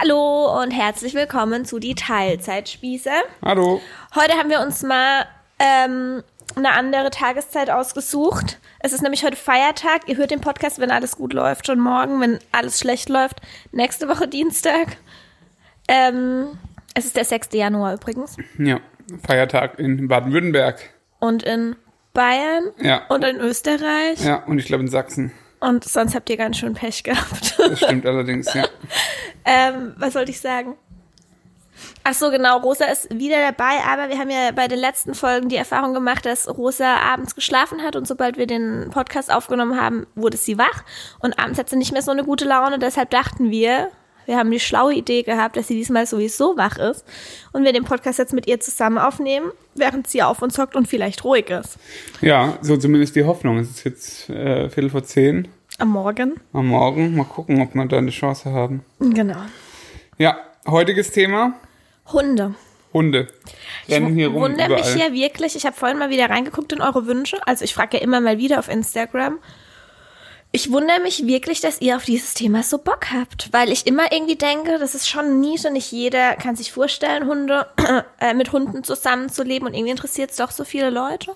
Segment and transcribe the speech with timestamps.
[0.00, 3.10] Hallo und herzlich willkommen zu die Teilzeitspieße.
[3.44, 3.80] Hallo.
[4.14, 5.26] Heute haben wir uns mal
[5.58, 6.22] ähm,
[6.54, 8.58] eine andere Tageszeit ausgesucht.
[8.80, 10.02] Es ist nämlich heute Feiertag.
[10.06, 13.40] Ihr hört den Podcast, wenn alles gut läuft, schon morgen, wenn alles schlecht läuft,
[13.72, 14.98] nächste Woche Dienstag.
[15.88, 16.58] Ähm,
[16.94, 17.48] es ist der 6.
[17.54, 18.36] Januar übrigens.
[18.58, 18.78] Ja,
[19.26, 20.90] Feiertag in Baden-Württemberg.
[21.18, 21.74] Und in
[22.14, 23.02] Bayern Ja.
[23.08, 24.24] und in Österreich.
[24.24, 25.32] Ja, und ich glaube in Sachsen.
[25.60, 27.58] Und sonst habt ihr ganz schön Pech gehabt.
[27.58, 28.64] Das stimmt allerdings, ja.
[29.50, 30.76] Ähm, was sollte ich sagen?
[32.04, 32.58] Ach so, genau.
[32.58, 36.26] Rosa ist wieder dabei, aber wir haben ja bei den letzten Folgen die Erfahrung gemacht,
[36.26, 40.84] dass Rosa abends geschlafen hat und sobald wir den Podcast aufgenommen haben, wurde sie wach
[41.20, 42.78] und abends hat sie nicht mehr so eine gute Laune.
[42.78, 43.90] Deshalb dachten wir,
[44.28, 47.02] wir haben die schlaue Idee gehabt, dass sie diesmal sowieso wach ist
[47.52, 50.86] und wir den Podcast jetzt mit ihr zusammen aufnehmen, während sie auf uns hockt und
[50.86, 51.78] vielleicht ruhig ist.
[52.20, 53.56] Ja, so zumindest die Hoffnung.
[53.56, 56.38] Es ist jetzt äh, Viertel vor zehn Am Morgen.
[56.52, 57.16] am Morgen.
[57.16, 58.84] Mal gucken, ob wir da eine Chance haben.
[59.00, 59.40] Genau.
[60.18, 60.36] Ja,
[60.66, 61.54] heutiges Thema,
[62.12, 62.54] Hunde.
[62.92, 63.28] Hunde.
[63.88, 64.94] Rennen hier rum wundere überall.
[64.94, 65.56] mich ja wirklich.
[65.56, 67.38] Ich habe vorhin mal wieder reingeguckt in eure Wünsche.
[67.46, 69.38] Also ich frage ja immer mal wieder auf Instagram.
[70.50, 74.10] Ich wundere mich wirklich, dass ihr auf dieses Thema so Bock habt, weil ich immer
[74.10, 75.70] irgendwie denke, das ist schon eine Nische.
[75.70, 77.66] Nicht jeder kann sich vorstellen, Hunde
[78.20, 81.32] äh, mit Hunden zusammenzuleben und irgendwie interessiert es doch so viele Leute.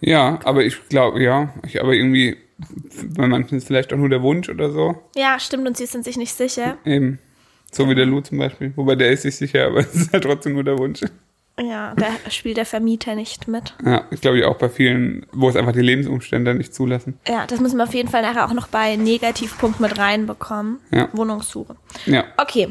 [0.00, 2.38] Ja, aber ich glaube, ja, ich, aber irgendwie,
[3.16, 4.96] bei manchen ist vielleicht auch nur der Wunsch oder so.
[5.14, 6.76] Ja, stimmt und sie sind sich nicht sicher.
[6.84, 7.20] Eben.
[7.70, 8.72] So wie der Lou zum Beispiel.
[8.74, 11.00] Wobei der ist sich sicher, aber es ist halt trotzdem nur der Wunsch.
[11.62, 13.74] Ja, da spielt der Vermieter nicht mit.
[13.84, 17.18] Ja, ich glaube ich auch bei vielen, wo es einfach die Lebensumstände nicht zulassen.
[17.28, 20.78] Ja, das müssen wir auf jeden Fall nachher auch noch bei Negativpunkt mit reinbekommen.
[20.90, 21.08] Ja.
[21.12, 21.76] Wohnungssuche.
[22.06, 22.24] Ja.
[22.36, 22.68] Okay,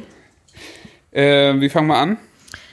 [1.12, 2.17] Äh, wie fangen wir an?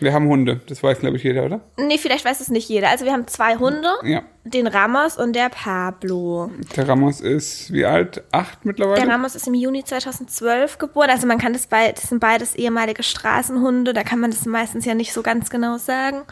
[0.00, 1.60] Wir haben Hunde, das weiß, glaube ich, jeder, oder?
[1.78, 2.90] Nee, vielleicht weiß es nicht jeder.
[2.90, 4.22] Also wir haben zwei Hunde, Ja.
[4.44, 6.50] den Ramos und der Pablo.
[6.76, 8.22] Der Ramos ist wie alt?
[8.30, 9.00] Acht mittlerweile?
[9.00, 11.08] Der Ramos ist im Juni 2012 geboren.
[11.10, 13.94] Also man kann das bei, das sind beides ehemalige Straßenhunde.
[13.94, 16.22] Da kann man das meistens ja nicht so ganz genau sagen.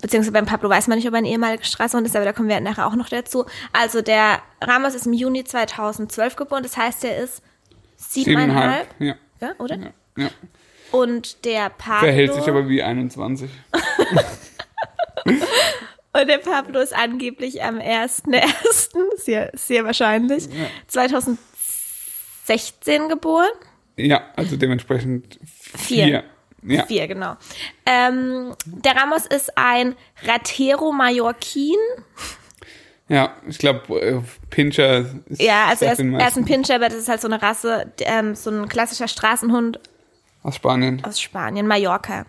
[0.00, 2.48] Beziehungsweise beim Pablo weiß man nicht, ob er ein ehemaliger Straßenhund ist, aber da kommen
[2.48, 3.46] wir nachher auch noch dazu.
[3.72, 6.62] Also der Ramos ist im Juni 2012 geboren.
[6.62, 7.42] Das heißt, er ist
[7.96, 9.14] siebeneinhalb, Ja.
[9.40, 9.76] ja, oder?
[9.76, 9.88] ja.
[10.16, 10.28] ja.
[10.94, 12.06] Und der Pablo.
[12.06, 13.50] Verhält sich aber wie 21.
[15.26, 20.48] Und der Pablo ist angeblich am 1.1., sehr, sehr wahrscheinlich,
[20.86, 23.50] 2016 geboren.
[23.96, 25.40] Ja, also dementsprechend
[25.76, 26.04] Vier.
[26.04, 26.22] vier.
[26.62, 26.86] Ja.
[26.86, 27.34] Vier, genau.
[27.84, 31.74] Ähm, der Ramos ist ein Ratero Mallorquin.
[33.08, 36.44] Ja, ich glaube, äh, Pinscher ist Ja, also er ist, er ist ein.
[36.44, 39.80] Pinscher, aber das ist halt so eine Rasse, ähm, so ein klassischer Straßenhund
[40.44, 41.02] aus Spanien.
[41.04, 42.26] aus Spanien, Mallorca.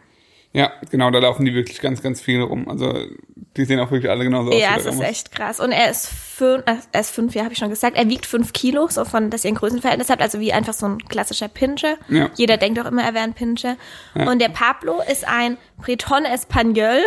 [0.53, 2.69] Ja, genau, da laufen die wirklich ganz, ganz viele rum.
[2.69, 2.91] Also
[3.35, 4.59] die sehen auch wirklich alle genauso aus.
[4.59, 5.59] Ja, es ist echt krass.
[5.59, 7.97] Und er ist fünf, äh, er ist fünf, ja, habe ich schon gesagt.
[7.97, 10.85] Er wiegt fünf Kilo, so von, dass ihr ein Größenverhältnis habt, also wie einfach so
[10.85, 11.95] ein klassischer Pinscher.
[12.09, 12.29] Ja.
[12.35, 13.75] Jeder denkt auch immer, er wäre ein Pinscher.
[14.13, 17.03] Und der Pablo ist ein Breton Espagnol.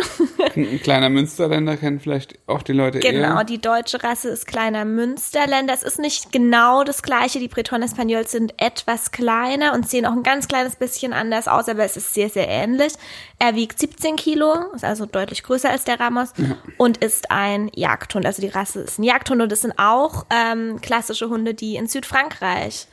[0.55, 3.45] Ein kleiner Münsterländer kennen vielleicht auch die Leute genau, eher.
[3.45, 5.73] die deutsche Rasse ist kleiner Münsterländer.
[5.73, 7.39] Es ist nicht genau das gleiche.
[7.39, 11.69] Die Breton Espagnols sind etwas kleiner und sehen auch ein ganz kleines bisschen anders aus,
[11.69, 12.93] aber es ist sehr, sehr ähnlich.
[13.39, 16.33] Er wiegt 17 Kilo, ist also deutlich größer als der Ramos
[16.77, 18.27] und ist ein Jagdhund.
[18.27, 21.87] Also die Rasse ist ein Jagdhund und es sind auch ähm, klassische Hunde, die in
[21.87, 22.87] Südfrankreich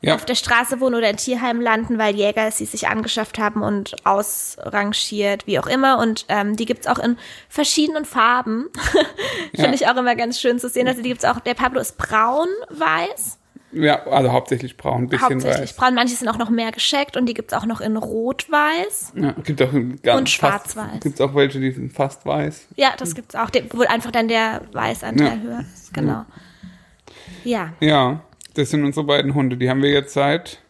[0.00, 3.62] Ja, auf der Straße wohnen oder in Tierheimen landen, weil Jäger sie sich angeschafft haben
[3.62, 5.98] und ausrangiert, wie auch immer.
[5.98, 7.16] Und ähm, die gibt's auch in
[7.48, 8.66] verschiedenen Farben.
[9.54, 9.74] Finde Ja.
[9.74, 10.86] ich auch immer ganz schön zu sehen.
[10.88, 13.37] Also die gibt's auch, der Pablo ist braun-weiß,
[13.72, 15.76] ja, also hauptsächlich braun, ein bisschen hauptsächlich weiß.
[15.76, 15.94] braun.
[15.94, 19.12] Manche sind auch noch mehr gescheckt und die gibt's auch noch in rot-weiß.
[19.16, 21.00] Ja, gibt auch ein ganz Und schwarz-weiß.
[21.00, 22.68] Gibt auch welche, die sind fast weiß.
[22.76, 25.42] Ja, das gibt's auch, der- wo einfach dann der Weißanteil Ja.
[25.42, 25.92] höher ist.
[25.94, 26.24] Genau.
[27.44, 27.72] Ja.
[27.80, 28.20] Ja,
[28.54, 29.56] das sind unsere beiden Hunde.
[29.56, 30.60] Die haben wir jetzt seit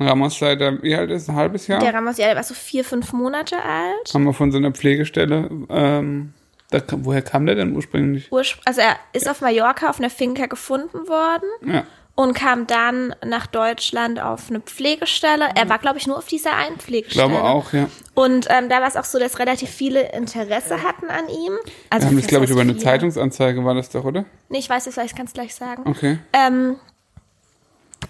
[0.00, 1.28] Ramos seit er- wie alt ist?
[1.28, 1.80] Ein halbes Jahr?
[1.80, 4.12] Der Ramos, ja, der war so vier, fünf Monate alt.
[4.12, 5.48] Haben wir von so einer Pflegestelle.
[5.70, 6.32] Ähm,
[6.70, 8.30] da, woher kam der denn ursprünglich?
[8.32, 11.48] Urspr also er ist auf Mallorca auf einer Finca gefunden worden.
[11.64, 11.84] Ja.
[12.16, 15.48] Und kam dann nach Deutschland auf eine Pflegestelle.
[15.56, 17.28] Er war, glaube ich, nur auf dieser einen Ich Pflegestelle.
[17.28, 17.88] glaube auch, ja.
[18.14, 21.52] Und ähm, da war es auch so, dass relativ viele Interesse hatten an ihm.
[21.90, 22.76] Also Wir haben das, glaube ich, über eine?
[22.76, 24.24] Zeitungsanzeige war das doch, oder?
[24.48, 25.82] Nee, ich weiß es, vielleicht kannst du gleich sagen.
[25.86, 26.18] Okay.
[26.32, 26.76] Ähm,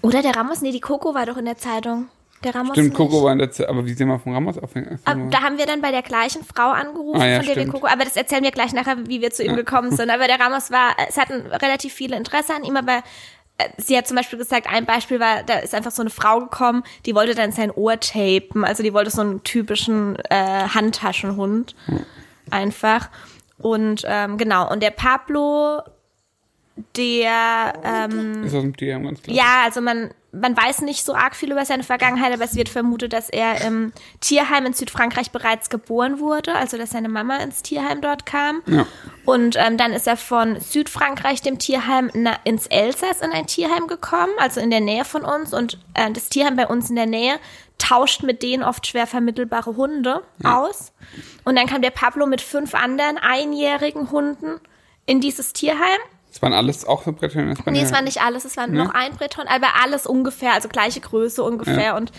[0.01, 2.07] oder der Ramos, nee, die Coco war doch in der Zeitung.
[2.43, 2.97] Der Ramos Stimmt, nicht.
[2.97, 4.99] Coco war in der Zeit, aber wie sind wir von Ramos aufhängen?
[5.05, 7.67] Ab, da haben wir dann bei der gleichen Frau angerufen, Ah, ja, von der wir.
[7.69, 10.11] Coco, aber das erzählen wir gleich nachher, wie wir zu ihm gekommen sind.
[10.11, 13.01] Aber der Ramos war, es hatten relativ viele Interesse an ihm, aber
[13.77, 16.83] sie hat zum Beispiel gesagt, ein Beispiel war, da ist einfach so eine Frau gekommen,
[17.05, 21.75] die wollte dann sein Ohr tapen, also die wollte so einen typischen äh, Handtaschenhund
[22.49, 23.09] einfach.
[23.57, 25.81] Und ähm, genau, und der Pablo,
[26.97, 29.35] der ähm, Ist aus dem Tierheim ganz klar.
[29.35, 32.69] ja, also man man weiß nicht so arg viel über seine Vergangenheit, aber es wird
[32.69, 37.61] vermutet, dass er im Tierheim in Südfrankreich bereits geboren wurde, also dass seine Mama ins
[37.61, 38.61] Tierheim dort kam.
[38.67, 38.85] Ja.
[39.25, 43.87] Und ähm, dann ist er von Südfrankreich, dem Tierheim, na, ins Elsass in ein Tierheim
[43.87, 45.53] gekommen, also in der Nähe von uns.
[45.53, 47.39] Und äh, das Tierheim bei uns in der Nähe
[47.77, 50.93] tauscht mit denen oft schwer vermittelbare Hunde aus.
[51.43, 54.59] Und dann kam der Pablo mit fünf anderen einjährigen Hunden
[55.05, 55.99] in dieses Tierheim.
[56.35, 59.13] Das waren alles auch so Breton Nee, es war nicht alles, es war noch ein
[59.15, 61.95] Breton, aber alles ungefähr, also gleiche Größe ungefähr Ja.
[61.95, 62.11] und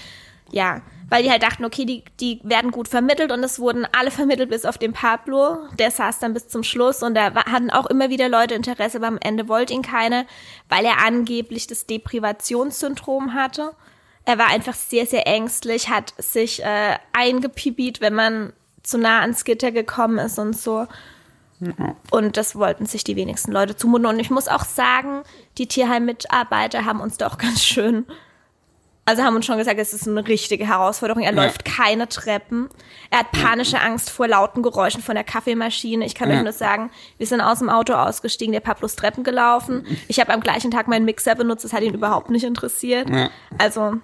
[0.51, 0.81] ja,
[1.11, 4.49] weil die halt dachten, okay, die, die werden gut vermittelt und es wurden alle vermittelt
[4.49, 8.09] bis auf den Pablo, der saß dann bis zum Schluss und da hatten auch immer
[8.09, 10.25] wieder Leute Interesse, aber am Ende wollte ihn keine,
[10.71, 13.73] weil er angeblich das Deprivationssyndrom hatte.
[14.25, 19.45] Er war einfach sehr, sehr ängstlich, hat sich äh, eingepipiert, wenn man zu nah ans
[19.45, 20.87] Gitter gekommen ist und so.
[22.11, 24.07] Und das wollten sich die wenigsten Leute zumuten.
[24.07, 25.23] Und ich muss auch sagen,
[25.59, 28.07] die Tierheim-Mitarbeiter haben uns doch ganz schön,
[29.07, 31.23] also haben uns schon gesagt, es ist eine richtige Herausforderung.
[31.23, 31.43] Er Ja.
[31.45, 32.69] läuft keine Treppen.
[33.11, 36.05] Er hat panische Angst vor lauten Geräuschen von der Kaffeemaschine.
[36.05, 36.37] Ich kann Ja.
[36.37, 39.87] euch nur sagen, wir sind aus dem Auto ausgestiegen, der Pablos Treppen gelaufen.
[40.09, 43.09] Ich habe am gleichen Tag meinen Mixer benutzt, das hat ihn überhaupt nicht interessiert.
[43.09, 43.31] Ja.
[43.59, 43.95] Also,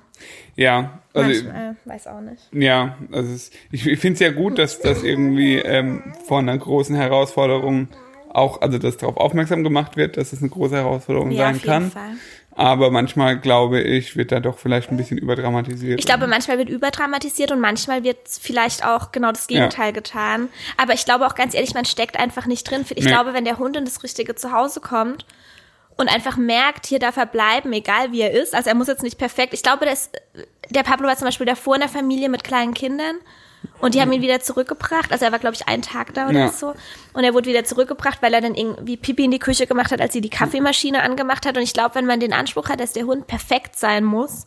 [0.54, 2.42] Ja, also manchmal, weiß auch nicht.
[2.52, 6.56] Ja, also es, ich, ich finde es ja gut, dass das irgendwie ähm, von einer
[6.56, 7.88] großen Herausforderung
[8.32, 11.60] auch, also dass darauf aufmerksam gemacht wird, dass es eine große Herausforderung Ja, sein auf
[11.62, 11.90] jeden kann.
[11.90, 12.10] Fall.
[12.54, 15.98] Aber manchmal glaube ich, wird da doch vielleicht ein bisschen überdramatisiert.
[15.98, 20.48] Ich glaube, manchmal wird überdramatisiert und manchmal wird vielleicht auch genau das Gegenteil getan.
[20.76, 22.84] Aber ich glaube auch ganz ehrlich, man steckt einfach nicht drin.
[22.90, 23.10] Ich Nee.
[23.10, 25.24] glaube, wenn der Hund in das richtige Zuhause kommt
[25.96, 28.54] und einfach merkt, hier darf er bleiben, egal wie er ist.
[28.54, 29.54] Also er muss jetzt nicht perfekt.
[29.54, 30.10] Ich glaube, dass
[30.70, 33.16] der Pablo war zum Beispiel davor in der Familie mit kleinen Kindern.
[33.80, 35.12] Und die haben ihn wieder zurückgebracht.
[35.12, 36.48] Also er war, glaube ich, einen Tag da oder Ja.
[36.48, 36.74] so.
[37.12, 40.00] Und er wurde wieder zurückgebracht, weil er dann irgendwie Pipi in die Küche gemacht hat,
[40.00, 41.56] als sie die Kaffeemaschine angemacht hat.
[41.56, 44.46] Und ich glaube, wenn man den Anspruch hat, dass der Hund perfekt sein muss,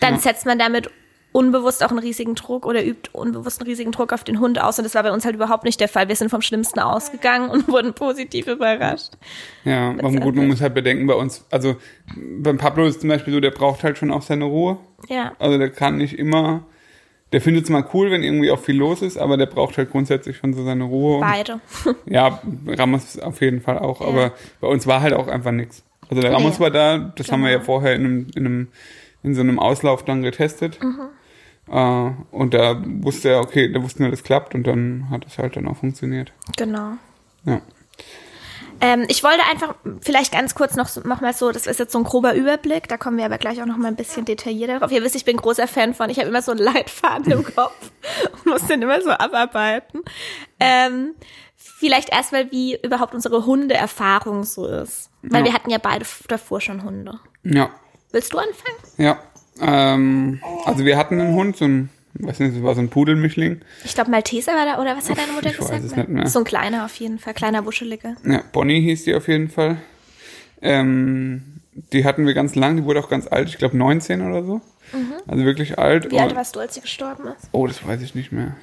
[0.00, 0.20] dann Ja.
[0.20, 0.90] setzt man damit
[1.32, 4.78] unbewusst auch einen riesigen Druck oder übt unbewusst einen riesigen Druck auf den Hund aus.
[4.78, 6.08] Und das war bei uns halt überhaupt nicht der Fall.
[6.08, 9.12] Wir sind vom Schlimmsten ausgegangen und wurden positiv überrascht.
[9.64, 11.76] Ja, aber gut, man muss halt bedenken, bei uns, also
[12.16, 14.78] beim Pablo ist zum Beispiel so, der braucht halt schon auch seine Ruhe.
[15.08, 15.32] Ja.
[15.38, 16.64] Also der kann nicht immer,
[17.32, 19.90] der findet es mal cool, wenn irgendwie auch viel los ist, aber der braucht halt
[19.90, 21.20] grundsätzlich schon so seine Ruhe.
[21.20, 21.60] Beide.
[22.06, 25.82] ja, Ramos auf jeden Fall auch, aber bei uns war halt auch einfach nichts.
[26.08, 26.64] Also der Ramos Nee.
[26.64, 27.66] war da, das haben wir ja Genau.
[27.66, 28.68] vorher in einem, in einem,
[29.24, 30.78] in so einem Auslauf dann getestet.
[30.82, 31.00] Mhm.
[31.68, 35.36] Äh, und da wusste er, okay, da wussten wir, das klappt und dann hat es
[35.38, 36.32] halt dann auch funktioniert.
[36.56, 36.92] Genau.
[37.44, 37.60] Ja.
[38.80, 41.92] Ähm, ich wollte einfach vielleicht ganz kurz noch, so- noch mal so, das ist jetzt
[41.92, 44.80] so ein grober Überblick, da kommen wir aber gleich auch noch mal ein bisschen detaillierter
[44.80, 44.92] drauf.
[44.92, 47.90] Ihr wisst, ich bin großer Fan von, ich habe immer so einen Leitfaden im Kopf
[48.32, 50.02] und muss den immer so abarbeiten.
[50.60, 51.14] Ähm,
[51.56, 55.10] vielleicht erstmal, wie überhaupt unsere Hundeerfahrung so ist.
[55.22, 55.46] Weil Ja.
[55.46, 57.18] wir hatten ja beide davor schon Hunde.
[57.44, 57.70] Ja.
[58.12, 58.76] Willst du anfangen?
[58.98, 59.18] Ja.
[59.60, 63.60] Ähm, also wir hatten einen Hund, so ein, weiß nicht, das war so ein Pudelmischling.
[63.84, 65.84] Ich glaube, Malteser war da, oder was hat deine Mutter Ich weiß gesagt?
[65.84, 66.26] es nicht mehr.
[66.28, 68.16] So ein kleiner auf jeden Fall, kleiner Wuscheliger.
[68.24, 69.78] Ja, Bonnie hieß die auf jeden Fall.
[70.62, 71.42] Ähm,
[71.92, 74.60] die hatten wir ganz lang, die wurde auch ganz alt, ich glaube 19 oder so.
[75.26, 76.06] Also wirklich alt.
[76.06, 76.10] Mhm.
[76.12, 77.48] Wie alt warst du, als sie gestorben ist?
[77.52, 78.56] Oh, das weiß ich nicht mehr.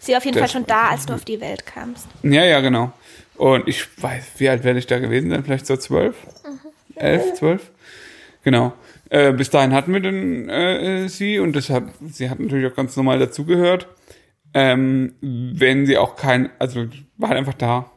[0.00, 2.06] Sie war auf jeden Das Fall schon da, als du auf die Welt kamst.
[2.22, 2.92] Ja, ja, genau.
[3.36, 5.44] Und ich weiß, wie alt werde ich da gewesen sein?
[5.44, 6.16] Vielleicht so zwölf?
[6.94, 7.70] Elf, zwölf?
[8.44, 8.72] Genau.
[9.10, 12.96] Äh, bis dahin hatten wir dann äh, sie und deshalb, sie hat natürlich auch ganz
[12.96, 13.88] normal dazugehört.
[14.54, 17.90] Ähm, wenn sie auch kein, also war halt einfach da.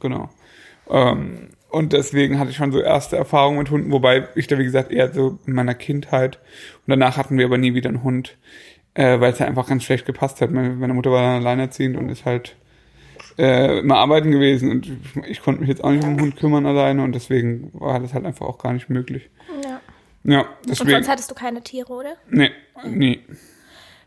[0.00, 0.30] Genau.
[0.88, 4.64] Ähm, und deswegen hatte ich schon so erste Erfahrungen mit Hunden, wobei ich da, wie
[4.64, 6.36] gesagt, eher so in meiner Kindheit.
[6.86, 8.36] Und danach hatten wir aber nie wieder einen Hund,
[8.94, 10.50] äh, weil es ja einfach ganz schlecht gepasst hat.
[10.50, 12.56] Meine, meine Mutter war dann alleinerziehend und ist halt
[13.38, 16.36] äh, immer arbeiten gewesen und ich, ich konnte mich jetzt auch nicht um den Hund
[16.36, 19.30] kümmern alleine und deswegen war das halt einfach auch gar nicht möglich.
[19.64, 19.80] Ja.
[20.22, 20.90] Ja, Und deswegen.
[20.90, 22.16] sonst hattest du keine Tiere, oder?
[22.28, 22.50] Nee,
[22.84, 23.24] nie.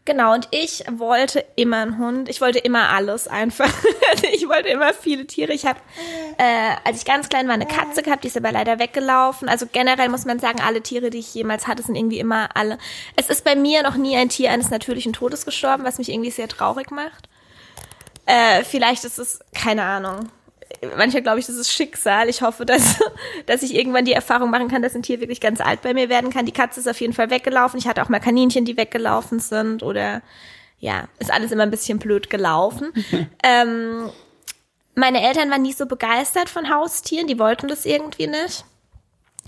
[0.05, 2.27] Genau, und ich wollte immer einen Hund.
[2.27, 3.71] Ich wollte immer alles einfach.
[4.33, 5.53] ich wollte immer viele Tiere.
[5.53, 5.79] Ich habe,
[6.37, 9.47] äh, als ich ganz klein war, eine Katze gehabt, die ist aber leider weggelaufen.
[9.47, 12.79] Also generell muss man sagen, alle Tiere, die ich jemals hatte, sind irgendwie immer alle.
[13.15, 16.31] Es ist bei mir noch nie ein Tier eines natürlichen Todes gestorben, was mich irgendwie
[16.31, 17.29] sehr traurig macht.
[18.25, 20.29] Äh, vielleicht ist es, keine Ahnung.
[20.97, 22.29] Manchmal glaube ich, das ist Schicksal.
[22.29, 22.99] Ich hoffe, dass,
[23.45, 26.09] dass ich irgendwann die Erfahrung machen kann, dass ein Tier wirklich ganz alt bei mir
[26.09, 26.45] werden kann.
[26.45, 27.79] Die Katze ist auf jeden Fall weggelaufen.
[27.79, 30.21] Ich hatte auch mal Kaninchen, die weggelaufen sind oder
[30.79, 32.91] ja, ist alles immer ein bisschen blöd gelaufen.
[33.43, 34.09] ähm,
[34.95, 38.65] meine Eltern waren nie so begeistert von Haustieren, die wollten das irgendwie nicht.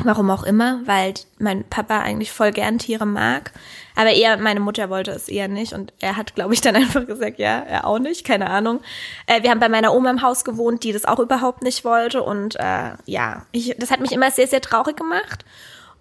[0.03, 3.53] Warum auch immer, weil mein Papa eigentlich voll gern Tiere mag.
[3.95, 5.71] Aber eher, meine Mutter wollte es eher nicht.
[5.71, 8.81] Und er hat, glaube ich, dann einfach gesagt, ja, er auch nicht, keine Ahnung.
[9.25, 12.23] Äh, wir haben bei meiner Oma im Haus gewohnt, die das auch überhaupt nicht wollte.
[12.23, 15.45] Und äh, ja, ich, das hat mich immer sehr, sehr traurig gemacht.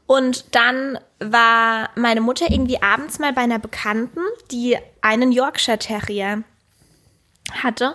[0.06, 4.20] Und dann war meine Mutter irgendwie abends mal bei einer Bekannten,
[4.50, 6.42] die einen Yorkshire Terrier
[7.62, 7.94] hatte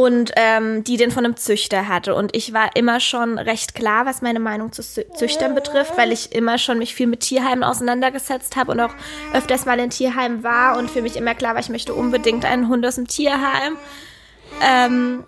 [0.00, 2.14] und ähm, die den von einem Züchter hatte.
[2.14, 6.10] Und ich war immer schon recht klar, was meine Meinung zu Zü- Züchtern betrifft, weil
[6.10, 8.94] ich immer schon mich viel mit Tierheimen auseinandergesetzt habe und auch
[9.34, 12.68] öfters mal in Tierheimen war und für mich immer klar war, ich möchte unbedingt einen
[12.68, 13.76] Hund aus dem Tierheim.
[14.62, 15.24] Ähm,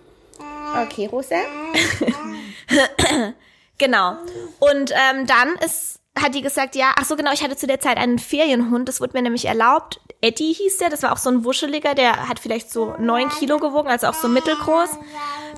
[0.83, 1.35] okay, Rosa.
[3.77, 4.17] genau.
[4.57, 7.79] Und ähm, dann ist, hat die gesagt, ja, ach so genau, ich hatte zu der
[7.79, 9.99] Zeit einen Ferienhund, das wurde mir nämlich erlaubt.
[10.23, 13.57] Eddie hieß der, das war auch so ein Wuscheliger, der hat vielleicht so neun Kilo
[13.57, 14.91] gewogen, also auch so mittelgroß.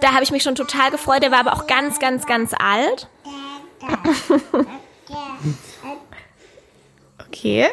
[0.02, 3.08] Da habe ich mich schon total gefreut, der war aber auch ganz, ganz, ganz alt.
[7.28, 7.68] Okay.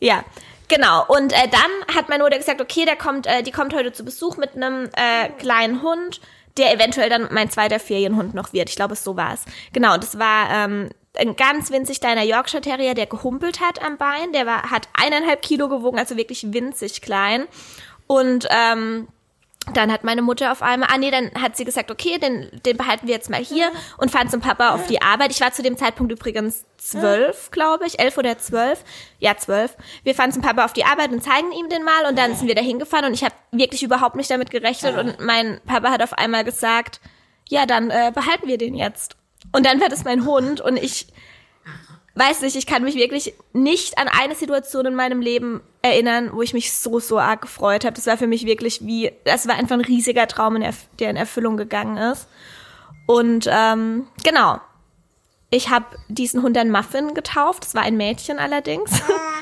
[0.00, 0.22] Ja,
[0.68, 1.06] genau.
[1.08, 4.04] Und äh, dann hat meine Mutter gesagt, okay, der kommt, äh, die kommt heute zu
[4.04, 6.20] Besuch mit einem äh, kleinen Hund,
[6.58, 8.68] der eventuell dann mein zweiter Ferienhund noch wird.
[8.68, 9.44] Ich glaube, so war es.
[9.72, 14.32] Genau, das war ähm, ein ganz winzig kleiner Yorkshire Terrier, der gehumpelt hat am Bein.
[14.32, 17.46] Der war, hat eineinhalb Kilo gewogen, also wirklich winzig klein.
[18.06, 19.08] Und ähm,
[19.74, 22.76] dann hat meine Mutter auf einmal, ah nee, dann hat sie gesagt, okay, den, den
[22.76, 25.30] behalten wir jetzt mal hier und fahren zum Papa auf die Arbeit.
[25.30, 28.82] Ich war zu dem Zeitpunkt übrigens zwölf, glaube ich, elf oder zwölf.
[29.20, 29.76] Ja, zwölf.
[30.02, 32.48] Wir fahren zum Papa auf die Arbeit und zeigen ihm den mal und dann sind
[32.48, 36.02] wir da hingefahren und ich habe wirklich überhaupt nicht damit gerechnet und mein Papa hat
[36.02, 37.00] auf einmal gesagt,
[37.48, 39.16] ja, dann äh, behalten wir den jetzt.
[39.52, 41.06] Und dann war das mein Hund und ich
[42.14, 46.42] weiß nicht, ich kann mich wirklich nicht an eine Situation in meinem Leben erinnern, wo
[46.42, 47.94] ich mich so, so arg gefreut habe.
[47.94, 50.62] Das war für mich wirklich wie, das war einfach ein riesiger Traum,
[50.98, 52.28] der in Erfüllung gegangen ist.
[53.06, 54.60] Und ähm, genau,
[55.50, 57.64] ich habe diesen Hund dann Muffin getauft.
[57.64, 58.90] Das war ein Mädchen allerdings.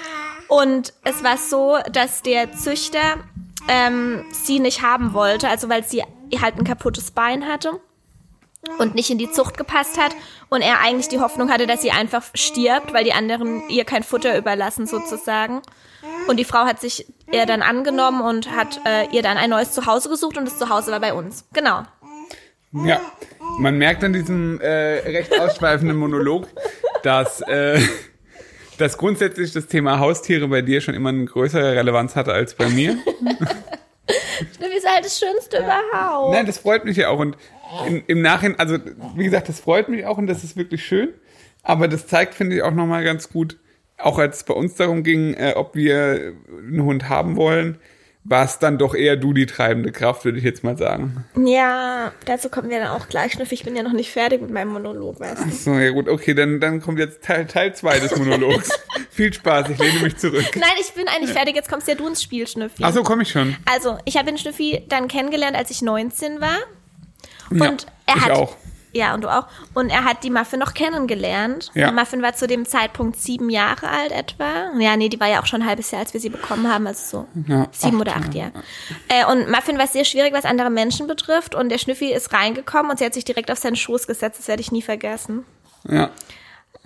[0.48, 3.18] Und es war so, dass der Züchter
[3.68, 6.02] ähm, sie nicht haben wollte, also weil sie
[6.40, 7.80] halt ein kaputtes Bein hatte
[8.78, 10.14] und nicht in die Zucht gepasst hat
[10.48, 14.02] und er eigentlich die Hoffnung hatte, dass sie einfach stirbt, weil die anderen ihr kein
[14.02, 15.62] Futter überlassen sozusagen.
[16.28, 19.72] Und die Frau hat sich er dann angenommen und hat äh, ihr dann ein neues
[19.72, 21.46] Zuhause gesucht und das Zuhause war bei uns.
[21.52, 21.82] Genau.
[22.72, 23.00] Ja,
[23.58, 26.46] man merkt an diesem äh, recht ausschweifenden Monolog,
[27.02, 27.80] dass, äh,
[28.78, 32.68] dass grundsätzlich das Thema Haustiere bei dir schon immer eine größere Relevanz hatte als bei
[32.68, 32.96] mir.
[34.58, 36.32] Das ist halt das Schönste überhaupt.
[36.32, 37.18] Nein, das freut mich ja auch.
[37.18, 37.36] Und
[37.86, 38.78] im, im Nachhinein, also
[39.14, 41.10] wie gesagt, das freut mich auch und das ist wirklich schön.
[41.62, 43.58] Aber das zeigt, finde ich, auch nochmal ganz gut,
[43.98, 47.78] auch als es bei uns darum ging, äh, ob wir einen Hund haben wollen,
[48.22, 51.24] war es dann doch eher du die treibende Kraft, würde ich jetzt mal sagen.
[51.42, 53.32] Ja, dazu kommen wir dann auch gleich.
[53.32, 53.50] Schnuff.
[53.50, 55.50] Ich bin ja noch nicht fertig mit meinem Monolog, weißt du.
[55.50, 58.70] So, ja gut, okay, dann, dann kommt jetzt Teil 2 Teil zwei des Monologs.
[59.10, 60.44] Viel Spaß, ich lehne mich zurück.
[60.54, 61.56] Nein, ich bin eigentlich fertig.
[61.56, 62.82] Jetzt kommst ja du ins Spiel, Schnüffi.
[62.84, 63.56] Ach so, komme ich schon.
[63.64, 66.58] Also, ich habe den Schnüffi dann kennengelernt, als ich 19 war.
[67.52, 68.30] Ja, Und er ich hat.
[68.32, 68.56] auch.
[68.92, 69.46] Ja, und du auch.
[69.74, 71.70] Und er hat die Muffin noch kennengelernt.
[71.74, 71.88] Ja.
[71.88, 74.72] Die Muffin war zu dem Zeitpunkt sieben Jahre alt etwa.
[74.78, 76.86] Ja, nee, die war ja auch schon ein halbes Jahr, als wir sie bekommen haben,
[76.86, 78.52] also so Ja, sieben acht oder acht Jahre.
[79.08, 81.54] Äh, und Muffin war sehr schwierig, was andere Menschen betrifft.
[81.54, 84.38] Und der Schnüffi ist reingekommen und sie hat sich direkt auf seinen Schoß gesetzt.
[84.40, 85.44] Das werde ich nie vergessen.
[85.88, 86.10] Ja.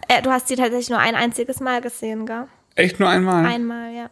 [0.08, 2.46] Äh, du hast sie tatsächlich nur ein einziges Mal gesehen, gell?
[2.74, 3.46] Echt nur einmal?
[3.46, 4.10] Einmal, ja.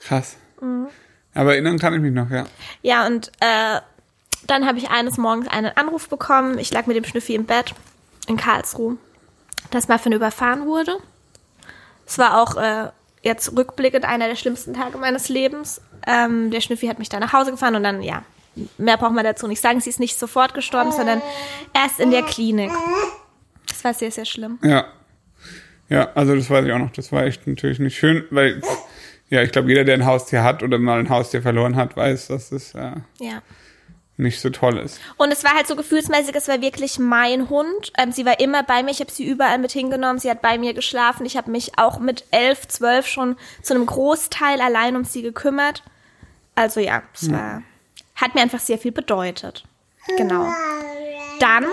[0.00, 0.36] Krass.
[0.60, 0.88] Mhm.
[1.34, 2.44] Aber erinnern kann ich mich noch, ja.
[2.82, 3.80] Ja, und äh,
[4.46, 6.58] dann habe ich eines Morgens einen Anruf bekommen.
[6.58, 7.74] Ich lag mit dem Schnüffi im Bett
[8.26, 8.96] in Karlsruhe,
[9.70, 10.98] dass Muffin überfahren wurde.
[12.06, 12.90] Es war auch äh,
[13.22, 15.80] jetzt rückblickend einer der schlimmsten Tage meines Lebens.
[16.06, 18.22] Ähm, der Schnüffi hat mich dann nach Hause gefahren und dann, ja,
[18.78, 19.80] mehr braucht man dazu nicht sagen.
[19.80, 21.22] Sie ist nicht sofort gestorben, sondern
[21.72, 22.70] erst in der Klinik.
[23.66, 24.58] Das war sehr, sehr schlimm.
[24.62, 24.86] Ja.
[25.88, 26.92] Ja, also das weiß ich auch noch.
[26.92, 28.62] Das war echt natürlich nicht schön, weil,
[29.28, 32.28] ja, ich glaube, jeder, der ein Haustier hat oder mal ein Haustier verloren hat, weiß,
[32.28, 33.42] dass das äh, Ja.
[34.16, 35.00] Nicht so toll ist.
[35.16, 37.92] Und es war halt so gefühlsmäßig, es war wirklich mein Hund.
[37.98, 40.58] Ähm, sie war immer bei mir, ich habe sie überall mit hingenommen, sie hat bei
[40.58, 41.26] mir geschlafen.
[41.26, 45.82] Ich habe mich auch mit elf, zwölf schon zu einem Großteil allein um sie gekümmert.
[46.54, 47.62] Also ja, es war,
[48.14, 49.64] hat mir einfach sehr viel bedeutet.
[50.16, 50.46] Genau.
[51.40, 51.66] Dann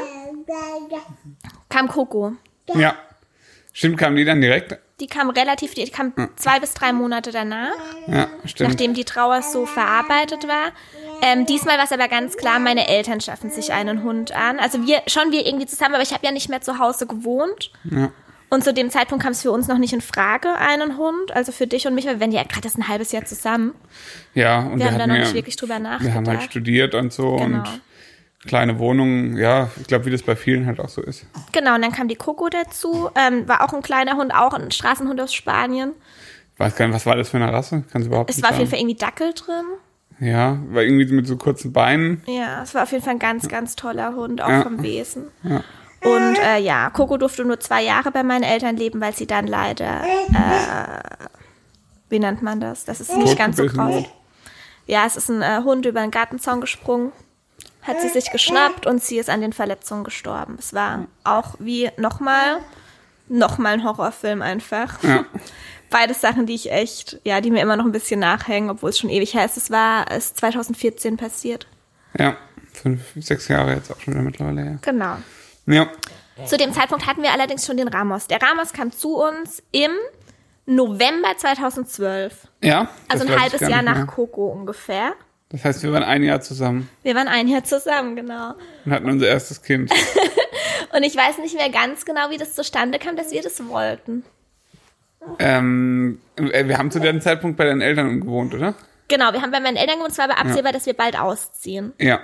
[1.70, 2.34] kam Coco.
[2.74, 2.96] Ja.
[3.74, 4.78] Stimmt, kamen die dann direkt?
[5.02, 7.74] Die kam relativ, die kam zwei bis drei Monate danach.
[8.08, 8.30] Ja,
[8.60, 10.72] nachdem die Trauer so verarbeitet war.
[11.24, 14.60] Ähm, diesmal war es aber ganz klar, meine Eltern schaffen sich einen Hund an.
[14.60, 17.72] Also wir, schon wir irgendwie zusammen, aber ich habe ja nicht mehr zu Hause gewohnt.
[17.84, 18.12] Ja.
[18.50, 21.32] Und zu dem Zeitpunkt kam es für uns noch nicht in Frage, einen Hund.
[21.34, 23.74] Also für dich und mich, weil wir waren ja gerade erst ein halbes Jahr zusammen.
[24.34, 26.16] Ja, und Wir haben da noch ja, nicht wirklich drüber Wir nachgedacht.
[26.16, 27.60] haben halt studiert und so Genau.
[27.60, 27.82] und
[28.46, 31.26] kleine Wohnungen, ja, ich glaube, wie das bei vielen halt auch so ist.
[31.52, 33.10] Genau, und dann kam die Coco dazu.
[33.16, 35.94] Ähm, war auch ein kleiner Hund, auch ein Straßenhund aus Spanien.
[36.58, 37.84] Weiß gar nicht, was war das für eine Rasse?
[37.92, 38.70] Kannst du überhaupt Es war auf jeden.
[38.70, 39.66] Fall irgendwie Dackel drin.
[40.20, 42.22] Ja, war irgendwie mit so kurzen Beinen.
[42.28, 44.62] Ja, es war auf jeden Fall ein ganz, ganz toller Hund, auch Ja.
[44.64, 45.30] vom Wesen.
[45.44, 45.64] Ja.
[46.04, 49.48] Und äh, ja, Coco durfte nur zwei Jahre bei meinen Eltern leben, weil sie dann
[49.48, 51.00] leider, äh,
[52.10, 52.86] wie nennt man das?
[52.86, 54.04] Das ist nicht ganz so krass.
[54.88, 57.12] Ja, es ist ein äh, Hund über den Gartenzaun gesprungen,
[57.84, 60.56] hat sie sich geschnappt und sie ist an den Verletzungen gestorben.
[60.60, 62.60] Es war auch wie nochmal,
[63.28, 65.02] nochmal ein Horrorfilm einfach.
[65.04, 65.26] Ja.
[65.90, 69.00] Beides Sachen, die ich echt, ja, die mir immer noch ein bisschen nachhängen, obwohl es
[69.00, 69.58] schon ewig her ist.
[69.58, 71.68] Es war, es ist 2014 passiert.
[72.18, 72.38] Ja,
[72.72, 74.80] fünf, sechs Jahre jetzt auch schon wieder mittlerweile her.
[74.82, 75.18] Genau.
[75.66, 75.90] Ja,
[76.46, 78.28] Zu dem Zeitpunkt hatten wir allerdings schon den Ramos.
[78.28, 79.92] Der Ramos kam zu uns im
[80.66, 82.48] November 2012.
[82.62, 82.90] ja.
[83.10, 84.06] Also ein halbes Jahr nach mehr.
[84.06, 85.14] Coco ungefähr.
[85.52, 88.54] Das heißt, wir waren ein Jahr zusammen Wir waren ein Jahr zusammen, genau.
[88.86, 89.92] und hatten unser erstes Kind.
[90.94, 94.26] Und ich weiß nicht mehr ganz genau, wie das zustande kam, dass wir das wollten.
[95.40, 98.76] ähm, äh, wir haben zu dem Zeitpunkt bei deinen Eltern gewohnt, oder?
[99.08, 101.94] Genau, wir haben bei meinen Eltern gewohnt, es war aber absehbar, dass wir bald ausziehen.
[102.00, 102.22] Ja.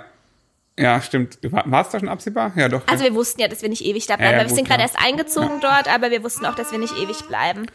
[0.78, 1.38] Ja, stimmt.
[1.42, 2.52] War es da schon absehbar?
[2.54, 2.82] Ja, doch.
[2.86, 4.32] Also wir wussten ja, dass wir nicht ewig da bleiben.
[4.32, 4.86] Ja, ja, wir sind gut, gerade ja.
[4.86, 7.66] erst eingezogen dort, aber wir wussten auch, dass wir nicht ewig bleiben.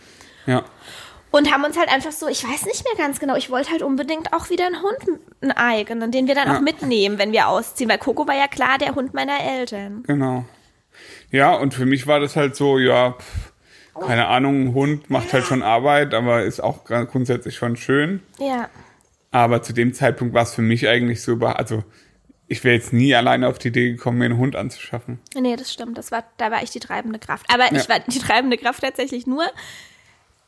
[0.46, 0.64] ja.
[1.36, 3.82] Und haben uns halt einfach so, ich weiß nicht mehr ganz genau, ich wollte halt
[3.82, 6.58] unbedingt auch wieder einen Hund, einen eigenen, den wir dann Ja.
[6.58, 7.90] auch mitnehmen, wenn wir ausziehen.
[7.90, 10.04] Weil Coco war ja klar der Hund meiner Eltern.
[10.06, 10.46] Genau.
[11.32, 13.52] Ja, und für mich war das halt so, ja, pff,
[14.00, 18.22] keine Ahnung, ein Hund macht halt schon Arbeit, aber ist auch grundsätzlich schon schön.
[18.38, 18.70] Ja.
[19.32, 21.84] Aber zu dem Zeitpunkt war es für mich eigentlich so über, also
[22.48, 25.20] ich wäre jetzt nie alleine auf die Idee gekommen, mir einen Hund anzuschaffen.
[25.36, 25.98] Nee, das stimmt.
[25.98, 27.48] Das war, da war ich die treibende Kraft.
[27.52, 27.90] Aber ich Ja.
[27.90, 29.46] war die treibende Kraft tatsächlich nur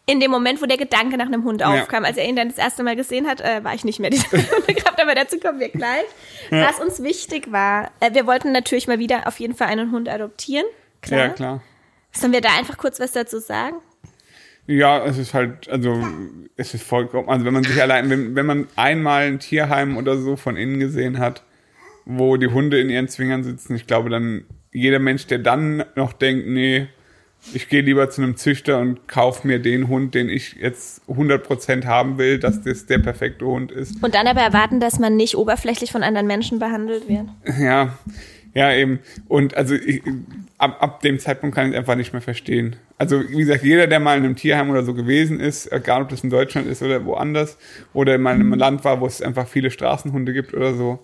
[0.07, 1.81] in dem Moment, wo der Gedanke nach einem Hund Ja.
[1.81, 2.05] aufkam.
[2.05, 4.19] Als er ihn dann das erste Mal gesehen hat, äh, war ich nicht mehr die
[4.19, 6.05] treibende Kraft, aber dazu kommen wir gleich.
[6.51, 10.07] Was uns wichtig war, äh, wir wollten natürlich mal wieder auf jeden Fall einen Hund
[10.07, 10.65] adoptieren.
[11.01, 11.19] Klar.
[11.19, 11.63] Ja, klar.
[12.11, 13.75] Sollen wir da einfach kurz was dazu sagen?
[14.67, 16.03] Ja, es ist halt, also
[16.55, 20.17] es ist vollkommen, also wenn man sich allein, wenn, wenn man einmal ein Tierheim oder
[20.17, 21.43] so von innen gesehen hat,
[22.05, 26.13] wo die Hunde in ihren Zwingern sitzen, ich glaube dann, jeder Mensch, der dann noch
[26.13, 26.87] denkt, nee,
[27.53, 31.85] ich gehe lieber zu einem Züchter und kaufe mir den Hund, den ich jetzt 100%
[31.85, 34.03] haben will, dass das der perfekte Hund ist.
[34.03, 37.27] Und dann aber erwarten, dass man nicht oberflächlich von anderen Menschen behandelt wird.
[37.59, 37.97] Ja,
[38.53, 38.99] ja, eben.
[39.27, 40.01] Und also ich,
[40.57, 42.77] ab, ab dem Zeitpunkt kann ich es einfach nicht mehr verstehen.
[42.97, 46.09] Also wie gesagt, jeder, der mal in einem Tierheim oder so gewesen ist, egal ob
[46.09, 47.57] das in Deutschland ist oder woanders,
[47.93, 50.99] oder mal in einem Land war, wo es einfach viele Straßenhunde gibt oder so,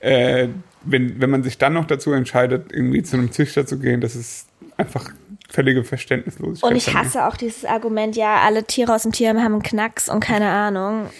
[0.00, 0.48] äh,
[0.84, 4.14] wenn, wenn man sich dann noch dazu entscheidet, irgendwie zu einem Züchter zu gehen, das
[4.14, 5.10] ist einfach
[5.50, 6.70] völlige Verständnislosigkeit.
[6.70, 10.08] Und ich hasse auch dieses Argument, ja, alle Tiere aus dem Tierheim haben einen Knacks
[10.08, 11.10] und keine Ahnung.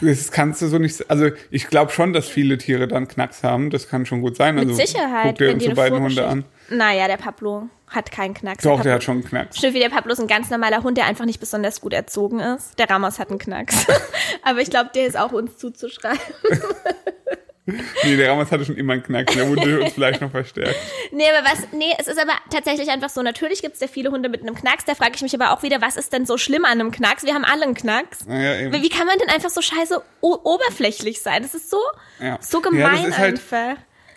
[0.00, 1.10] Das kannst du so nicht.
[1.10, 3.70] Also ich glaube schon, dass viele Tiere dann Knacks haben.
[3.70, 4.56] Das kann schon gut sein.
[4.56, 6.44] Mit also, Sicherheit, Guck dir wenn unsere beiden Hunde an.
[6.70, 8.64] Naja, der Pablo hat keinen Knacks.
[8.64, 9.58] Doch, Pablo, der hat schon einen Knacks.
[9.58, 12.40] Stimmt, wie der Pablo ist ein ganz normaler Hund, der einfach nicht besonders gut erzogen
[12.40, 12.78] ist.
[12.78, 13.86] Der Ramos hat einen Knacks.
[14.42, 16.18] aber ich glaube, der ist auch uns zuzuschreiben.
[17.66, 19.34] Nee, der Ramos hatte schon immer einen Knacks.
[19.34, 20.74] Der wurde uns vielleicht noch verstärkt.
[21.12, 23.22] Nee, aber was, nee, es ist aber tatsächlich einfach so.
[23.22, 24.84] Natürlich gibt es ja viele Hunde mit einem Knacks.
[24.84, 27.24] Da frage ich mich aber auch wieder, was ist denn so schlimm an einem Knacks?
[27.24, 28.26] Wir haben alle einen Knacks.
[28.26, 28.72] Naja, eben.
[28.82, 31.42] Wie kann man denn einfach so scheiße oberflächlich sein?
[31.42, 31.78] Das ist so,
[32.20, 32.38] Ja.
[32.40, 33.76] so Ja, gemein ist halt- einfach.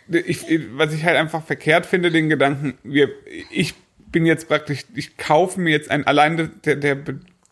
[0.10, 3.10] Ich- was ich halt einfach verkehrt finde, den Gedanken, wir,
[3.52, 3.76] ich
[4.12, 6.96] bin jetzt praktisch, ich kaufe mir jetzt ein, allein der, der,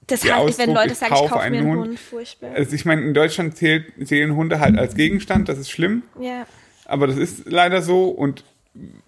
[0.07, 1.87] Das der hasse ich, wenn Ausdruck, Leute sagen, ich kaufe kaufe mir einen einen Hund.
[1.89, 1.99] Hund.
[1.99, 2.51] Furchtbar.
[2.53, 6.03] Also ich meine, in Deutschland zählt, zählen Hunde halt als Gegenstand, das ist schlimm.
[6.19, 6.45] Ja.
[6.85, 8.43] Aber das ist leider so und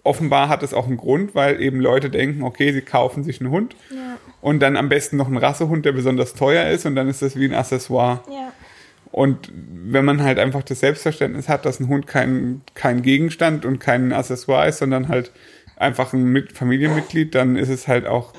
[0.02, 3.50] offenbar hat es auch einen Grund, weil eben Leute denken, okay, sie kaufen sich einen
[3.50, 4.16] Hund Ja.
[4.40, 7.36] und dann am besten noch einen Rassehund, der besonders teuer ist und dann ist das
[7.36, 8.22] wie ein Accessoire.
[8.30, 8.52] Ja.
[9.12, 13.78] Und wenn man halt einfach das Selbstverständnis hat, dass ein Hund kein, kein Gegenstand und
[13.78, 15.32] kein Accessoire ist, sondern halt
[15.76, 18.32] einfach ein Mit Familienmitglied, dann ist es halt auch,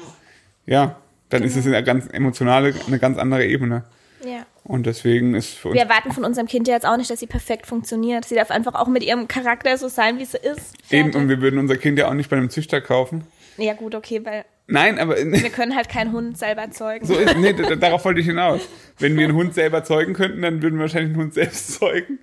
[0.66, 0.98] ja,
[1.30, 3.84] dann ist es eine ganz emotionale, eine ganz andere Ebene.
[4.26, 4.46] Ja.
[4.64, 7.20] Und deswegen ist für uns Wir erwarten von unserem Kind ja jetzt auch nicht, dass
[7.20, 8.26] sie perfekt funktioniert.
[8.26, 10.76] Sie darf einfach auch mit ihrem Charakter so sein, wie sie ist.
[10.90, 11.16] eben, Fertig.
[11.16, 13.24] und wir würden unser Kind ja auch nicht bei einem Züchter kaufen.
[13.58, 17.04] ja, gut, okay, weil Nein, aber wir können halt keinen Hund selber zeugen.
[17.04, 18.62] so ist, nee, darauf wollte ich hinaus.
[19.00, 22.20] Wenn wir einen Hund selber zeugen könnten, dann würden wir wahrscheinlich einen Hund selbst zeugen.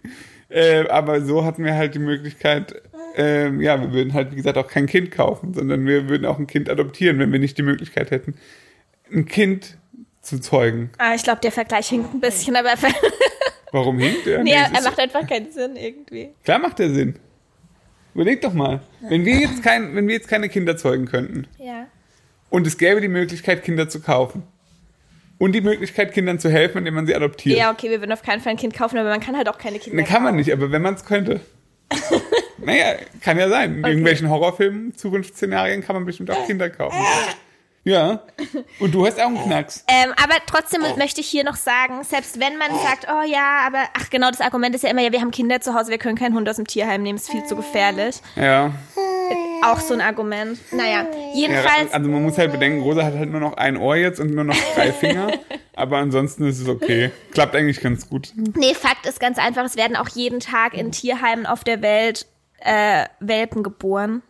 [0.49, 2.81] Äh, aber so hatten wir halt die Möglichkeit,
[3.17, 6.39] ähm, ja, wir würden halt, wie gesagt, auch kein Kind kaufen, sondern wir würden auch
[6.39, 8.35] ein Kind adoptieren, wenn wir nicht die Möglichkeit hätten,
[9.13, 9.77] ein Kind
[10.23, 10.91] zu zeugen.
[10.99, 12.71] Ah, ich glaube, der Vergleich hinkt ein bisschen, aber
[13.73, 14.43] Warum hinkt er?
[14.43, 16.31] nee, Nee, er macht einfach keinen Sinn irgendwie.
[16.45, 17.17] Klar macht der Sinn.
[18.15, 21.87] Überleg doch mal, wenn wir jetzt kein, wenn wir jetzt keine Kinder zeugen könnten Ja.
[22.49, 24.43] und es gäbe die Möglichkeit, Kinder zu kaufen
[25.39, 27.59] und die Möglichkeit, Kindern zu helfen, indem man sie adoptiert.
[27.59, 29.59] Ja, okay, wir würden auf keinen Fall ein Kind kaufen, aber man kann halt auch
[29.59, 30.37] keine Kinder Ne, kann man kaufen.
[30.37, 31.41] nicht, aber wenn man es könnte.
[32.59, 33.79] naja, kann ja sein.
[33.79, 36.97] In irgendwelchen Horrorfilmen, Zukunftsszenarien kann man bestimmt auch Kinder kaufen.
[37.87, 38.21] Ja.
[38.81, 39.85] Und du hast auch einen Knacks.
[39.87, 43.79] Ähm, aber trotzdem möchte ich hier noch sagen, selbst wenn man sagt, oh ja, aber
[43.97, 46.17] ach genau, das Argument ist ja immer, ja, wir haben Kinder zu Hause, wir können
[46.19, 48.17] keinen Hund aus dem Tierheim nehmen, ist viel zu gefährlich.
[48.35, 48.73] Ja.
[49.65, 50.59] Auch so ein Argument.
[50.73, 51.93] Naja, Ja, jedenfalls.
[51.93, 54.43] also man muss halt bedenken, Rosa hat halt nur noch ein Ohr jetzt und nur
[54.45, 55.31] noch drei Finger.
[55.77, 57.13] aber ansonsten ist es okay.
[57.33, 58.33] Klappt eigentlich ganz gut.
[58.57, 62.27] Nee, Fakt ist ganz einfach, es werden auch jeden Tag in Tierheimen auf der Welt
[62.59, 64.23] äh, Welpen geboren.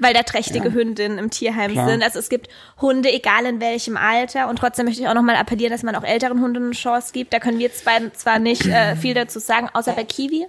[0.00, 0.74] Weil da trächtige Ja.
[0.74, 1.88] Hündinnen im Tierheim Klar.
[1.88, 2.02] sind.
[2.02, 2.48] Also es gibt
[2.80, 4.48] Hunde, egal in welchem Alter.
[4.48, 7.32] Und trotzdem möchte ich auch nochmal appellieren, dass man auch älteren Hunden eine Chance gibt.
[7.32, 10.46] Da können wir zwei zwar nicht äh, viel dazu sagen, außer bei Kiwi.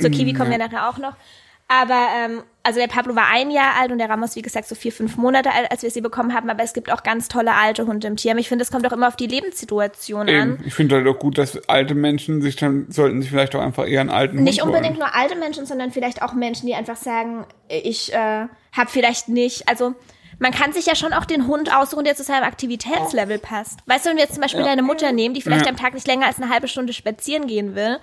[0.00, 1.14] Zur Kiwi kommen wir nachher auch noch.
[1.66, 4.74] Aber ähm, also der Pablo war ein Jahr alt und der Ramos, wie gesagt, so
[4.74, 6.50] vier, fünf Monate alt, als wir sie bekommen haben.
[6.50, 8.36] Aber es gibt auch ganz tolle alte Hunde im Tierheim.
[8.38, 10.28] Ich finde, es kommt auch immer auf die Lebenssituation an.
[10.28, 10.58] Eben.
[10.66, 13.86] Ich finde halt auch gut, dass alte Menschen sich dann, sollten sich vielleicht auch einfach
[13.88, 15.08] eher einen alten Nicht Hund unbedingt holen.
[15.10, 19.68] nur alte Menschen, sondern vielleicht auch Menschen, die einfach sagen, ich äh, habe vielleicht nicht,
[19.68, 19.94] also
[20.38, 23.78] man kann sich ja schon auch den Hund aussuchen, der zu seinem Aktivitätslevel passt.
[23.86, 25.70] Weißt du, wenn wir jetzt zum Beispiel deine Mutter nehmen, die vielleicht Ja.
[25.70, 27.98] am Tag nicht länger als eine halbe Stunde spazieren gehen will,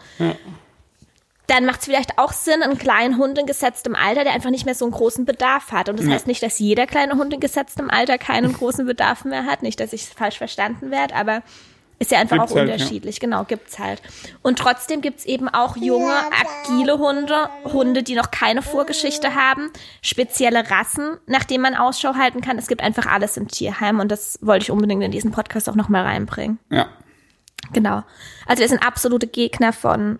[1.47, 4.65] dann macht es vielleicht auch Sinn, einen kleinen Hund in gesetztem Alter, der einfach nicht
[4.65, 5.89] mehr so einen großen Bedarf hat.
[5.89, 9.45] Und das heißt nicht, dass jeder kleine Hund in gesetztem Alter keinen großen Bedarf mehr
[9.45, 9.61] hat.
[9.61, 11.43] Nicht, dass ich falsch verstanden werde, aber
[12.01, 12.73] ist ja einfach Gibt's auch halt, ja.
[12.73, 13.19] unterschiedlich.
[13.19, 14.01] Genau, gibt's halt.
[14.41, 19.69] Und trotzdem gibt's eben auch junge, agile Hunde, Hunde, die noch keine Vorgeschichte haben,
[20.01, 22.57] spezielle Rassen, nach denen man Ausschau halten kann.
[22.57, 25.75] Es gibt einfach alles im Tierheim und das wollte ich unbedingt in diesen Podcast auch
[25.75, 26.57] nochmal reinbringen.
[26.71, 26.87] Ja.
[27.71, 28.01] Genau.
[28.47, 30.17] Also wir sind absolute Gegner von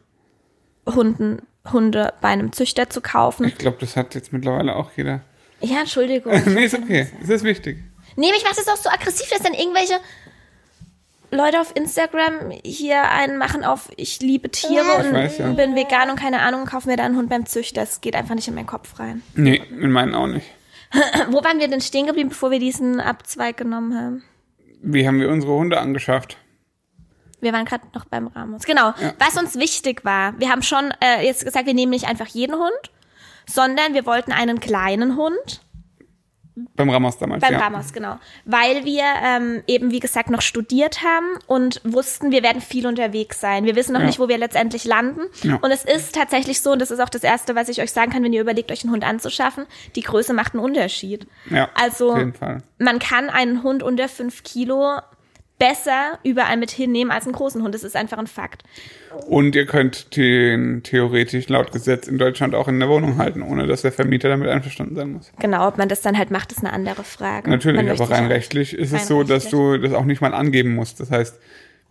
[0.86, 1.41] Hunden,
[1.74, 3.48] Hunde bei einem Züchter zu kaufen.
[3.48, 5.22] Ich glaube, das hat jetzt mittlerweile auch jeder.
[5.62, 6.32] Ja, Entschuldigung.
[6.46, 7.08] nee, ist okay.
[7.24, 7.80] Es ist wichtig.
[8.15, 9.96] Nee, mich macht das auch so aggressiv, dass dann irgendwelche
[11.32, 15.52] Leute auf Instagram hier einen machen auf ich liebe Tiere Ich und weiß, ja.
[15.54, 17.82] bin vegan und keine Ahnung, kaufen mir da einen Hund beim Züchter.
[17.82, 19.24] Das geht einfach nicht in meinen Kopf rein.
[19.36, 20.48] Nee, in meinen auch nicht.
[21.30, 24.24] Wo waren wir denn stehen geblieben, bevor wir diesen Abzweig genommen haben?
[24.82, 26.38] Wie haben wir unsere Hunde angeschafft?
[27.39, 28.63] Wir waren gerade noch beim Ramos.
[28.63, 28.94] Genau.
[29.17, 32.56] Was uns wichtig war, wir haben schon äh, jetzt gesagt, wir nehmen nicht einfach jeden
[32.56, 32.91] Hund,
[33.48, 35.62] sondern wir wollten einen kleinen Hund.
[36.76, 37.60] Beim Ramos damals, Beim ja.
[37.60, 38.20] Ramos, genau.
[38.46, 43.40] Weil wir ähm, eben, wie gesagt, noch studiert haben und wussten, wir werden viel unterwegs
[43.40, 43.64] sein.
[43.66, 44.06] Wir wissen noch Ja.
[44.08, 45.22] nicht, wo wir letztendlich landen.
[45.44, 45.56] Ja.
[45.62, 48.12] Und es ist tatsächlich so, und das ist auch das Erste, was ich euch sagen
[48.12, 51.26] kann, wenn ihr überlegt, euch einen Hund anzuschaffen, die Größe macht einen Unterschied.
[51.50, 52.58] Ja, Also auf jeden Fall.
[52.80, 54.98] man kann einen Hund unter fünf Kilo
[55.62, 57.76] besser überall mit hinnehmen als einen großen Hund.
[57.76, 58.63] Das ist einfach ein Fakt.
[59.28, 63.67] Und ihr könnt den theoretisch laut Gesetz in Deutschland auch in der Wohnung halten, ohne
[63.67, 65.32] dass der Vermieter damit einverstanden sein muss.
[65.39, 67.47] Genau, ob man das dann halt macht, ist eine andere Frage.
[67.47, 70.74] Natürlich, aber rein rechtlich ist rein es so, dass du das auch nicht mal angeben
[70.74, 71.00] musst.
[71.00, 71.39] Das heißt,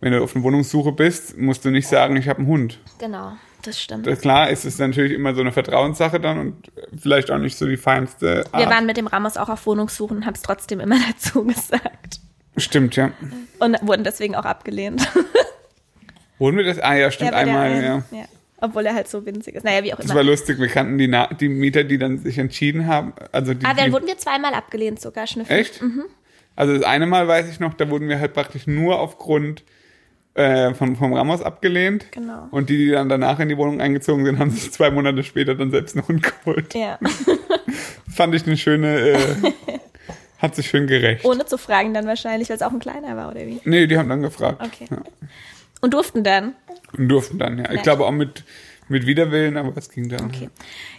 [0.01, 2.79] wenn du auf einer Wohnungssuche bist, musst du nicht sagen, ich habe einen Hund.
[2.99, 4.05] Genau, das stimmt.
[4.19, 7.77] Klar, es ist natürlich immer so eine Vertrauenssache dann und vielleicht auch nicht so die
[7.77, 8.61] feinste Art.
[8.61, 12.19] Wir waren mit dem Ramos auch auf Wohnungssuchen und haben es trotzdem immer dazu gesagt.
[12.57, 13.11] Stimmt, ja.
[13.59, 15.07] Und wurden deswegen auch abgelehnt.
[16.39, 16.79] Wurden wir das?
[16.79, 18.03] Ah ja, stimmt, Ja, der einmal, einen, ja.
[18.11, 18.25] ja.
[18.59, 19.63] Obwohl er halt so winzig ist.
[19.63, 20.15] Naja, wie auch Das immer.
[20.15, 23.13] war lustig, wir kannten die, Na die Mieter, die dann sich entschieden haben.
[23.31, 25.55] Also die, Aber dann die, wurden wir zweimal abgelehnt sogar, Schnüffel.
[25.55, 25.81] Echt?
[25.83, 26.05] Mhm.
[26.55, 29.63] Also das eine Mal weiß ich noch, da wurden wir halt praktisch nur aufgrund
[30.33, 32.11] äh, von, vom Ramos abgelehnt.
[32.11, 32.47] Genau.
[32.51, 35.53] Und die, die dann danach in die Wohnung eingezogen sind, haben sich zwei Monate später
[35.55, 36.73] dann selbst einen Hund geholt.
[36.73, 36.97] Ja.
[38.09, 39.17] Fand ich eine schöne, äh,
[40.41, 41.23] hat sich schön gerecht.
[41.23, 43.61] Ohne zu fragen dann wahrscheinlich, weil es auch ein kleiner war, oder wie?
[43.63, 44.61] Nee, die haben dann gefragt.
[44.63, 44.87] Okay.
[44.89, 44.97] Ja.
[45.81, 46.55] Und durften dann.
[46.97, 47.71] Und durften dann, ja.
[47.71, 48.43] Ich glaube auch mit,
[48.91, 50.25] mit Widerwillen, aber es ging dann.
[50.25, 50.49] Okay.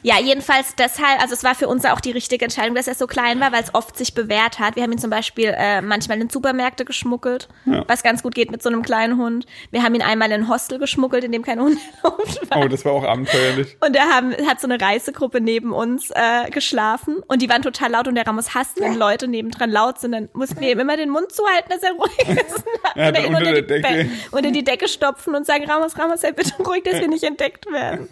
[0.02, 3.06] Ja, jedenfalls deshalb, also es war für uns auch die richtige Entscheidung, dass er so
[3.06, 4.74] klein war, weil es oft sich bewährt hat.
[4.76, 7.84] Wir haben ihn zum Beispiel äh, manchmal in Supermärkte geschmuggelt, Ja.
[7.86, 9.46] was ganz gut geht mit so einem kleinen Hund.
[9.70, 12.58] Wir haben ihn einmal in ein Hostel geschmuggelt, in dem kein Hund war.
[12.58, 13.76] Oh, das war auch abenteuerlich.
[13.80, 17.90] Und er haben, hat so eine Reisegruppe neben uns äh, geschlafen und die waren total
[17.92, 20.96] laut und der Ramos hasst, wenn Leute nebendran laut sind, dann mussten wir ihm immer
[20.96, 22.64] den Mund zuhalten, dass er ruhig ist.
[22.96, 26.32] Ihn unter der die Decke- Be- unter die Decke stopfen und sagen, Ramos, Ramos, sei
[26.32, 27.81] bitte ruhig, dass wir nicht entdeckt werden.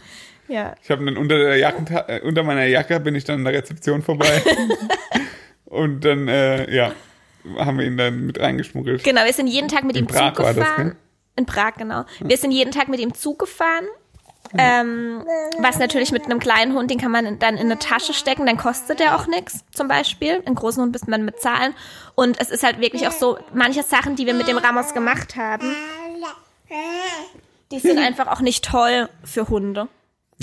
[0.48, 0.74] Ja.
[0.82, 3.52] Ich habe dann unter der Jacken, äh, unter meiner Jacke bin ich dann an der
[3.52, 4.42] Rezeption vorbei.
[5.64, 6.92] Und dann, äh, ja,
[7.56, 9.04] haben wir ihn dann mit reingeschmuggelt.
[9.04, 10.86] Genau, wir sind jeden Tag mit In ihm Prag Zug war das, gefahren.
[10.88, 10.96] gell?
[11.36, 12.04] In Prag, genau.
[12.18, 13.84] Wir sind jeden Tag mit ihm Zug gefahren.
[14.58, 15.24] Ähm,
[15.60, 18.56] was natürlich mit einem kleinen Hund, den kann man dann in eine Tasche stecken, dann
[18.56, 20.42] kostet der auch nichts, zum Beispiel.
[20.44, 21.74] Einen großen Hund müsste man bezahlen.
[22.16, 25.36] Und es ist halt wirklich auch so, manche Sachen, die wir mit dem Ramos gemacht
[25.36, 25.72] haben,
[27.72, 29.88] die sind einfach auch nicht toll für Hunde.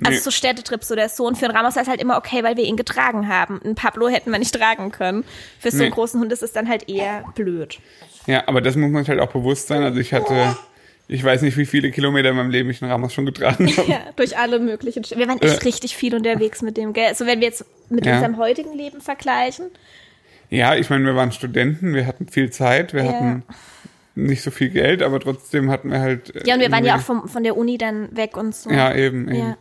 [0.04, 0.18] Also Nee.
[0.24, 1.26] so Städtetrips oder so.
[1.26, 3.60] Und für einen Ramos war es halt immer okay, weil wir ihn getragen haben.
[3.64, 5.24] Einen Pablo hätten wir nicht tragen können.
[5.60, 5.90] Für so einen Nee.
[5.96, 7.80] großen Hund ist es dann halt eher blöd.
[8.28, 9.82] Ja, aber das muss man sich halt auch bewusst sein.
[9.82, 10.56] Also ich hatte,
[11.08, 13.90] ich weiß nicht, wie viele Kilometer in meinem Leben ich den Ramos schon getragen habe.
[13.92, 15.04] Ja, durch alle möglichen.
[15.04, 15.66] St- Wir waren echt Äh.
[15.66, 17.08] richtig viel unterwegs mit dem, gell?
[17.08, 18.16] Also wenn wir jetzt mit Ja.
[18.18, 19.66] unserem heutigen Leben vergleichen.
[20.52, 23.12] Ja, ich meine, wir waren Studenten, wir hatten viel Zeit, wir Ja.
[23.14, 23.44] hatten
[24.18, 26.34] nicht so viel Geld, aber trotzdem hatten wir halt.
[26.46, 28.70] Ja, und wir waren ja auch vom, von der Uni dann weg und so.
[28.70, 29.38] Ja, eben, eben.
[29.38, 29.58] Ja.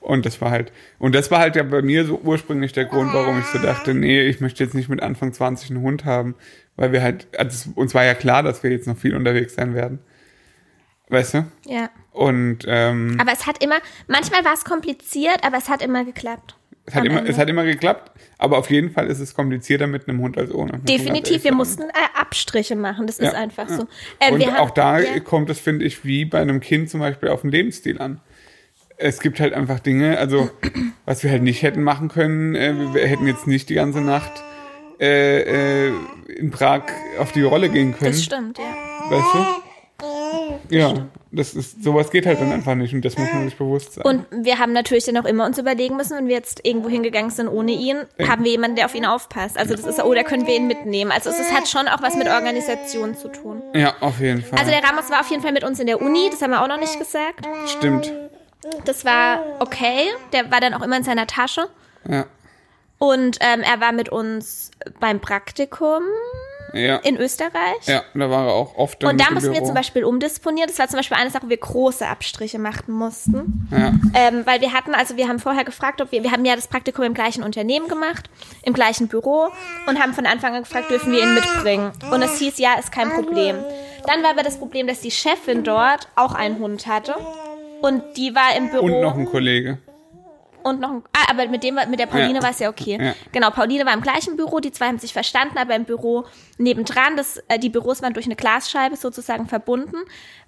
[0.00, 3.14] Und das war halt, und das war halt ja bei mir so ursprünglich der Grund,
[3.14, 6.34] warum ich so dachte, nee, ich möchte jetzt nicht mit Anfang 20 einen Hund haben,
[6.76, 9.74] weil wir halt, also uns war ja klar, dass wir jetzt noch viel unterwegs sein
[9.74, 10.00] werden.
[11.08, 11.46] Weißt du?
[11.66, 11.88] Ja.
[12.12, 16.56] Und ähm, Aber es hat immer, manchmal war es kompliziert, aber es hat immer geklappt.
[16.86, 20.08] Es, hat immer, es hat immer geklappt, aber auf jeden Fall ist es komplizierter mit
[20.08, 20.78] einem Hund als ohne.
[20.80, 23.76] Definitiv, wir mussten äh, Abstriche machen, das Ja, ist einfach ja.
[23.76, 23.86] so.
[24.20, 25.20] Ähm, Und wir haben- auch da ja.
[25.20, 28.20] kommt es, finde ich, wie bei einem Kind zum Beispiel auf den Lebensstil an.
[28.96, 30.50] Es gibt halt einfach Dinge, also
[31.06, 34.00] was wir halt nicht hätten machen können, äh, wir- wir hätten jetzt nicht die ganze
[34.00, 34.32] Nacht
[35.00, 35.92] äh, äh,
[36.36, 36.82] in Prag
[37.18, 38.12] auf die Rolle gehen können.
[38.12, 38.64] Das stimmt, ja.
[39.10, 39.63] Weißt du?
[40.70, 43.94] Ja, das ist, sowas geht halt dann einfach nicht und das muss man sich bewusst
[43.94, 44.04] sein.
[44.04, 47.30] Und wir haben natürlich dann auch immer uns überlegen müssen, wenn wir jetzt irgendwo hingegangen
[47.30, 49.58] sind ohne ihn, haben wir jemanden, der auf ihn aufpasst.
[49.58, 51.10] Also das ist, oder können wir ihn mitnehmen.
[51.10, 53.62] Also es ist, hat schon auch was mit Organisation zu tun.
[53.74, 54.58] ja, auf jeden Fall.
[54.58, 56.62] Also der Ramos war auf jeden Fall mit uns in der Uni, das haben wir
[56.62, 57.46] auch noch nicht gesagt.
[57.66, 58.12] Stimmt.
[58.84, 61.68] Das war okay, der war dann auch immer in seiner Tasche.
[62.08, 62.26] Ja.
[62.98, 66.02] Und ähm, er war mit uns beim Praktikum
[66.74, 66.96] Ja.
[66.96, 67.86] in Österreich.
[67.86, 69.66] ja, da war er auch oft Und da mussten wir Büro.
[69.66, 70.68] zum Beispiel umdisponieren.
[70.68, 73.68] Das war zum Beispiel eine Sache, wo wir große Abstriche machen mussten.
[73.70, 73.92] Ja.
[74.14, 76.68] Ähm, weil wir hatten, also wir haben vorher gefragt, ob wir, wir haben ja das
[76.68, 78.28] Praktikum im gleichen Unternehmen gemacht,
[78.62, 79.48] im gleichen Büro
[79.86, 81.92] und haben von Anfang an gefragt, dürfen wir ihn mitbringen?
[82.10, 83.56] Und es hieß, ja, ist kein Problem.
[84.06, 87.14] Dann war aber das Problem, dass die Chefin dort auch einen Hund hatte.
[87.80, 88.84] Und die war im Büro.
[88.84, 89.78] Und noch ein Kollege.
[90.64, 92.42] Und noch ein, ah, aber mit dem, mit der Pauline Ja.
[92.42, 92.98] war es ja okay.
[93.00, 93.14] Ja.
[93.32, 96.24] Genau, Pauline war im gleichen Büro, die zwei haben sich verstanden, aber im Büro
[96.58, 99.96] nebendran, das, äh, die Büros waren durch eine Glasscheibe sozusagen verbunden,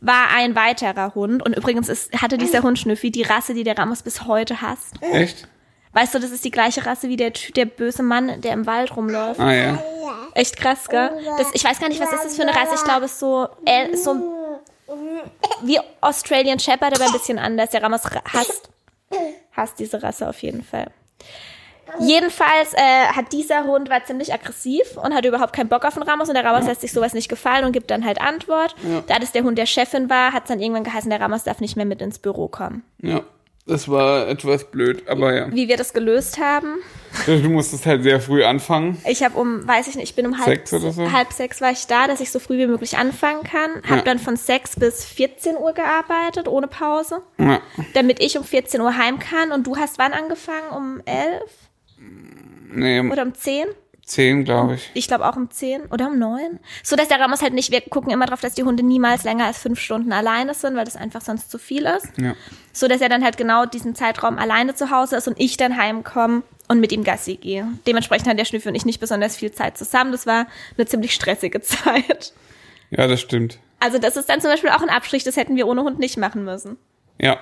[0.01, 1.45] war ein weiterer Hund.
[1.45, 4.95] Und übrigens ist, hatte dieser Hund Schnüffi die Rasse, die der Ramos bis heute hasst.
[5.03, 5.47] Echt?
[5.93, 8.95] Weißt du, das ist die gleiche Rasse wie der, der böse Mann, der im Wald
[8.97, 9.41] rumläuft.
[9.41, 9.79] Ah ja.
[10.35, 11.11] Echt krass, gell?
[11.39, 12.75] Das, ich weiß gar nicht, was ist das für eine Rasse.
[12.75, 14.15] Ich glaube, es ist so, äh, so
[15.63, 17.71] wie Australian Shepherd, aber ein bisschen anders.
[17.71, 18.69] Der Ramos ra- hasst,
[19.53, 20.87] hasst diese Rasse auf jeden Fall.
[22.01, 26.03] Jedenfalls äh, hat dieser Hund war ziemlich aggressiv und hatte überhaupt keinen Bock auf den
[26.03, 28.75] Ramos und der Ramos lässt sich sowas nicht gefallen und gibt dann halt Antwort.
[29.07, 31.61] Da das der Hund der Chefin war, hat es dann irgendwann geheißen, der Ramos darf
[31.61, 32.83] nicht mehr mit ins Büro kommen.
[33.01, 33.23] Ja.
[33.69, 35.53] Das war etwas blöd, aber ja.
[35.53, 36.77] Wie wir das gelöst haben,
[37.25, 39.01] Du musstest halt sehr früh anfangen.
[39.09, 41.11] Ich habe um, weiß ich nicht, ich bin um halb Sechs oder so?
[41.13, 43.83] halb sechs war ich da, dass ich so früh wie möglich anfangen kann.
[43.85, 44.03] Habe Ja.
[44.03, 47.61] dann von sechs bis 14 Uhr gearbeitet, ohne Pause, Ja.
[47.95, 49.53] damit ich um 14 Uhr heim kann.
[49.53, 50.71] Und du hast wann angefangen?
[50.75, 51.51] Um elf
[52.73, 53.67] Nee, um oder um zehn?
[54.05, 54.91] zehn, glaube ich.
[54.95, 56.61] Ich glaube auch um zehn oder um neun.
[56.85, 59.47] So dass der Ramos halt nicht, wir gucken immer drauf, dass die Hunde niemals länger
[59.47, 62.07] als fünf Stunden alleine sind, weil das einfach sonst zu viel ist.
[62.17, 62.35] Ja.
[62.73, 65.77] So dass er dann halt genau diesen Zeitraum alleine zu Hause ist und ich dann
[65.77, 67.67] heimkomme und mit ihm Gassi gehe.
[67.87, 70.13] Dementsprechend hat der Schnüffel und ich nicht besonders viel Zeit zusammen.
[70.13, 72.33] Das war eine ziemlich stressige Zeit.
[72.91, 73.59] Ja, das stimmt.
[73.81, 76.17] Also das ist dann zum Beispiel auch ein Abstrich, das hätten wir ohne Hund nicht
[76.17, 76.77] machen müssen.
[77.21, 77.39] Ja.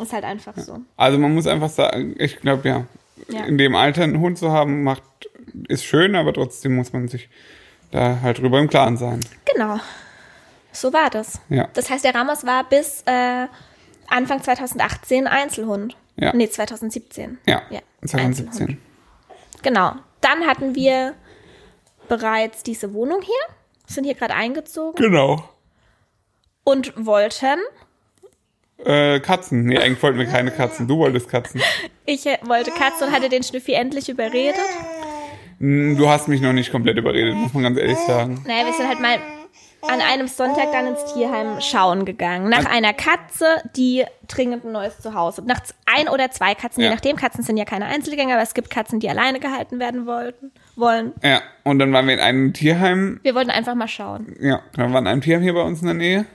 [0.00, 0.80] Ist halt einfach so.
[0.96, 2.84] Also man muss einfach sagen, ich glaube ja,
[3.28, 3.44] Ja.
[3.44, 5.02] in dem Alter einen Hund zu haben, macht,
[5.68, 7.28] ist schön, aber trotzdem muss man sich
[7.90, 9.20] da halt drüber im Klaren sein.
[9.52, 9.80] Genau.
[10.72, 11.40] So war das.
[11.48, 11.68] Ja.
[11.72, 13.46] Das heißt, der Ramos war bis äh,
[14.08, 15.96] Anfang 2018 Einzelhund.
[16.16, 16.32] Ja.
[16.34, 17.38] Nee, 2017.
[17.46, 17.62] Ja.
[17.70, 18.78] Ja, 2017.
[19.62, 19.92] Genau.
[20.20, 21.14] Dann hatten wir
[22.08, 23.34] bereits diese Wohnung hier,
[23.86, 25.42] sind hier gerade eingezogen Genau.
[26.64, 27.58] und wollten,
[28.84, 29.64] Äh, Katzen.
[29.66, 30.86] Nee, eigentlich wollten wir keine Katzen.
[30.86, 31.60] Du wolltest Katzen.
[32.06, 34.54] ich äh, wollte Katze und hatte den Schnüffi endlich überredet.
[35.60, 38.44] Du hast mich noch nicht komplett überredet, muss man ganz ehrlich sagen.
[38.46, 39.18] Naja, wir sind halt mal
[39.82, 42.48] an einem Sonntag dann ins Tierheim schauen gegangen.
[42.48, 45.42] Nach einer Katze, die dringend ein neues Zuhause.
[45.46, 46.88] Nach ein oder zwei Katzen, Ja.
[46.88, 47.16] je nachdem.
[47.16, 51.12] Katzen sind ja keine Einzelgänger, aber es gibt Katzen, die alleine gehalten werden wollten, wollen.
[51.22, 53.20] Ja, und dann waren wir in einem Tierheim.
[53.22, 54.34] Wir wollten einfach mal schauen.
[54.40, 56.26] Ja, dann waren ein Tierheim hier bei uns in der Nähe.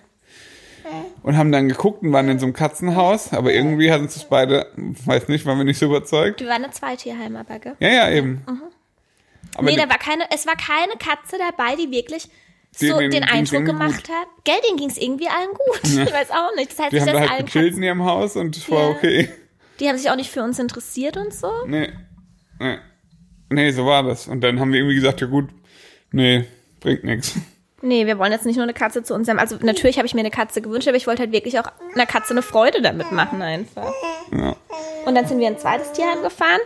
[1.23, 3.33] Und haben dann geguckt und waren in so einem Katzenhaus.
[3.33, 6.41] Aber irgendwie hat uns das beide, weiß nicht, waren wir nicht so überzeugt.
[6.41, 7.75] Wir waren in zwei Tierheime, aber, gell?
[7.79, 8.43] Ja, ja, eben.
[9.55, 12.29] Aber nee, da war keine, es war keine Katze dabei, die wirklich
[12.81, 14.27] Die- so den ging's Eindruck gemacht hat.
[14.43, 15.79] Gell, denen ging es irgendwie allen gut.
[16.07, 16.71] Ich weiß auch nicht.
[16.71, 18.95] Das heißt die haben dass da halt gechillt in ihrem Haus und es war Ja.
[18.95, 19.29] okay.
[19.79, 21.51] die haben sich auch nicht für uns interessiert und so.
[21.67, 21.89] Nee.
[22.59, 22.77] Nee.
[23.49, 24.27] Nee, so war das.
[24.27, 25.49] Und dann haben wir irgendwie gesagt, ja gut,
[26.11, 26.45] nee,
[26.79, 27.35] bringt nichts.
[27.81, 29.37] Nee, wir wollen jetzt nicht nur eine Katze zu uns haben.
[29.39, 32.05] Also natürlich habe ich mir eine Katze gewünscht, aber ich wollte halt wirklich auch einer
[32.05, 33.91] Katze eine Freude damit machen einfach.
[34.31, 34.55] Ja.
[35.05, 36.61] Und dann sind wir in ein zweites Tierheim gefahren.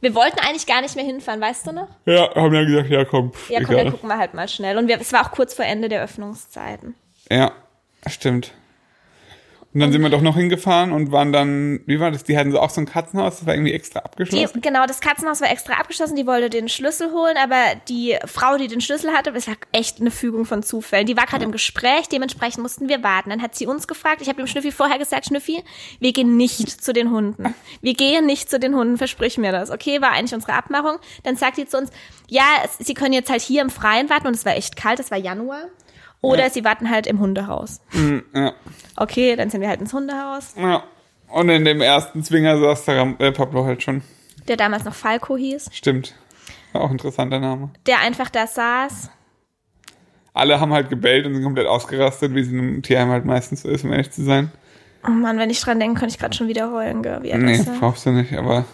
[0.00, 1.88] Wir wollten eigentlich gar nicht mehr hinfahren, weißt du noch?
[2.06, 3.92] Ja, haben dann gesagt, ja komm, pff, Ja, komm, dann egal.
[3.92, 4.78] gucken wir halt mal schnell.
[4.78, 6.94] Und wir, es war auch kurz vor Ende der Öffnungszeiten.
[7.30, 7.52] Ja,
[8.06, 8.52] stimmt.
[9.72, 12.24] Und dann sind wir doch noch hingefahren und waren dann, wie war das?
[12.24, 14.50] Die hatten so auch so ein Katzenhaus, das war irgendwie extra abgeschlossen.
[14.52, 18.56] Die, genau, das Katzenhaus war extra abgeschlossen, die wollte den Schlüssel holen, aber die Frau,
[18.56, 21.06] die den Schlüssel hatte, das war echt eine Fügung von Zufällen.
[21.06, 23.30] Die war gerade im Gespräch, dementsprechend mussten wir warten.
[23.30, 25.62] Dann hat sie uns gefragt, ich habe dem Schnüffi vorher gesagt, Schnüffi,
[26.00, 27.54] wir gehen nicht zu den Hunden.
[27.80, 29.70] Wir gehen nicht zu den Hunden, versprich mir das.
[29.70, 30.98] Okay, war eigentlich unsere Abmachung.
[31.22, 31.90] Dann sagt sie zu uns,
[32.26, 32.42] ja,
[32.80, 35.18] sie können jetzt halt hier im Freien warten und es war echt kalt, es war
[35.18, 35.68] Januar.
[36.22, 36.50] Oder Ja.
[36.50, 37.80] sie warten halt im Hundehaus.
[37.92, 38.52] Mm, ja,
[38.96, 40.54] Okay, dann sind wir halt ins Hundehaus.
[40.56, 40.82] ja.
[41.28, 44.02] Und in dem ersten Zwinger saß der äh, Pablo halt schon.
[44.48, 45.68] Der damals noch Falco hieß.
[45.72, 46.16] Stimmt.
[46.72, 47.70] Auch ein interessanter Name.
[47.86, 49.10] Der einfach da saß.
[50.34, 53.62] Alle haben halt gebellt und sind komplett ausgerastet, wie es in einem Tierheim halt meistens
[53.62, 54.50] so ist, um ehrlich zu sein.
[55.06, 57.64] Oh Mann, wenn ich dran denke, könnte ich gerade schon wieder heulen, gell, wie Nee,
[57.78, 58.64] brauchst du nicht, aber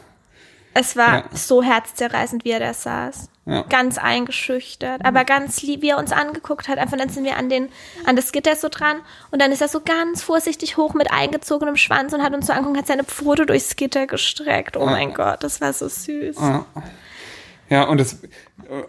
[0.79, 1.25] Es war Ja.
[1.33, 3.31] so herzzerreißend, wie er da saß.
[3.47, 3.63] Ja.
[3.63, 6.79] Ganz eingeschüchtert, aber ganz lieb, wie er uns angeguckt hat.
[6.79, 7.69] Einfach dann sind wir an den,
[8.05, 8.97] an das Gitter so dran
[9.31, 12.53] und dann ist er so ganz vorsichtig hoch mit eingezogenem Schwanz und hat uns so
[12.53, 14.77] angeguckt, hat seine Pfote durchs Gitter gestreckt.
[14.77, 16.37] Oh mein Gott, das war so süß.
[17.71, 17.85] Ja.
[17.85, 18.19] Und das,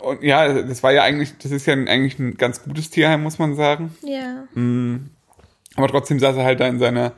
[0.02, 3.38] und ja, das war ja eigentlich, das ist ja eigentlich ein ganz gutes Tierheim, muss
[3.38, 3.96] man sagen.
[4.02, 4.48] Ja.
[5.76, 7.14] Aber trotzdem saß er halt da in seiner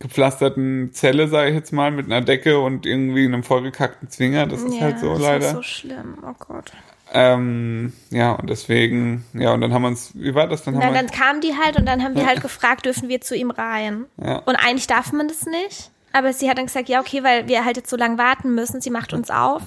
[0.00, 4.46] gepflasterten Zelle, sage ich jetzt mal, mit einer Decke und irgendwie einem vollgekackten Zwinger.
[4.46, 5.46] Das ist ja, halt so das leider.
[5.46, 6.18] war so schlimm.
[6.22, 6.72] Oh Gott.
[7.12, 10.62] Ähm, ja, und deswegen, ja, und dann haben wir uns, wie war das?
[10.62, 13.08] Dann haben Na, wir, dann kamen die halt und dann haben wir halt gefragt, dürfen
[13.08, 14.06] wir zu ihm rein?
[14.16, 14.36] Ja.
[14.38, 15.90] Und eigentlich darf man das nicht.
[16.12, 18.80] Aber sie hat dann gesagt, ja, okay, weil wir halt jetzt so lange warten müssen.
[18.80, 19.62] Sie macht uns auf.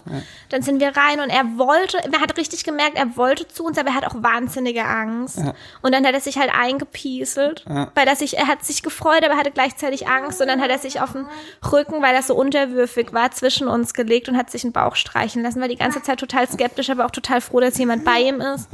[0.50, 3.78] Dann sind wir rein und er wollte, man hat richtig gemerkt, er wollte zu uns,
[3.78, 5.38] aber er hat auch wahnsinnige Angst.
[5.82, 7.64] Und dann hat er sich halt eingepieselt,
[7.96, 10.42] weil er sich, er hat sich gefreut, aber hatte gleichzeitig Angst.
[10.42, 11.26] Und dann hat er sich auf den
[11.72, 15.44] Rücken, weil er so unterwürfig war, zwischen uns gelegt und hat sich den Bauch streichen
[15.44, 18.42] lassen, war die ganze Zeit total skeptisch, aber auch total froh, dass jemand bei ihm
[18.42, 18.68] ist.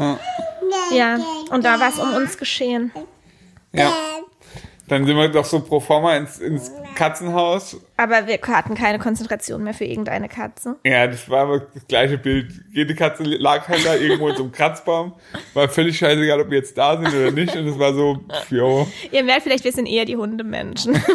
[0.92, 1.18] Ja,
[1.52, 2.92] und da war es um uns geschehen.
[3.74, 3.92] ja.
[4.90, 7.78] Dann sind wir doch so pro forma ins, ins Katzenhaus.
[7.96, 10.76] Aber wir hatten keine Konzentration mehr für irgendeine Katze.
[10.84, 12.52] Ja, das war aber das gleiche Bild.
[12.72, 15.14] Jede Katze lag halt da irgendwo in so einem Kratzbaum.
[15.54, 17.56] War völlig scheißegal, ob wir jetzt da sind oder nicht.
[17.56, 18.88] Und es war so, jo.
[19.12, 21.02] Ihr merkt vielleicht, wir sind eher die Hundemenschen.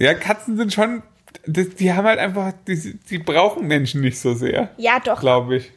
[0.00, 1.02] Ja, Katzen sind schon,
[1.46, 5.20] das, die haben halt einfach, die, die brauchen Menschen nicht so sehr, ja, doch.
[5.20, 5.72] glaube ich.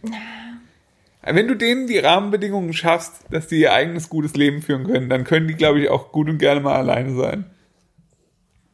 [1.26, 5.24] Wenn du denen die Rahmenbedingungen schaffst, dass die ihr eigenes gutes Leben führen können, dann
[5.24, 7.46] können die, glaube ich, auch gut und gerne mal alleine sein.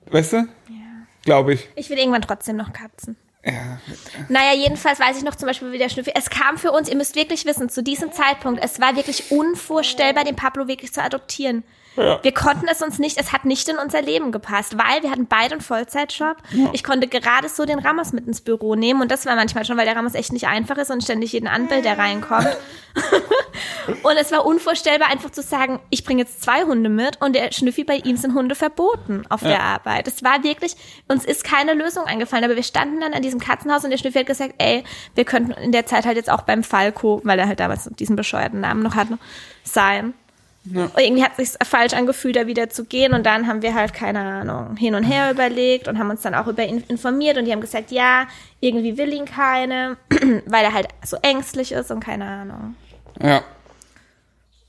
[0.08, 0.38] Weißt du?
[0.38, 0.46] Ja.
[1.24, 1.70] Glaube ich.
[1.76, 3.16] Ich will irgendwann trotzdem noch Katzen.
[3.46, 3.80] Ja.
[4.28, 6.14] Naja, jedenfalls weiß ich noch zum Beispiel, wie der Schnüffel.
[6.16, 10.24] Es kam für uns, ihr müsst wirklich wissen, zu diesem Zeitpunkt, es war wirklich unvorstellbar,
[10.24, 11.64] den Pablo wirklich zu adoptieren.
[11.96, 12.20] Ja.
[12.24, 15.28] Wir konnten es uns nicht, es hat nicht in unser Leben gepasst, weil wir hatten
[15.28, 16.38] beide einen Vollzeitjob.
[16.72, 19.78] Ich konnte gerade so den Ramos mit ins Büro nehmen und das war manchmal schon,
[19.78, 22.48] weil der Ramos echt nicht einfach ist und ständig jeden anbellt, der reinkommt.
[24.04, 27.52] und es war unvorstellbar, einfach zu sagen, ich bringe jetzt zwei Hunde mit und der
[27.52, 30.08] Schnüffi, bei ihm sind Hunde verboten auf der Arbeit.
[30.08, 30.76] Es war wirklich,
[31.08, 34.20] uns ist keine Lösung eingefallen, aber wir standen dann an diesem Katzenhaus und der Schnüffi
[34.20, 34.84] hat gesagt, ey,
[35.16, 38.16] wir könnten in der Zeit halt jetzt auch beim Falco, weil er halt damals diesen
[38.16, 39.18] bescheuerten Namen noch hatte,
[39.64, 40.14] sein.
[40.66, 43.14] Und irgendwie hat es sich falsch angefühlt, da wieder zu gehen.
[43.14, 46.36] Und dann haben wir halt, keine Ahnung, hin und her überlegt und haben uns dann
[46.36, 47.38] auch über ihn informiert.
[47.38, 48.28] Und die haben gesagt, ja,
[48.60, 49.98] irgendwie will ihn keine,
[50.46, 52.76] weil er halt so ängstlich ist und keine Ahnung.
[53.22, 53.42] Ja.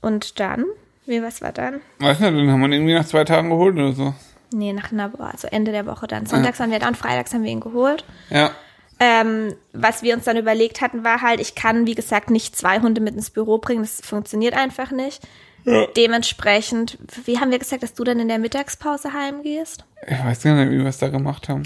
[0.01, 0.65] Und dann,
[1.05, 1.81] wie, was war dann?
[1.99, 4.13] Weiß nicht, dann haben wir ihn irgendwie nach zwei Tagen geholt oder so.
[4.53, 6.25] Nee, nach einer Woche, also Ende der Woche dann.
[6.25, 8.03] Sonntags waren wir da und freitags haben wir ihn geholt.
[8.29, 8.51] Ja.
[8.99, 12.79] Ähm, was wir uns dann überlegt hatten, war halt, ich kann, wie gesagt, nicht zwei
[12.81, 13.81] Hunde mit ins Büro bringen.
[13.81, 15.21] Das funktioniert einfach nicht.
[15.63, 15.85] Ja.
[15.95, 19.85] Dementsprechend, wie haben wir gesagt, dass du dann in der Mittagspause heimgehst?
[20.07, 21.63] Ich weiß gar nicht, wie wir es da gemacht haben.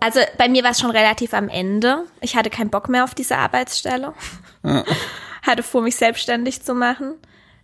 [0.00, 2.04] Also bei mir war es schon relativ am Ende.
[2.20, 4.14] Ich hatte keinen Bock mehr auf diese Arbeitsstelle.
[5.42, 7.14] hatte vor, mich selbstständig zu machen.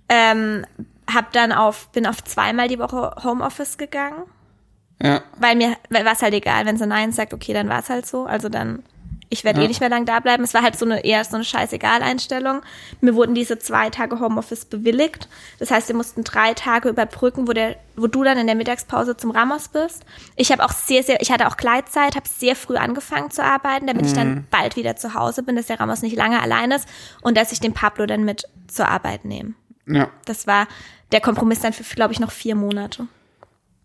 [0.09, 0.65] Ähm,
[1.13, 4.23] hab dann auf, bin auf zweimal die Woche Homeoffice gegangen.
[5.03, 5.23] Ja.
[5.39, 8.07] Weil mir war es halt egal, wenn sie Nein sagt, okay, dann war es halt
[8.07, 8.25] so.
[8.25, 8.83] Also dann,
[9.31, 9.65] ich werde Ja.
[9.65, 10.43] eh nicht mehr lang da bleiben.
[10.43, 12.63] Es war halt so eine eher so eine Scheißegal-Einstellung.
[13.01, 15.29] Mir wurden diese zwei Tage Homeoffice bewilligt.
[15.59, 19.17] Das heißt, wir mussten drei Tage überbrücken, wo der, wo du dann in der Mittagspause
[19.17, 20.05] zum Ramos bist.
[20.37, 23.87] Ich habe auch sehr, sehr, ich hatte auch Gleitzeit, habe sehr früh angefangen zu arbeiten,
[23.87, 26.89] damit ich dann bald wieder zu Hause bin, dass der Ramos nicht lange allein ist
[27.23, 29.55] und dass ich den Pablo dann mit zur Arbeit nehme.
[29.87, 30.11] Ja.
[30.25, 30.67] Das war
[31.13, 33.07] der Kompromiss dann für, glaube ich, noch vier Monate,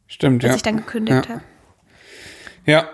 [0.07, 0.53] Stimmt, ja.
[0.55, 1.33] ich dann gekündigt ja.
[1.35, 1.41] habe.
[2.65, 2.87] Ja.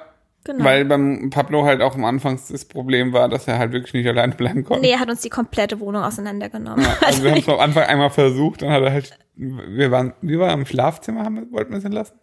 [0.50, 0.64] Genau.
[0.64, 4.08] Weil beim Pablo halt auch am Anfang das Problem war, dass er halt wirklich nicht
[4.08, 4.82] allein bleiben konnte.
[4.82, 6.84] Nee, er hat uns die komplette Wohnung auseinandergenommen.
[7.06, 10.40] Also wir haben es am Anfang einmal versucht, dann hat er halt, wir waren, wie
[10.40, 12.18] war er, im Schlafzimmer, haben wir, wollten wir es entlassen?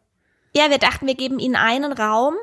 [0.57, 2.35] Ja, wir dachten, wir geben ihnen einen Raum,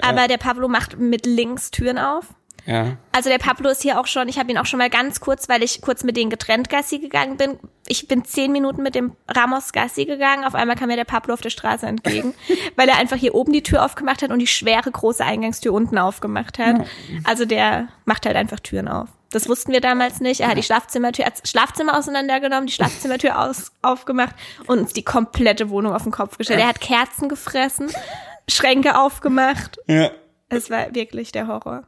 [0.00, 2.32] aber der Pablo macht mit links Türen auf.
[2.66, 2.96] Ja.
[3.12, 5.48] Also der Pablo ist hier auch schon, ich habe ihn auch schon mal ganz kurz,
[5.48, 7.58] weil ich kurz mit denen getrennt Gassi gegangen bin.
[7.86, 10.44] Ich bin zehn Minuten mit dem Ramos Gassi gegangen.
[10.44, 12.34] Auf einmal kam mir der Pablo auf der Straße entgegen,
[12.76, 15.96] weil er einfach hier oben die Tür aufgemacht hat und die schwere große Eingangstür unten
[15.96, 16.86] aufgemacht hat.
[17.24, 19.08] Also der macht halt einfach Türen auf.
[19.30, 20.40] Das wussten wir damals nicht.
[20.40, 24.34] Er hat die Schlafzimmertür, er hat das Schlafzimmer auseinandergenommen, die Schlafzimmertür aus, aufgemacht
[24.66, 26.60] und uns die komplette Wohnung auf den Kopf gestellt.
[26.60, 27.90] Er hat Kerzen gefressen,
[28.48, 29.78] Schränke aufgemacht.
[29.88, 30.10] Ja.
[30.48, 31.84] Es war wirklich der Horror.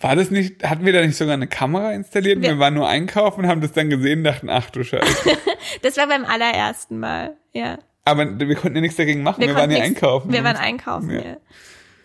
[0.00, 2.40] War das nicht, hatten wir da nicht sogar eine Kamera installiert?
[2.40, 5.30] Wir, Wir- waren nur einkaufen und haben das dann gesehen und dachten, ach du Scheiße.
[5.82, 7.78] Das war beim allerersten Mal, ja.
[8.04, 9.40] Aber wir konnten ja nichts dagegen machen.
[9.42, 10.32] Wir, waren konnten ja einkaufen.
[10.32, 11.20] Wir waren einkaufen, Ja.
[11.20, 11.36] ja.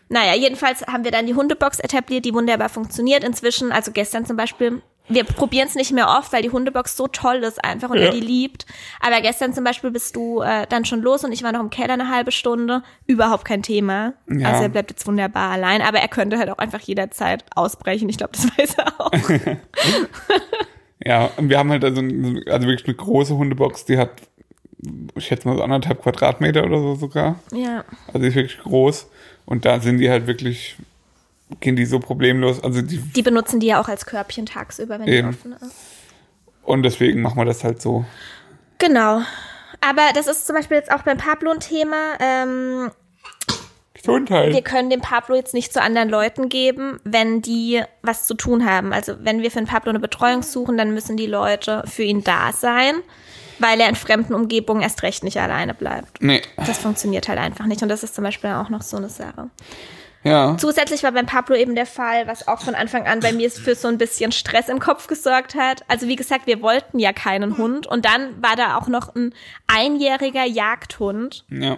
[0.09, 3.23] Naja, jedenfalls haben wir dann die Hundebox etabliert, die wunderbar funktioniert.
[3.23, 7.07] Inzwischen, also gestern zum Beispiel, wir probieren es nicht mehr oft, weil die Hundebox so
[7.07, 8.05] toll ist einfach und Ja.
[8.05, 8.65] er die liebt.
[9.01, 11.69] Aber gestern zum Beispiel bist du äh, dann schon los und ich war noch im
[11.69, 12.83] Keller eine halbe Stunde.
[13.05, 14.13] Überhaupt kein Thema.
[14.29, 14.49] Ja.
[14.49, 18.07] Also er bleibt jetzt wunderbar allein, aber er könnte halt auch einfach jederzeit ausbrechen.
[18.07, 19.11] Ich glaube, das weiß er auch.
[21.05, 24.11] Ja, und wir haben halt also, also wirklich eine große Hundebox, die hat,
[25.15, 27.39] ich schätze mal so anderthalb Quadratmeter oder so sogar.
[27.51, 27.83] ja.
[28.07, 29.09] Also die ist wirklich groß.
[29.45, 30.77] Und da sind die halt wirklich,
[31.59, 32.63] gehen die so problemlos.
[32.63, 35.29] Also die, Die benutzen die ja auch als Körbchen tagsüber, wenn Eben.
[35.31, 35.75] die offen ist.
[36.63, 38.05] und deswegen machen wir das halt so.
[38.79, 39.21] Genau.
[39.81, 41.95] Aber das ist zum Beispiel jetzt auch beim Pablo ein Thema.
[42.19, 42.91] Ähm,
[43.95, 44.65] wir Gesundheit.
[44.65, 48.91] können den Pablo jetzt nicht zu anderen Leuten geben, wenn die was zu tun haben.
[48.91, 52.21] Also wenn wir für den Pablo eine Betreuung suchen, dann müssen die Leute für ihn
[52.23, 52.95] da sein,
[53.59, 56.21] weil er in fremden Umgebungen erst recht nicht alleine bleibt.
[56.21, 56.41] Nee.
[56.57, 57.81] Das funktioniert halt einfach nicht.
[57.81, 59.49] Und das ist zum Beispiel auch noch so eine Sache.
[60.23, 60.55] Ja.
[60.57, 63.75] Zusätzlich war beim Pablo eben der Fall, was auch von Anfang an bei mir für
[63.75, 65.83] so ein bisschen Stress im Kopf gesorgt hat.
[65.89, 67.87] Also wie gesagt, wir wollten ja keinen Hund.
[67.87, 69.33] Und dann war da auch noch ein
[69.67, 71.77] einjähriger Jagdhund, Ja.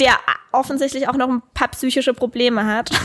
[0.00, 0.18] der
[0.50, 2.90] offensichtlich auch noch ein paar psychische Probleme hat.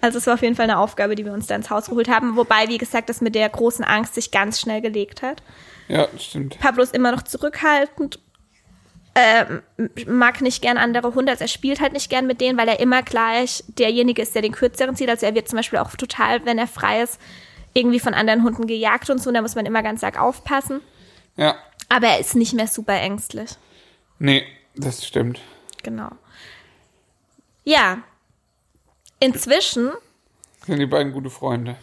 [0.00, 2.08] Also es war auf jeden Fall eine Aufgabe, die wir uns da ins Haus geholt
[2.08, 2.36] haben.
[2.36, 5.42] Wobei, wie gesagt, das mit der großen Angst sich ganz schnell gelegt hat.
[5.88, 6.58] Ja, stimmt.
[6.60, 8.18] Pablo ist immer noch zurückhaltend,
[9.14, 9.62] ähm,
[10.06, 12.80] mag nicht gern andere Hunde, also er spielt halt nicht gern mit denen, weil er
[12.80, 15.08] immer gleich derjenige ist, der den kürzeren zieht.
[15.08, 17.20] Also er wird zum Beispiel auch total, wenn er frei ist,
[17.74, 19.30] irgendwie von anderen Hunden gejagt und so.
[19.30, 20.80] Da muss man immer ganz arg aufpassen.
[21.36, 21.56] Ja.
[21.88, 23.50] Aber er ist nicht mehr super ängstlich.
[24.18, 24.44] Nee,
[24.74, 25.40] das stimmt.
[25.82, 26.10] Genau.
[27.64, 27.98] Ja.
[29.20, 29.92] Inzwischen
[30.66, 31.76] Sind die beiden gute Freunde.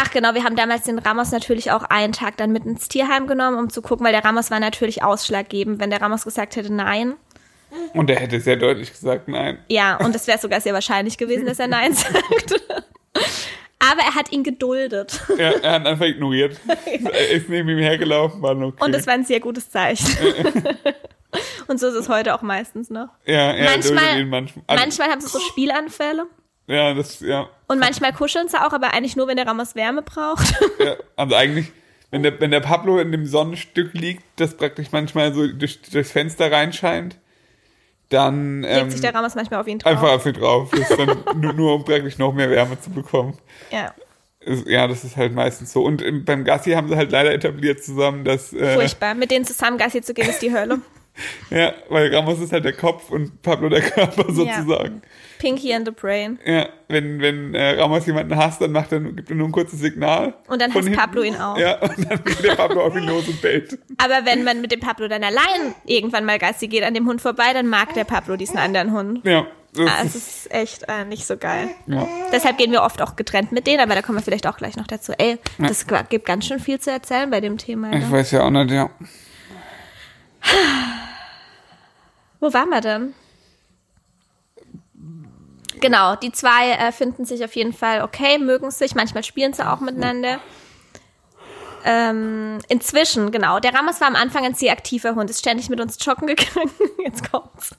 [0.00, 3.26] Ach genau, wir haben damals den Ramos natürlich auch einen Tag dann mit ins Tierheim
[3.26, 5.80] genommen, um zu gucken, weil der Ramos war natürlich ausschlaggebend.
[5.80, 7.14] Wenn der Ramos gesagt hätte nein,
[7.94, 9.58] Und er hätte sehr deutlich gesagt, nein.
[9.68, 12.54] ja, und es wäre sogar sehr wahrscheinlich gewesen, dass er nein sagt.
[13.80, 15.20] Aber er hat ihn geduldet.
[15.36, 16.58] Er, er hat einfach ignoriert.
[16.66, 18.84] er ist neben ihm hergelaufen, war okay.
[18.84, 20.06] Und das war ein sehr gutes Zeichen.
[21.66, 23.08] und so ist es heute auch meistens noch.
[23.24, 24.64] ja, duldet manchmal, manchmal.
[24.68, 26.26] Also, manchmal haben sie so Spielanfälle.
[26.68, 30.02] Ja, das, ja, Und manchmal kuscheln sie auch, aber eigentlich nur, wenn der Ramos Wärme
[30.02, 30.54] braucht.
[30.78, 30.94] ja.
[31.16, 31.72] Also eigentlich,
[32.10, 36.12] wenn der, wenn der Pablo in dem Sonnenstück liegt, das praktisch manchmal so durch, durchs
[36.12, 37.16] Fenster reinscheint,
[38.10, 39.92] dann Legt ähm, sich der Ramos manchmal auf ihn drauf.
[39.92, 40.70] einfach auf ihn drauf.
[40.70, 43.36] Das ist dann nur, nur, um praktisch noch mehr Wärme zu bekommen.
[43.70, 43.94] Ja,
[44.66, 45.82] Ja, das ist halt meistens so.
[45.84, 49.14] Und im- beim Gassi haben sie halt leider etabliert zusammen, dass äh, furchtbar.
[49.14, 50.80] Mit denen zusammen Gassi zu gehen, ist die Hölle.
[51.50, 55.02] ja, weil Ramos ist halt der Kopf und Pablo der Körper sozusagen.
[55.38, 56.38] Pinky and the Brain.
[56.44, 59.78] Ja, wenn, wenn äh, Ramos jemanden hasst, dann macht er, gibt er nur ein kurzes
[59.78, 60.34] Signal.
[60.48, 60.92] Und dann hasst.
[60.92, 61.56] Pablo ihn auch.
[61.58, 63.78] Ja, und dann geht der Pablo auf ihn los und bellt.
[63.98, 67.20] Aber wenn man mit dem Pablo dann allein irgendwann mal Gassi geht an dem Hund
[67.20, 69.24] vorbei, dann mag der Pablo diesen anderen Hund.
[69.24, 70.16] Ja, das Ah, ist, es
[70.46, 71.68] ist echt äh, nicht so geil.
[71.86, 72.08] ja.
[72.32, 74.76] Deshalb gehen wir oft auch getrennt mit denen, aber da kommen wir vielleicht auch gleich
[74.76, 75.12] noch dazu.
[75.18, 77.92] Ey, das gibt ganz schön viel zu erzählen bei dem Thema.
[77.92, 78.10] Ich Ne?
[78.10, 78.90] weiß ja auch nicht, ja.
[82.40, 83.14] Wo waren wir denn?
[85.80, 89.66] Genau, die zwei äh, finden sich auf jeden Fall okay, mögen sich, manchmal spielen sie
[89.68, 90.40] auch miteinander.
[91.84, 95.80] Ähm, inzwischen, genau, der Ramos war am Anfang ein sehr aktiver Hund, ist ständig mit
[95.80, 96.70] uns joggen gegangen.
[97.04, 97.76] Jetzt kommt's.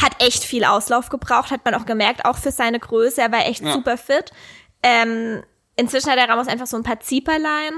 [0.00, 3.22] Hat echt viel Auslauf gebraucht, hat man auch gemerkt, auch für seine Größe.
[3.22, 3.72] Er war echt Ja.
[3.72, 4.30] super fit.
[4.82, 5.42] Ähm,
[5.76, 7.72] inzwischen hat der Ramos einfach so ein paar Zieperlein.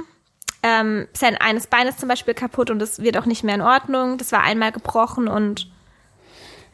[0.63, 3.61] Ähm, sein eines Bein ist zum Beispiel kaputt und das wird auch nicht mehr in
[3.61, 4.19] Ordnung.
[4.19, 5.71] Das war einmal gebrochen und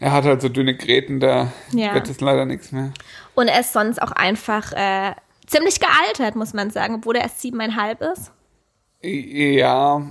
[0.00, 1.94] Er hat halt so dünne Gräten, da Ja.
[1.94, 2.92] wird es leider nichts mehr.
[3.34, 5.12] Und er ist sonst auch einfach äh,
[5.46, 8.32] ziemlich gealtert, muss man sagen, obwohl er erst siebeneinhalb ist.
[9.02, 10.02] Ja,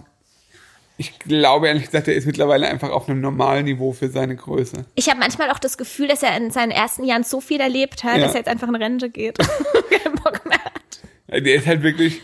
[0.97, 4.85] ich glaube ehrlich gesagt, er ist mittlerweile einfach auf einem normalen Niveau für seine Größe.
[4.95, 8.03] Ich habe manchmal auch das Gefühl, dass er in seinen ersten Jahren so viel erlebt
[8.03, 8.23] hat, Ja.
[8.25, 9.37] dass er jetzt einfach in Rente geht.
[9.89, 11.43] Keinen Bock mehr hat.
[11.43, 12.21] Der ist halt wirklich,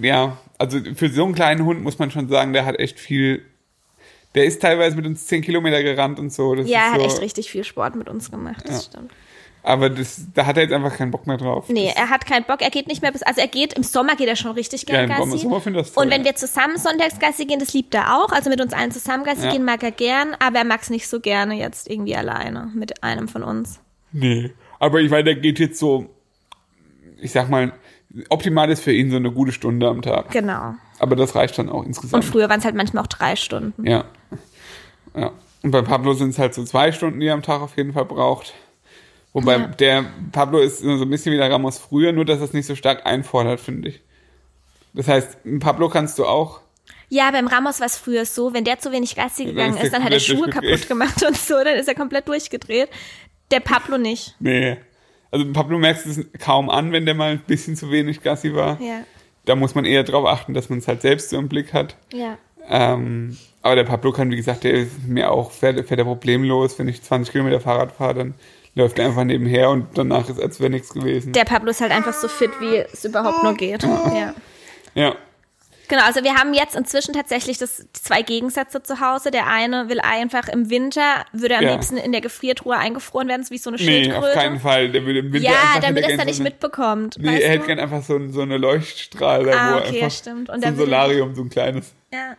[0.00, 3.44] ja, also für so einen kleinen Hund muss man schon sagen, der hat echt viel,
[4.34, 6.54] der ist teilweise mit uns 10 Kilometer gerannt und so.
[6.54, 8.90] Das Ja, er hat so, echt richtig viel Sport mit uns gemacht, das Ja.
[8.92, 9.12] stimmt.
[9.66, 11.70] Aber das, da hat er jetzt einfach keinen Bock mehr drauf.
[11.70, 13.82] Nee, das, er hat keinen Bock, er geht nicht mehr bis, also er geht, im
[13.82, 15.38] Sommer geht er schon richtig ja, gern im Gassi.
[15.38, 16.04] Sommer er das toll.
[16.04, 18.30] Und wenn wir zusammen sonntags Gassi gehen, das liebt er auch.
[18.30, 19.52] Also mit uns allen zusammen Gassi Ja.
[19.52, 23.02] gehen mag er gern, aber er mag es nicht so gerne jetzt irgendwie alleine mit
[23.02, 23.80] einem von uns.
[24.12, 24.52] Nee.
[24.78, 26.10] Aber ich meine, der geht jetzt so,
[27.22, 27.72] ich sag mal,
[28.28, 30.30] optimal ist für ihn so eine gute Stunde am Tag.
[30.30, 30.74] Genau.
[30.98, 32.24] Aber das reicht dann auch Und insgesamt.
[32.24, 33.86] früher waren es halt manchmal auch drei Stunden.
[33.86, 34.04] Ja.
[35.16, 35.32] Ja.
[35.62, 37.92] Und bei Pablo sind es halt so zwei Stunden, die er am Tag auf jeden
[37.92, 38.52] Fall braucht.
[39.32, 39.66] Wobei Ja.
[39.66, 42.66] der Pablo ist so ein bisschen wie der Ramos früher, nur dass er es nicht
[42.66, 44.00] so stark einfordert, finde ich.
[44.92, 46.60] Das heißt, Pablo kannst du auch.
[47.08, 50.04] Ja, beim Ramos war es früher so, wenn der zu wenig Gassi gegangen ist dann
[50.04, 52.88] hat er Schuhe kaputt gemacht und so, dann ist er komplett durchgedreht.
[53.50, 54.36] Der Pablo nicht.
[54.38, 54.76] Nee.
[55.34, 58.80] Also Pablo merkst es kaum an, wenn der mal ein bisschen zu wenig Gassi war.
[58.80, 59.00] Ja.
[59.46, 61.96] Da muss man eher darauf achten, dass man es halt selbst so im Blick hat.
[62.12, 62.38] Ja.
[62.68, 66.78] Ähm, aber der Pablo kann, wie gesagt, der ist mir auch, fährt, fährt er problemlos.
[66.78, 68.34] Wenn ich 20 Kilometer Fahrrad fahre, dann
[68.76, 71.32] läuft er einfach nebenher und danach ist, als wäre nichts gewesen.
[71.32, 73.82] Der Pablo ist halt einfach so fit, wie es überhaupt nur geht.
[73.82, 74.34] Ja.
[74.94, 75.16] ja.
[75.88, 79.30] Genau, also wir haben jetzt inzwischen tatsächlich das zwei Gegensätze zu Hause.
[79.30, 81.72] Der eine will einfach im Winter, würde am Ja.
[81.72, 84.28] liebsten in der Gefriertruhe eingefroren werden, so wie so eine Nee, Schildkröte.
[84.28, 84.88] auf keinen Fall.
[84.90, 87.16] Der würde im Winter ja, damit er es dann nicht so eine- mitbekommt.
[87.18, 87.66] Nee, er hätte du?
[87.66, 90.48] gern einfach so, so eine Leuchtstrahl, Ah, wo er okay, stimmt.
[90.48, 91.92] Und so ein Solarium, so ein kleines.
[92.12, 92.36] Ja.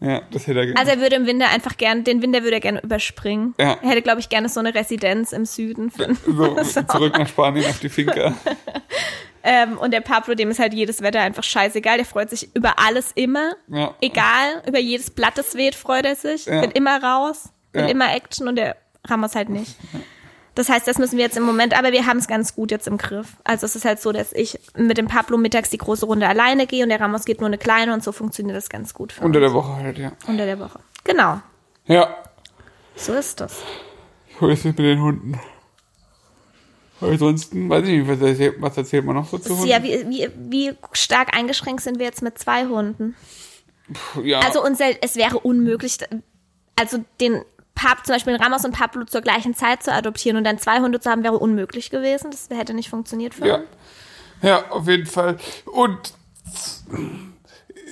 [0.00, 0.80] Ja, das hätte er gerne.
[0.80, 3.54] Also er würde im Winter einfach gern, den Winter würde er gerne überspringen.
[3.60, 3.78] Ja.
[3.80, 5.92] Er hätte, glaube ich, gerne so eine Residenz im Süden.
[5.92, 8.34] Für, so, zurück nach Spanien auf die Finca.
[9.44, 11.96] ähm, und der Pablo, dem ist halt jedes Wetter einfach scheißegal.
[11.96, 13.52] Der freut sich über alles immer.
[13.68, 13.94] Ja.
[14.00, 16.46] Egal, über jedes Blatt, das weht, freut er sich.
[16.46, 16.62] Ja.
[16.62, 17.88] Will immer raus, will Ja.
[17.88, 18.76] immer Action und der
[19.06, 19.76] Ramos halt nicht.
[20.54, 22.86] Das heißt, das müssen wir jetzt im Moment, aber wir haben es ganz gut jetzt
[22.86, 23.36] im Griff.
[23.42, 26.66] Also es ist halt so, dass ich mit dem Pablo mittags die große Runde alleine
[26.66, 29.24] gehe und der Ramos geht nur eine kleine und so funktioniert das ganz gut für
[29.24, 29.46] Unter uns.
[29.48, 30.12] der Woche halt, ja.
[30.26, 30.78] Unter der Woche.
[31.04, 31.40] Genau,
[31.86, 32.14] Ja,
[32.94, 33.62] so ist das.
[34.38, 35.40] so ist es mit den Hunden.
[37.02, 39.66] Ansonsten, weiß ich nicht, was erzählt, man noch so zu Hunden?
[39.68, 43.14] Ja, wie, wie, wie stark eingeschränkt sind wir jetzt mit zwei Hunden?
[44.22, 44.40] ja.
[44.40, 45.98] Also unser, es wäre unmöglich,
[46.78, 47.42] also den
[47.74, 51.00] Pap, zum Beispiel Ramos und Pablo zur gleichen Zeit zu adoptieren und dann zwei Hunde
[51.00, 52.30] zu haben, wäre unmöglich gewesen.
[52.30, 53.54] Das hätte nicht funktioniert für Ja.
[53.56, 53.64] uns.
[54.42, 55.36] Ja, auf jeden Fall.
[55.66, 56.14] Und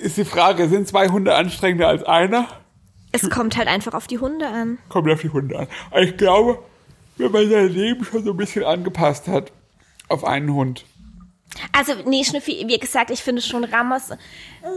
[0.01, 2.47] ist die Frage, sind zwei Hunde anstrengender als einer?
[3.11, 4.77] Es kommt halt einfach auf die Hunde an.
[4.89, 5.67] Kommt auf die Hunde an.
[6.01, 6.59] Ich glaube,
[7.21, 9.51] wenn man sein Leben schon so ein bisschen angepasst hat
[10.07, 10.85] auf einen Hund.
[11.73, 14.09] Also, nee, Schnüffi, wie gesagt, ich finde schon Ramos,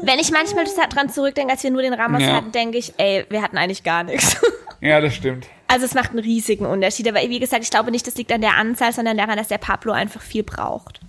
[0.03, 2.32] wenn ich manchmal dran zurückdenke, als wir nur den Ramos Ja.
[2.34, 4.36] hatten, denke ich, ey, wir hatten eigentlich gar nichts.
[4.80, 5.47] Ja, das stimmt.
[5.66, 7.09] Also es macht einen riesigen Unterschied.
[7.09, 9.57] Aber wie gesagt, ich glaube nicht, das liegt an der Anzahl, sondern daran, dass der
[9.57, 11.01] Pablo einfach viel braucht.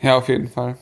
[0.00, 0.76] Ja, auf jeden Fall.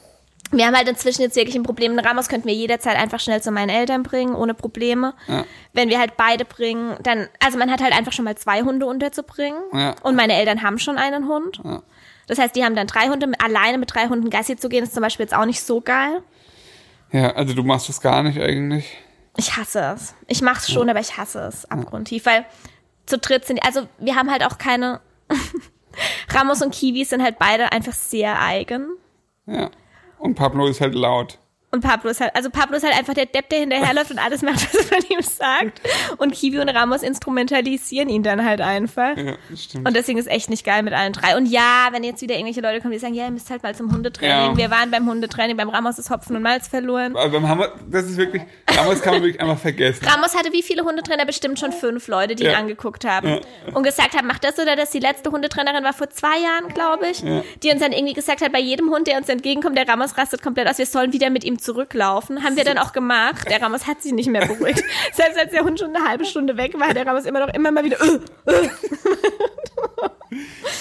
[0.52, 1.98] Wir haben halt inzwischen jetzt wirklich ein Problem.
[1.98, 5.14] Ramos könnten wir jederzeit einfach schnell zu meinen Eltern bringen, ohne Probleme.
[5.26, 5.44] Ja.
[5.72, 8.86] Wenn wir halt beide bringen, dann, also man hat halt einfach schon mal zwei Hunde
[8.86, 9.60] unterzubringen.
[9.72, 9.94] Ja.
[10.02, 11.60] Und meine Eltern haben schon einen Hund.
[11.64, 11.82] Ja.
[12.26, 13.32] Das heißt, die haben dann drei Hunde.
[13.42, 16.22] Alleine mit drei Hunden Gassi zu gehen, ist zum Beispiel jetzt auch nicht so geil.
[17.10, 18.96] Ja, also du machst das gar nicht eigentlich.
[19.36, 20.14] Ich hasse es.
[20.28, 22.44] Ich mach's schon, aber ich hasse es abgrundtief, weil
[23.06, 25.00] zu dritt sind, also wir haben halt auch keine,
[26.30, 28.88] Ramos und Kiwi sind halt beide einfach sehr eigen.
[29.46, 29.70] Ja.
[30.22, 31.40] Und Pablo ist halt laut.
[31.74, 34.42] Und Pablo ist halt, also Pablo ist halt einfach der Depp, der hinterherläuft und alles
[34.42, 35.80] macht, was man ihm sagt.
[36.18, 39.16] Und Kiwi und Ramos instrumentalisieren ihn dann halt einfach.
[39.16, 39.88] Ja, stimmt.
[39.88, 41.34] Und deswegen ist echt nicht geil mit allen drei.
[41.34, 43.74] Und ja, wenn jetzt wieder irgendwelche Leute kommen, die sagen, ja, ihr müsst halt mal
[43.74, 44.50] zum Hundetraining.
[44.52, 44.56] Ja.
[44.56, 47.16] Wir waren beim Hundetraining, beim Ramos ist Hopfen und Malz verloren.
[47.16, 50.04] also beim Hammer, das ist wirklich, damals kann man wirklich einfach vergessen.
[50.06, 51.24] Ramos hatte wie viele Hundetrainer?
[51.24, 52.58] Bestimmt schon fünf Leute, die ihn Ja.
[52.58, 53.40] angeguckt haben
[53.72, 54.90] und gesagt haben, mach das oder das.
[54.90, 57.22] Die letzte Hundetrainerin war vor zwei Jahren, glaube ich,
[57.62, 60.42] die uns dann irgendwie gesagt hat, bei jedem Hund, der uns entgegenkommt, der Ramos rastet
[60.42, 62.42] komplett aus, wir sollen wieder mit ihm zurücklaufen.
[62.44, 63.48] Haben wir dann auch gemacht.
[63.48, 64.82] Der Ramos hat sich nicht mehr beruhigt.
[65.12, 67.70] Selbst als der Hund schon eine halbe Stunde weg war, der Ramos immer noch immer
[67.70, 67.98] mal wieder.
[68.00, 68.18] "Äh,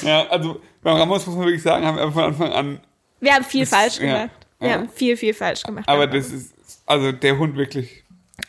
[0.04, 2.80] Ja, also beim Ramos muss man wirklich sagen, haben wir von Anfang an,
[3.20, 4.06] Wir haben viel Das- falsch ja.
[4.26, 4.30] gemacht.
[4.60, 4.76] Wir Ja.
[4.76, 5.88] haben viel, viel falsch gemacht.
[5.88, 6.54] aber das ist,
[6.86, 8.04] also der Hund wirklich,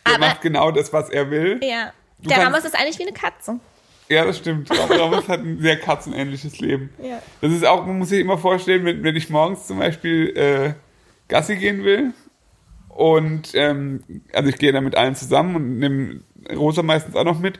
[0.06, 1.60] der Aber- macht genau das, was er will.
[1.62, 1.92] Ja.
[2.20, 3.58] Du Der kannst- Ramos ist eigentlich wie eine Katze.
[4.08, 4.68] Ja, das stimmt.
[4.70, 6.90] Ramos hat ein sehr katzenähnliches Leben.
[7.02, 7.20] Ja.
[7.40, 10.74] Das ist auch, man muss sich immer vorstellen, wenn, wenn ich morgens zum Beispiel äh,
[11.28, 12.12] Gassi gehen will
[12.92, 16.20] und ähm, also ich gehe dann mit allen zusammen und nehme
[16.54, 17.58] Rosa meistens auch noch mit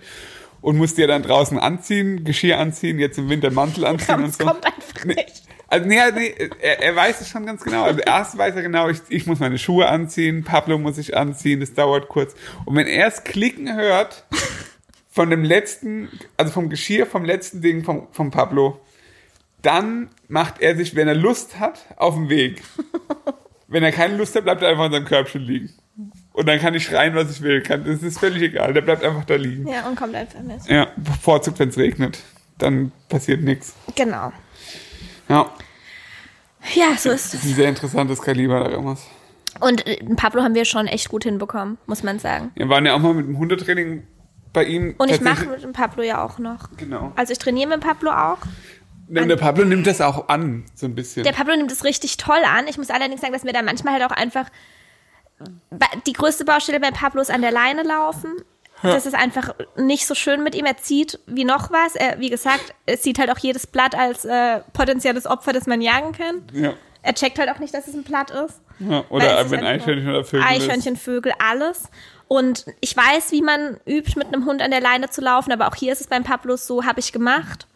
[0.61, 4.24] und muss die ja dann draußen anziehen, Geschirr anziehen, jetzt im Winter Mantel anziehen und
[4.26, 4.45] Es so.
[4.45, 5.14] kommt einfach Nee.
[5.14, 5.43] nicht.
[5.68, 7.85] Also nee, nee er, er weiß es schon ganz genau.
[7.85, 11.61] Also erst weiß er genau, ich, ich muss meine Schuhe anziehen, Pablo muss ich anziehen,
[11.61, 12.35] das dauert kurz.
[12.66, 14.24] Und wenn er es klicken hört
[15.11, 18.80] von dem letzten, also vom Geschirr, vom letzten Ding vom, vom Pablo,
[19.62, 22.62] dann macht er sich, wenn er Lust hat, auf den Weg.
[23.72, 25.70] Wenn er keine Lust hat, bleibt er einfach in seinem Körbchen liegen.
[26.32, 27.62] Und dann kann ich schreien, was ich will.
[27.62, 28.72] Kann, das ist völlig egal.
[28.72, 29.66] Der bleibt einfach da liegen.
[29.66, 30.64] Ja, und kommt einfach mit.
[30.66, 32.18] Ja, bevorzugt, wenn es regnet.
[32.58, 33.74] dann passiert nichts.
[33.96, 34.32] Genau.
[35.28, 35.50] Ja,
[36.74, 37.34] Ja, so ist das es.
[37.34, 39.06] ist ein sehr interessantes Kaliber, der Ramos.
[39.60, 42.50] Und äh, Pablo haben wir schon echt gut hinbekommen, muss man sagen.
[42.54, 44.04] Wir waren ja auch mal mit dem Hundetraining
[44.52, 44.94] bei ihm.
[44.98, 46.68] Und ich mache mit dem Pablo ja auch noch.
[46.76, 47.12] Genau.
[47.16, 48.38] Also ich trainiere mit Pablo auch.
[49.20, 51.24] Denn der Pablo nimmt das auch an, so ein bisschen.
[51.24, 52.66] Der Pablo nimmt es richtig toll an.
[52.66, 54.46] Ich muss allerdings sagen, dass mir da manchmal halt auch einfach
[56.06, 58.32] die größte Baustelle bei Pablo ist an der Leine laufen.
[58.82, 60.64] Das ist einfach nicht so schön mit ihm.
[60.64, 61.94] Er zieht wie noch was.
[61.94, 65.80] Er, wie gesagt, es sieht halt auch jedes Blatt als äh, potenzielles Opfer, das man
[65.80, 66.42] jagen kann.
[66.52, 66.74] ja.
[67.04, 68.60] Er checkt halt auch nicht, dass es ein Blatt ist.
[68.78, 69.04] ja.
[69.08, 71.88] Oder wenn Eichhörnchen oder Vögel Eichhörnchen, Vögel, alles.
[72.28, 75.66] Und ich weiß, wie man übt, mit einem Hund an der Leine zu laufen, aber
[75.66, 77.66] auch hier ist es beim Pablo so, habe ich gemacht.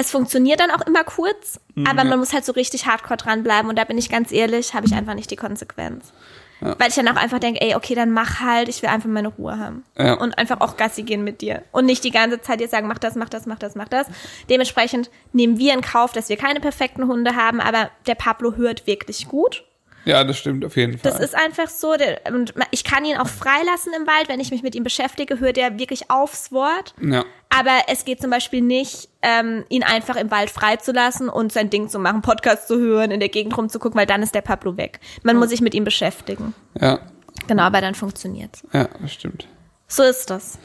[0.00, 3.68] Es funktioniert dann auch immer kurz, Mhm, aber man muss halt so richtig hardcore dranbleiben
[3.68, 6.12] und da bin ich ganz ehrlich, habe ich einfach nicht die Konsequenz.
[6.60, 9.28] Weil ich dann auch einfach denke, ey, okay, dann mach halt, ich will einfach meine
[9.28, 9.82] Ruhe haben.
[9.96, 10.14] Ja.
[10.14, 11.62] Und einfach auch Gassi gehen mit dir.
[11.72, 14.06] Und nicht die ganze Zeit dir sagen, mach das, mach das, mach das, mach das.
[14.50, 18.86] Dementsprechend nehmen wir in Kauf, dass wir keine perfekten Hunde haben, aber der Pablo hört
[18.86, 19.64] wirklich gut.
[20.04, 21.10] Ja, das stimmt auf jeden Fall.
[21.12, 21.94] Das ist einfach so.
[21.96, 24.28] Der, und ich kann ihn auch freilassen im Wald.
[24.28, 26.94] Wenn ich mich mit ihm beschäftige, hört er wirklich aufs Wort.
[27.00, 27.24] ja.
[27.52, 31.88] Aber es geht zum Beispiel nicht, ähm, ihn einfach im Wald freizulassen und sein Ding
[31.88, 35.00] zu machen, Podcast zu hören, in der Gegend rumzugucken, weil dann ist der Pablo weg.
[35.24, 36.54] Man muss sich mit ihm beschäftigen.
[36.80, 37.00] Ja,
[37.48, 38.62] Genau, aber dann funktioniert's.
[38.72, 39.48] ja, das stimmt.
[39.88, 40.58] So ist das.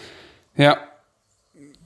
[0.56, 0.78] Ja.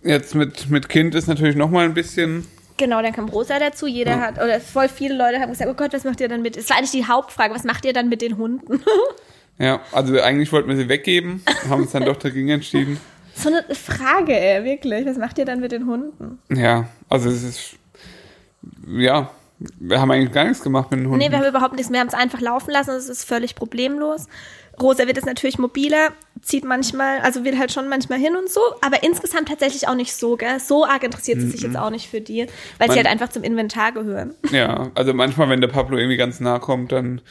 [0.03, 2.45] Jetzt mit, mit Kind ist natürlich noch mal ein bisschen.
[2.79, 3.85] Genau, dann kam Rosa dazu.
[3.85, 6.55] Jeder hat, oder voll viele Leute haben gesagt, oh Gott, was macht ihr dann mit?
[6.55, 8.81] Das war eigentlich die Hauptfrage, was macht ihr dann mit den Hunden?
[9.61, 12.97] Ja, also eigentlich wollten wir sie weggeben, haben uns dann doch dagegen entschieden.
[13.35, 15.05] so eine Frage, ey, wirklich.
[15.05, 16.39] Was macht ihr dann mit den Hunden?
[16.49, 17.75] Ja, also es ist.
[18.87, 21.19] Ja, wir haben eigentlich gar nichts gemacht mit den Hunden.
[21.19, 21.91] Nee, wir haben überhaupt nichts.
[21.91, 22.91] Wir haben es einfach laufen lassen.
[22.91, 24.27] Das ist völlig problemlos.
[24.81, 26.09] Rosa wird jetzt natürlich mobiler,
[26.41, 30.13] zieht manchmal, also will halt schon manchmal hin und so, aber insgesamt tatsächlich auch nicht
[30.13, 30.59] so, gell?
[30.59, 33.29] So arg interessiert sie sich jetzt auch nicht für die, weil Man- sie halt einfach
[33.29, 34.35] zum Inventar gehören.
[34.51, 37.21] Ja, also manchmal, wenn der Pablo irgendwie ganz nah kommt, dann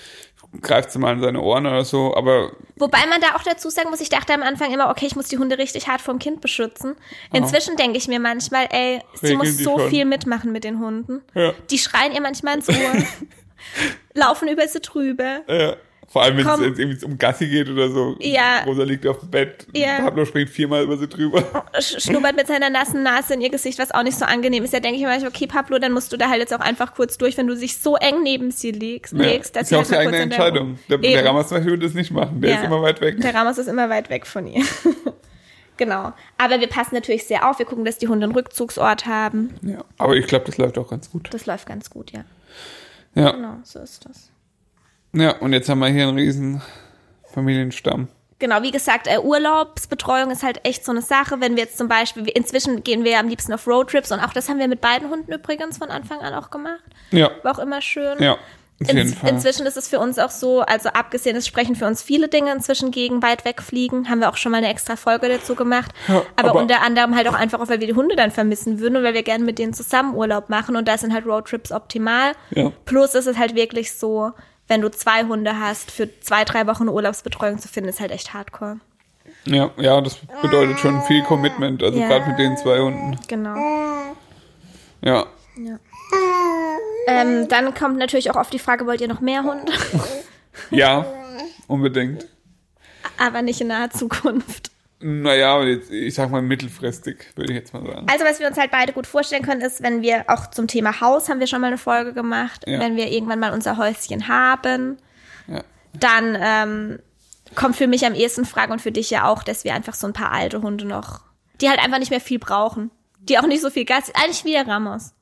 [0.62, 3.90] greift sie mal in seine Ohren oder so, aber Wobei man da auch dazu sagen
[3.90, 6.40] muss, ich dachte am Anfang immer, okay, ich muss die Hunde richtig hart vom Kind
[6.40, 6.94] beschützen.
[7.32, 11.22] Inzwischen denke ich mir manchmal, ey, sie Regeln muss so viel mitmachen mit den Hunden.
[11.34, 11.53] Ja.
[11.70, 12.74] Die schreien ihr manchmal ins Ohr,
[14.14, 15.40] laufen über sie drüber.
[15.49, 15.76] äh,
[16.11, 18.17] vor allem, wenn es jetzt irgendwie um Gassi geht oder so.
[18.21, 18.63] Ja.
[18.65, 20.01] Rosa liegt auf dem Bett, Ja.
[20.01, 21.41] Pablo springt viermal über sie drüber.
[21.75, 24.73] sch- schnuppert mit seiner nassen Nase in ihr Gesicht, was auch nicht so angenehm ist.
[24.73, 26.95] Da denke ich mir manchmal, okay, Pablo, dann musst du da halt jetzt auch einfach
[26.95, 29.79] kurz durch, wenn du dich so eng neben sie legst, legst Ja, dass ist ja
[29.81, 30.79] auch die halt mal eigene Entscheidung.
[30.89, 32.57] Der, der Ramos zum Beispiel würde das nicht machen, der Ja.
[32.57, 33.21] ist immer weit weg.
[33.21, 34.65] Der Ramos ist immer weit weg von ihr.
[35.77, 36.13] genau.
[36.39, 37.59] Aber wir passen natürlich sehr auf.
[37.59, 39.55] Wir gucken, dass die Hunde einen Rückzugsort haben.
[39.63, 41.29] Ja, aber ich glaube, das läuft auch ganz gut.
[41.33, 42.25] Das läuft ganz gut, ja.
[43.15, 43.33] Ja.
[43.33, 44.31] Genau, so ist das.
[45.21, 46.62] Ja, und jetzt haben wir hier einen riesen
[47.33, 48.09] Familienstamm.
[48.41, 51.41] Genau, wie gesagt, äh, Urlaubsbetreuung ist halt echt so eine Sache.
[51.41, 54.49] Wenn wir jetzt zum Beispiel, inzwischen gehen wir am liebsten auf Roadtrips und auch das
[54.49, 56.83] haben wir mit beiden Hunden übrigens von Anfang an auch gemacht.
[57.11, 58.16] Ja, War auch immer schön.
[58.23, 59.31] ja, auf jeden In, Fall.
[59.31, 62.53] inzwischen ist es für uns auch so, also abgesehen, es sprechen für uns viele Dinge
[62.53, 64.09] inzwischen gegen weit wegfliegen.
[64.09, 65.91] Haben wir auch schon mal eine extra Folge dazu gemacht.
[66.07, 68.99] Ja, aber, aber- unter anderem halt auch einfach, weil wir die Hunde dann vermissen würden
[68.99, 70.77] und weil wir gerne mit denen zusammen Urlaub machen.
[70.77, 72.35] Und da sind halt Roadtrips optimal.
[72.51, 72.71] Ja.
[72.85, 74.31] Plus ist es halt wirklich so,
[74.69, 78.35] wenn du zwei Hunde hast, für zwei, drei Wochen Urlaubsbetreuung zu finden, ist halt echt
[78.35, 78.79] hardcore.
[79.45, 82.09] Ja, ja, das bedeutet schon viel Commitment, also Ja.
[82.09, 83.19] gerade mit den zwei Hunden.
[83.29, 83.57] Genau.
[85.01, 85.27] Ja,
[87.07, 89.73] Ähm, dann kommt natürlich auch oft die Frage, wollt ihr noch mehr Hunde?
[90.71, 91.07] ja,
[91.66, 92.27] unbedingt.
[93.16, 94.71] aber nicht in naher Zukunft.
[95.01, 98.07] Naja, ich sag mal mittelfristig, würde ich jetzt mal sagen.
[98.11, 101.01] Also was wir uns halt beide gut vorstellen können, ist, wenn wir auch zum Thema
[101.01, 102.80] Haus haben wir schon mal eine Folge gemacht, Ja.
[102.80, 104.99] wenn wir irgendwann mal unser Häuschen haben,
[105.46, 105.62] Ja,
[105.99, 106.99] dann ähm,
[107.55, 110.07] kommt für mich am ehesten Frage und für dich ja auch, dass wir einfach so
[110.09, 111.20] ein paar alte Hunde noch,
[111.61, 112.90] die halt einfach nicht mehr viel brauchen,
[113.20, 115.12] die auch nicht so viel Gas, eigentlich wie der Ramos,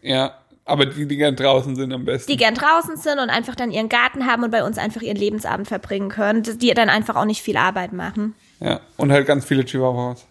[0.00, 0.34] ja
[0.66, 2.30] aber die, die gern draußen sind am besten.
[2.30, 5.16] die gern draußen sind und einfach dann ihren Garten haben und bei uns einfach ihren
[5.16, 8.34] Lebensabend verbringen können, die dann einfach auch nicht viel Arbeit machen.
[8.60, 10.26] ja, und halt ganz viele Chihuahuas.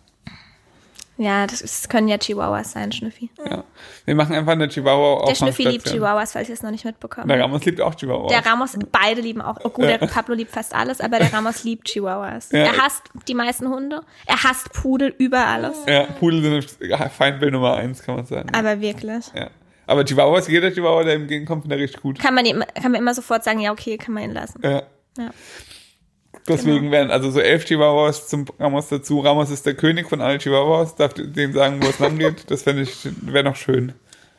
[1.17, 3.29] Ja, das, ist, können ja Chihuahuas sein, Schnüffi.
[3.49, 3.63] Ja.
[4.03, 5.89] Wir machen einfach eine Chihuahua Der Schnüffi liebt.
[5.89, 7.39] Chihuahuas, falls ihr es noch nicht mitbekommen Der.
[7.39, 8.29] Ramos liebt auch Chihuahuas.
[8.29, 9.57] Der Ramos, beide lieben auch.
[9.63, 12.51] Oh gut, der Pablo liebt fast alles, aber der Ramos liebt Chihuahuas.
[12.51, 12.59] Ja.
[12.59, 14.01] Er hasst die meisten Hunde.
[14.25, 15.77] Er hasst Pudel über alles.
[15.87, 16.77] ja, Pudel sind
[17.13, 18.49] Feindbild Nummer eins, kann man sagen.
[18.53, 19.25] Aber wirklich.
[19.33, 19.47] Ja.
[19.87, 22.19] Aber Chihuahuas, jeder Chihuahua, der ihm entgegenkommt, findet er richtig gut.
[22.19, 24.59] Kann man, ihm, kann man immer sofort sagen, ja, okay, kann man ihn lassen.
[24.63, 24.83] Ja.
[25.17, 25.29] Ja.
[26.47, 26.91] Deswegen Genau.
[26.91, 29.19] werden also so elf Chihuahuas zum Ramos dazu.
[29.19, 32.51] Ramos ist der König von allen Chihuahuas, darf denen sagen, wo es lang geht.
[32.51, 33.93] Das fände ich, wäre noch schön.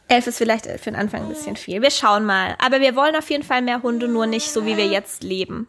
[0.08, 1.82] Elf ist vielleicht für den Anfang ein bisschen viel.
[1.82, 2.54] Wir schauen mal.
[2.64, 5.66] Aber wir wollen auf jeden Fall mehr Hunde, nur nicht so, wie wir jetzt leben.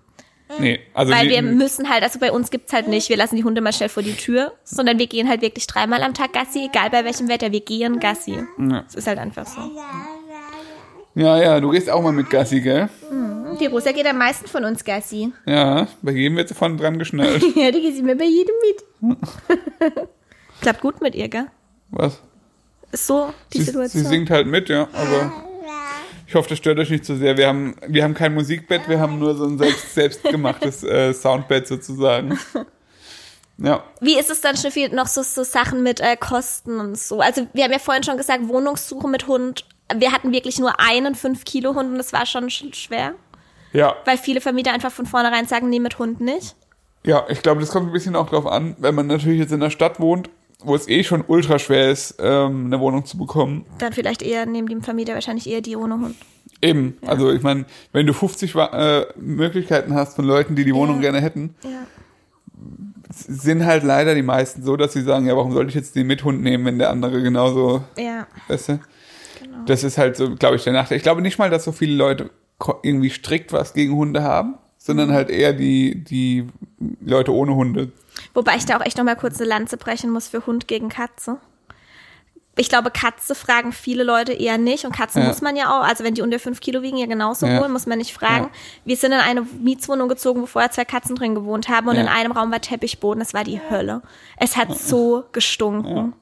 [0.59, 3.35] Nee, also Weil die- wir müssen halt, also bei uns gibt's halt nicht, wir lassen
[3.35, 6.31] die Hunde mal schnell vor die Tür, sondern wir gehen halt wirklich dreimal am Tag
[6.33, 8.37] Gassi, egal bei welchem Wetter, wir gehen Gassi.
[8.57, 8.83] Ja.
[8.87, 9.59] Es ist halt einfach so.
[11.15, 12.89] Ja, ja, du gehst auch mal mit Gassi, gell?
[13.59, 15.31] Die Rosa geht am meisten von uns Gassi.
[15.47, 17.43] Ja, bei jedem wird sie vorne dran geschnallt.
[17.55, 18.53] Ja, die geht immer bei jedem
[19.01, 19.17] mit.
[20.61, 21.47] Klappt gut mit ihr, gell?
[21.91, 22.21] Was?
[22.91, 24.03] Ist so die Sie, Situation.
[24.03, 25.31] sie singt halt mit, ja, aber
[26.27, 27.37] ich hoffe, das stört euch nicht zu sehr.
[27.37, 31.67] Wir haben, wir haben kein Musikbett, wir haben nur so ein selbst, selbstgemachtes äh, Soundbett
[31.67, 32.37] sozusagen.
[33.59, 36.97] Ja, Wie ist es dann schon viel noch so, so Sachen mit äh, Kosten und
[36.97, 37.21] so?
[37.21, 39.65] Also wir haben ja vorhin schon gesagt, Wohnungssuche mit Hund.
[39.95, 43.13] Wir hatten wirklich nur einen 5-Kilo-Hund und das war schon sch- schwer,
[43.73, 46.55] ja, weil viele Vermieter einfach von vornherein sagen, nee, mit Hund nicht.
[47.03, 49.61] ja, ich glaube, das kommt ein bisschen auch drauf an, wenn man natürlich jetzt in
[49.61, 50.29] der Stadt wohnt,
[50.63, 53.65] wo es eh schon ultra schwer ist, ähm, eine Wohnung zu bekommen.
[53.77, 56.15] Dann vielleicht eher, nehmen die Vermieter wahrscheinlich eher die ohne Hund.
[56.61, 60.73] Eben, also ich meine, wenn du 50 Wa- äh, Möglichkeiten hast von Leuten, die die
[60.73, 61.85] Wohnung gerne hätten, Ja.
[63.11, 66.07] sind halt leider die meisten so, dass sie sagen, ja, warum sollte ich jetzt den
[66.07, 68.27] Mithund nehmen, wenn der andere genauso, Ja.
[68.47, 68.79] weißt du?
[69.65, 70.97] Das ist halt so, glaube ich, der Nachteil.
[70.97, 72.29] Ich glaube nicht mal, dass so viele Leute
[72.83, 76.47] irgendwie strikt was gegen Hunde haben, sondern halt eher die, die
[77.05, 77.91] Leute ohne Hunde.
[78.33, 80.89] Wobei ich da auch echt noch mal kurz eine Lanze brechen muss für Hund gegen
[80.89, 81.37] Katze.
[82.59, 85.27] Ich glaube, Katze fragen viele Leute eher nicht und Katzen Ja.
[85.27, 87.59] muss man ja auch, also wenn die unter fünf Kilo wiegen, ja genauso Ja.
[87.59, 88.45] holen, muss man nicht fragen.
[88.45, 88.49] Ja.
[88.83, 92.01] Wir sind in eine Mietswohnung gezogen, wo vorher zwei Katzen drin gewohnt haben und Ja.
[92.01, 94.01] in einem Raum war Teppichboden, es war die Hölle.
[94.37, 96.13] Es hat so gestunken.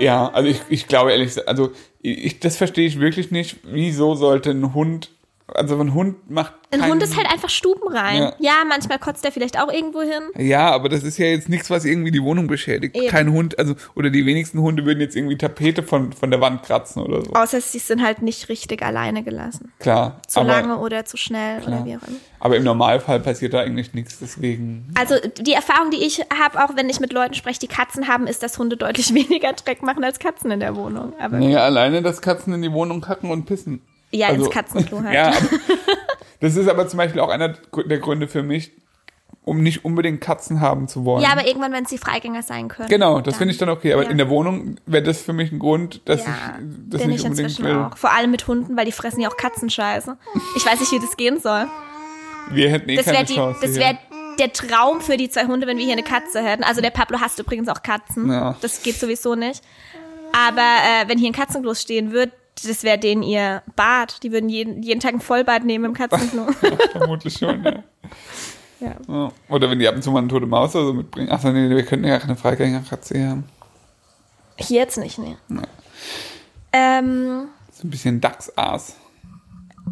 [0.00, 1.70] Ja, also ich, ich glaube ehrlich, also
[2.02, 3.58] ich, das verstehe ich wirklich nicht.
[3.62, 5.10] Wieso sollte ein Hund,
[5.48, 8.18] also ein Hund macht Ein Hund ist halt einfach stubenrein.
[8.18, 8.34] Ja.
[8.38, 8.52] Ja.
[8.68, 10.22] manchmal kotzt er vielleicht auch irgendwo hin.
[10.36, 12.96] Ja, aber das ist ja jetzt nichts, was irgendwie die Wohnung beschädigt.
[12.96, 13.06] Eben.
[13.06, 16.64] Kein Hund, also, oder die wenigsten Hunde würden jetzt irgendwie Tapete von, von der Wand
[16.64, 17.32] kratzen oder so.
[17.32, 19.72] Außer sie sind halt nicht richtig alleine gelassen.
[19.78, 20.20] Klar.
[20.26, 21.76] Zu aber, lange oder zu schnell klar.
[21.76, 22.18] oder wie auch immer.
[22.40, 24.92] Aber im Normalfall passiert da eigentlich nichts, deswegen.
[24.98, 28.26] Also die Erfahrung, die ich habe, auch wenn ich mit Leuten spreche, die Katzen haben,
[28.26, 31.12] ist, dass Hunde deutlich weniger Dreck machen als Katzen in der Wohnung.
[31.20, 33.80] Aber Naja, alleine, dass Katzen in die Wohnung kacken und pissen.
[34.10, 35.14] Ja, Also- ins Katzenklo halt.
[35.14, 35.32] Ja,
[36.40, 38.72] das ist aber zum Beispiel auch einer der Gründe für mich,
[39.44, 41.22] um nicht unbedingt Katzen haben zu wollen.
[41.22, 42.88] Ja, aber irgendwann, wenn sie Freigänger sein können.
[42.88, 43.92] Genau, das finde ich dann okay.
[43.92, 44.10] Aber ja.
[44.10, 47.20] in der Wohnung wäre das für mich ein Grund, dass ja, ich das bin nicht
[47.20, 47.76] ich unbedingt inzwischen will.
[47.78, 47.96] auch.
[47.96, 50.16] Vor allem mit Hunden, weil die fressen ja auch Katzenscheiße.
[50.56, 51.66] Ich weiß nicht, wie das gehen soll.
[52.50, 53.60] Wir hätten eh Das keine wäre Chance.
[53.62, 53.80] das hier.
[53.80, 53.98] wär
[54.38, 56.62] der Traum für die zwei Hunde, wenn wir hier eine Katze hätten.
[56.64, 58.30] Also der Pablo hasst übrigens auch Katzen.
[58.30, 58.56] Ja.
[58.60, 59.62] Das geht sowieso nicht.
[60.32, 62.32] Aber äh, wenn hier ein Katzenklo stehen würde,
[62.64, 64.22] das wäre denen ihr Bad.
[64.22, 66.46] Die würden jeden, jeden Tag ein Vollbad nehmen im Katzenklo.
[66.92, 67.82] Vermutlich schon, ja.
[68.80, 68.94] ja.
[69.08, 69.32] Ja.
[69.48, 71.30] Oder wenn die ab und zu mal eine tote Maus oder so mitbringen.
[71.30, 73.44] Achso, nee, wir könnten ja keine Freigängerkatze hier haben.
[74.58, 75.36] Hier jetzt nicht, nee.
[76.72, 78.96] Ähm, So ein bisschen Dachsaas.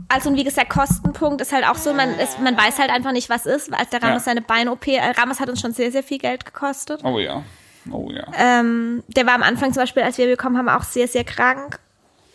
[0.08, 3.12] also und wie gesagt, Kostenpunkt ist halt auch so, man, ist, man weiß halt einfach
[3.12, 3.72] nicht, was ist.
[3.72, 4.32] Als der Ramos Ja.
[4.32, 7.00] seine Bein-OP, äh, Ramos hat uns schon sehr, sehr viel Geld gekostet.
[7.04, 7.42] Oh ja.
[7.90, 8.24] Oh ja.
[8.38, 11.78] Ähm, der war am Anfang zum Beispiel, als wir bekommen haben, auch sehr, sehr krank.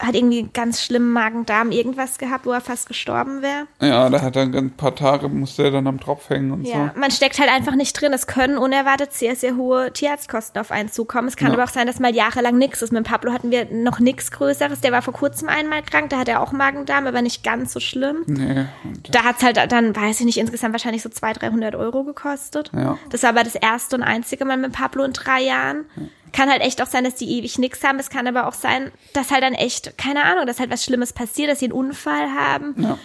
[0.02, 3.68] Hat irgendwie ganz schlimmen Magen-Darm irgendwas gehabt, wo er fast gestorben wäre.
[3.82, 6.92] Ja, da hat er ein paar Tage, musste er dann am Tropf hängen und Ja,
[6.94, 7.00] so.
[7.00, 8.14] man steckt halt einfach nicht drin.
[8.14, 11.28] Es können unerwartet sehr, sehr hohe Tierarztkosten auf einen zukommen.
[11.28, 11.56] Es kann Ja.
[11.56, 12.94] aber auch sein, dass mal jahrelang nichts ist.
[12.94, 14.80] Mit Pablo hatten wir noch nichts Größeres.
[14.80, 17.82] Der war vor kurzem einmal krank, da hat er auch Magen-Darm, aber nicht ganz so
[17.82, 18.24] schlimm.
[18.26, 18.68] Nee.
[19.12, 22.72] Da hat's halt dann, weiß ich nicht, insgesamt wahrscheinlich so 200, 300 Euro gekostet.
[22.74, 22.98] Ja.
[23.10, 25.86] Das war aber das erste und einzige Mal mit Pablo in drei Jahren.
[26.32, 28.00] Kann halt echt auch sein, dass die ewig nichts haben.
[28.00, 31.14] Es kann aber auch sein, dass halt dann echt, keine Ahnung, dass halt was Schlimmes
[31.14, 32.76] passiert, dass sie einen Unfall haben.
[32.78, 32.98] ja.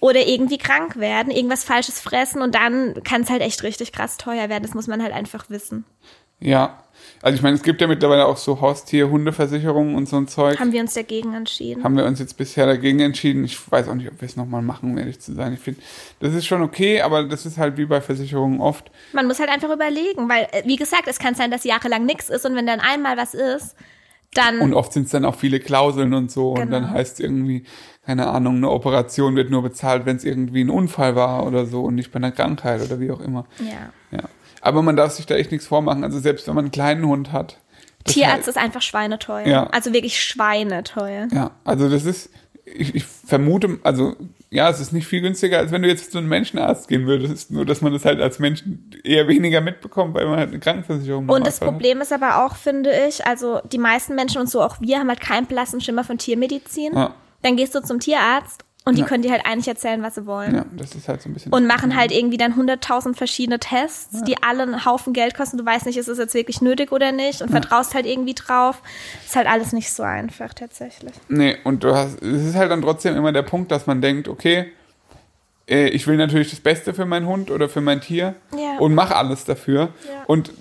[0.00, 4.16] Oder irgendwie krank werden, irgendwas Falsches fressen und dann kann es halt echt richtig krass
[4.16, 4.62] teuer werden.
[4.62, 5.84] Das muss man halt einfach wissen.
[6.40, 6.84] ja.
[7.22, 10.58] Also ich meine, es gibt ja mittlerweile auch so Haustier-Hundeversicherungen und so ein Zeug.
[10.60, 11.82] Haben wir uns dagegen entschieden.
[11.84, 13.44] haben wir uns jetzt bisher dagegen entschieden.
[13.44, 15.52] Ich weiß auch nicht, ob wir es nochmal machen, um ehrlich zu sein.
[15.54, 15.80] Ich finde,
[16.20, 18.90] das ist schon okay, aber das ist halt wie bei Versicherungen oft.
[19.12, 22.28] Man muss halt einfach überlegen, weil, äh, wie gesagt, es kann sein, dass jahrelang nichts
[22.30, 23.74] ist und wenn dann einmal was ist,
[24.34, 24.60] dann.
[24.60, 26.50] Und oft sind es dann auch viele Klauseln und so.
[26.50, 26.70] Und Genau.
[26.72, 27.64] dann heißt irgendwie,
[28.04, 31.82] keine Ahnung, eine Operation wird nur bezahlt, wenn es irgendwie ein Unfall war oder so
[31.82, 33.46] und nicht bei einer Krankheit oder wie auch immer.
[33.58, 33.90] ja.
[34.10, 34.24] Ja.
[34.68, 36.04] Aber man darf sich da echt nichts vormachen.
[36.04, 37.58] Also selbst wenn man einen kleinen Hund hat.
[38.04, 39.46] Tierarzt halt- ist einfach schweineteuer.
[39.46, 39.66] Ja.
[39.68, 41.28] Also wirklich schweineteuer.
[41.32, 42.30] Ja, also das ist,
[42.64, 44.14] ich, ich vermute, also
[44.50, 47.50] ja, es ist nicht viel günstiger, als wenn du jetzt zu einem Menschenarzt gehen würdest.
[47.50, 48.62] Nur, dass man das halt als Mensch
[49.04, 52.56] eher weniger mitbekommt, weil man halt eine Krankenversicherung Und das Normalfall Problem ist aber auch,
[52.56, 56.04] finde ich, also die meisten Menschen und so auch wir haben halt keinen blassen Schimmer
[56.04, 56.94] von Tiermedizin.
[56.94, 57.14] Ja.
[57.42, 59.06] Dann gehst du zum Tierarzt und die Ja.
[59.06, 60.54] können dir halt eigentlich erzählen, was sie wollen.
[60.54, 61.52] Ja, das ist halt so ein bisschen.
[61.52, 65.58] Und machen halt irgendwie dann 100.000 verschiedene Tests, die alle einen Haufen Geld kosten.
[65.58, 68.82] Du weißt nicht, ist es jetzt wirklich nötig oder nicht und vertraust halt irgendwie drauf.
[69.26, 71.12] Ist halt alles nicht so einfach tatsächlich.
[71.28, 74.26] Nee, und du hast, es ist halt dann trotzdem immer der Punkt, dass man denkt,
[74.28, 74.72] okay,
[75.68, 78.78] äh, ich will natürlich das Beste für meinen Hund oder für mein Tier Ja.
[78.78, 79.92] und mache alles dafür.
[80.08, 80.24] Ja.
[80.26, 80.52] Und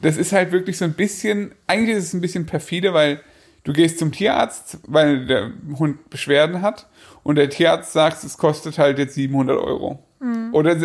[0.00, 3.20] das ist halt wirklich so ein bisschen, eigentlich ist es ein bisschen perfide, weil
[3.64, 6.86] du gehst zum Tierarzt, weil der Hund Beschwerden hat
[7.26, 9.98] und der Tierarzt sagt, es kostet halt jetzt 700 Euro.
[10.20, 10.50] Mhm.
[10.52, 10.76] Oder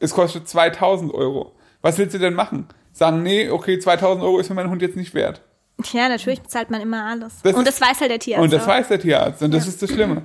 [0.00, 1.52] es kostet 2000 Euro.
[1.80, 2.66] Was willst du denn machen?
[2.92, 5.42] Sagen, nee, okay, 2000 Euro ist für meinen Hund jetzt nicht wert.
[5.92, 7.32] Ja, natürlich bezahlt man immer alles.
[7.42, 8.44] Das und das weiß halt der Tierarzt.
[8.44, 8.68] und das auch.
[8.68, 10.22] weiß der Tierarzt und das ist das Schlimme.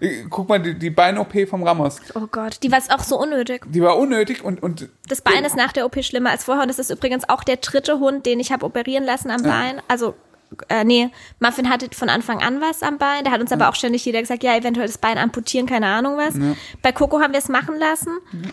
[0.00, 3.64] Äh, Guck mal, die, die Bein-OP vom Ramos, Oh Gott, die war auch so unnötig.
[3.68, 6.68] die war unnötig und, und Das Bein ist nach der OP schlimmer als vorher und
[6.68, 9.82] das ist übrigens auch der dritte Hund, den ich habe operieren lassen am Bein.
[9.88, 10.14] Also,
[10.68, 11.08] äh, nee,
[11.40, 13.24] Muffin hatte von Anfang an was am Bein.
[13.24, 16.16] Da hat uns aber auch ständig jeder gesagt, ja, eventuell das Bein amputieren, keine Ahnung
[16.16, 16.34] was.
[16.82, 18.10] Bei Coco haben wir es machen lassen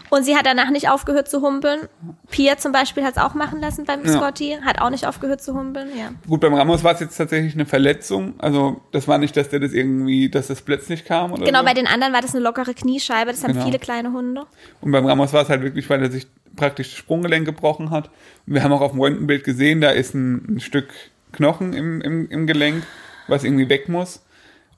[0.09, 1.87] und sie hat danach nicht aufgehört zu humpeln.
[2.29, 4.13] Pia zum Beispiel hat es auch machen lassen beim Ja.
[4.13, 6.11] Scotty, hat auch nicht aufgehört zu humpeln, ja.
[6.27, 8.33] Gut, beim Ramos war es jetzt tatsächlich eine Verletzung.
[8.37, 11.65] Also das war nicht, dass der das irgendwie, dass das plötzlich kam oder Genau, so.
[11.65, 13.65] bei den anderen war das eine lockere Kniescheibe, das haben Genau.
[13.65, 14.45] viele kleine Hunde.
[14.81, 18.09] Und beim Ramos war es halt wirklich, weil er sich praktisch das Sprunggelenk gebrochen hat.
[18.45, 20.89] Und wir haben auch auf dem Röntgenbild gesehen, da ist ein, ein Stück
[21.31, 22.83] Knochen im, im, im Gelenk,
[23.27, 24.23] was irgendwie weg muss.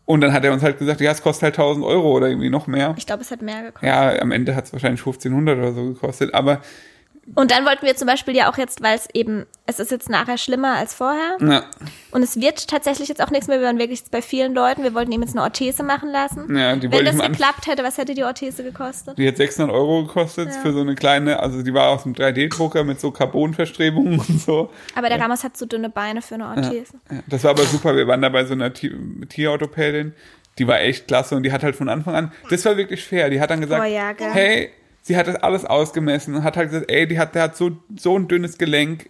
[0.06, 2.50] Und dann hat er uns halt gesagt, ja, es kostet halt 1000 Euro oder irgendwie
[2.50, 2.94] noch mehr.
[2.98, 3.88] Ich glaube, es hat mehr gekostet.
[3.88, 6.34] Ja, am Ende hat es wahrscheinlich 1500 oder so gekostet.
[6.34, 6.62] Aber
[7.36, 10.10] Und dann wollten wir zum Beispiel ja auch jetzt, weil es eben, es ist jetzt
[10.10, 11.38] nachher schlimmer als vorher.
[11.40, 11.64] na,
[12.12, 13.60] Und es wird tatsächlich jetzt auch nichts mehr.
[13.62, 14.84] Wir waren wirklich bei vielen Leuten.
[14.84, 16.54] Wir wollten ihm jetzt eine Orthese machen lassen.
[16.56, 19.18] Ja, die Wenn das geklappt hätte, was hätte die Orthese gekostet?
[19.18, 20.60] Die hat 600 Euro gekostet Ja.
[20.62, 24.70] für so eine kleine, also die war aus einem 3D-Drucker mit so Carbonverstrebungen und so.
[24.96, 26.96] Aber der Ramos hat zu dünne Beine für eine Orthese.
[27.10, 27.96] Ja, das war aber super.
[27.96, 28.92] Wir waren da bei so einer Ti-
[29.30, 30.14] Tierorthopädin.
[30.60, 33.30] Die war echt klasse und die hat halt von Anfang an, das war wirklich fair.
[33.32, 34.70] Die hat dann gesagt, Oh ja, hey,
[35.04, 37.78] sie hat das alles ausgemessen und hat halt gesagt, ey, die hat, der hat so,
[37.96, 39.10] so ein dünnes Gelenk.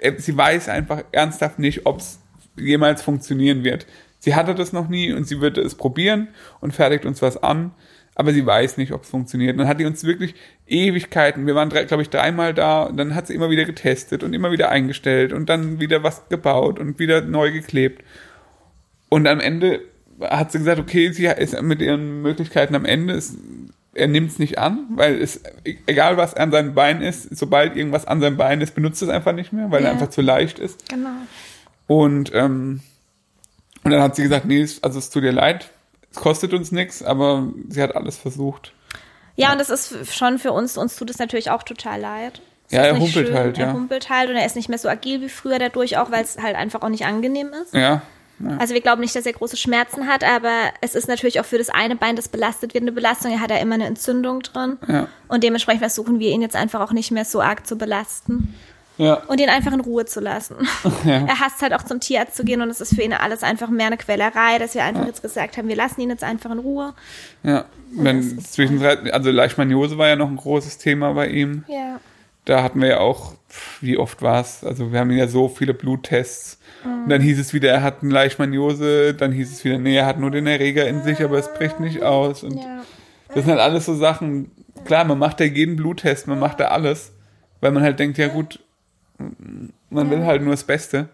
[0.00, 2.18] Äh, Sie weiß einfach ernsthaft nicht, ob es
[2.56, 3.86] jemals funktionieren wird.
[4.18, 6.28] Sie hatte das noch nie und sie würde es probieren
[6.60, 7.72] und fertigt uns was an,
[8.14, 9.52] aber sie weiß nicht, ob es funktioniert.
[9.52, 10.34] Und dann hat die uns wirklich
[10.66, 14.32] Ewigkeiten, wir waren, glaube ich, dreimal da und dann hat sie immer wieder getestet und
[14.32, 18.02] immer wieder eingestellt und dann wieder was gebaut und wieder neu geklebt.
[19.10, 19.82] Und am Ende
[20.20, 23.36] hat sie gesagt, okay, sie ist mit ihren Möglichkeiten am Ende, ist,
[23.96, 25.40] er nimmt es nicht an, weil es,
[25.86, 29.32] egal was an seinem Bein ist, sobald irgendwas an seinem Bein ist, benutzt es einfach
[29.32, 29.88] nicht mehr, weil Ja.
[29.88, 30.88] er einfach zu leicht ist.
[30.88, 31.08] Genau.
[31.86, 32.80] Und, ähm,
[33.84, 35.70] und dann hat sie gesagt, nee, es- also es tut ihr leid,
[36.10, 38.72] es kostet uns nichts, aber sie hat alles versucht.
[39.36, 42.40] Ja, und das ist schon für uns, uns tut es natürlich auch total leid.
[42.68, 43.72] Es Ja, er humpelt halt, Er ja.
[43.72, 46.38] humpelt halt und er ist nicht mehr so agil wie früher dadurch auch, weil es
[46.42, 47.72] halt einfach auch nicht angenehm ist.
[47.74, 48.02] Ja,
[48.58, 51.58] Also wir glauben nicht, dass er große Schmerzen hat, aber es ist natürlich auch für
[51.58, 53.32] das eine Bein, das belastet wird, eine Belastung.
[53.32, 54.76] Er hat da immer eine Entzündung drin.
[54.88, 58.54] ja, Und dementsprechend versuchen wir ihn jetzt einfach auch nicht mehr so arg zu belasten
[58.98, 60.56] ja, und ihn einfach in Ruhe zu lassen.
[61.04, 63.68] Er hasst halt auch zum Tierarzt zu gehen und es ist für ihn alles einfach
[63.68, 66.58] mehr eine Quälerei, dass wir einfach jetzt gesagt haben, wir lassen ihn jetzt einfach in
[66.58, 66.94] Ruhe.
[67.42, 67.64] ja.
[67.92, 71.64] Wenn zwischendrin, also Leishmaniose war ja noch ein großes Thema bei ihm.
[71.68, 72.00] Ja.
[72.44, 73.34] da hatten wir ja auch,
[73.80, 74.64] wie oft war es?
[74.64, 76.58] Also wir haben ja so viele Bluttests.
[77.04, 80.06] Und dann hieß es wieder, er hat eine Leishmaniose, dann hieß es wieder, nee, er
[80.06, 82.42] hat nur den Erreger in sich, aber es bricht nicht aus.
[82.42, 82.82] Und Ja.
[83.28, 84.50] das sind halt alles so Sachen,
[84.84, 87.12] klar, man macht ja jeden Bluttest, man macht da alles,
[87.60, 88.60] weil man halt denkt, ja gut,
[89.90, 91.08] man will halt nur das Beste.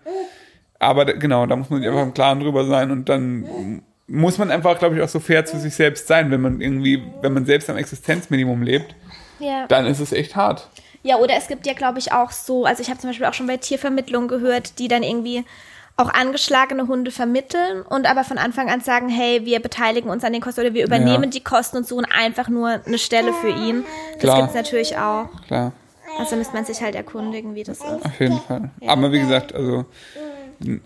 [0.78, 4.50] Aber genau, da muss man sich einfach im Klaren drüber sein und dann muss man
[4.50, 7.46] einfach, glaube ich, auch so fair zu sich selbst sein, wenn man irgendwie, wenn man
[7.46, 8.94] selbst am Existenzminimum lebt,
[9.38, 9.66] Ja.
[9.68, 10.68] dann ist es echt hart.
[11.02, 13.34] Ja, oder es gibt ja, glaube ich, auch so, also ich habe zum Beispiel auch
[13.34, 15.44] schon bei Tiervermittlung gehört, die dann irgendwie
[15.96, 20.32] auch angeschlagene Hunde vermitteln und aber von Anfang an sagen, hey, wir beteiligen uns an
[20.32, 21.30] den Kosten oder wir übernehmen Ja.
[21.30, 23.84] die Kosten und suchen einfach nur eine Stelle für ihn.
[24.14, 24.38] Das Klar.
[24.40, 25.28] gibt's natürlich auch.
[25.46, 25.72] Klar.
[26.18, 27.84] Also müsste man sich halt erkundigen, wie das ist.
[27.84, 28.70] Auf jeden Fall.
[28.86, 29.84] Aber wie gesagt, also.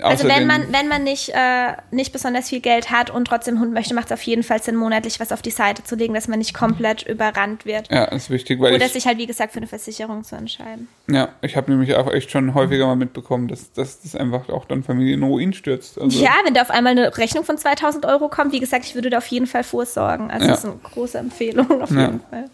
[0.03, 3.72] Also wenn man, wenn man nicht, äh, nicht besonders viel Geld hat und trotzdem Hund
[3.72, 6.29] möchte, macht es auf jeden Fall Sinn, monatlich was auf die Seite zu legen, dass
[6.29, 7.91] man nicht komplett überrannt wird.
[7.91, 10.89] Ja, ist wichtig, weil Oder ich, sich halt, wie gesagt, für eine Versicherung zu entscheiden.
[11.11, 14.64] ja, ich habe nämlich auch echt schon häufiger mal mitbekommen, dass, dass das einfach auch
[14.64, 16.01] dann Familien in Ruin stürzt.
[16.01, 18.95] Also, Ja, wenn da auf einmal eine Rechnung von 2000 Euro kommt, wie gesagt, ich
[18.95, 20.31] würde da auf jeden Fall vorsorgen.
[20.31, 20.51] Also Ja.
[20.53, 22.01] das ist eine große Empfehlung auf Ja.
[22.03, 22.51] jeden Fall.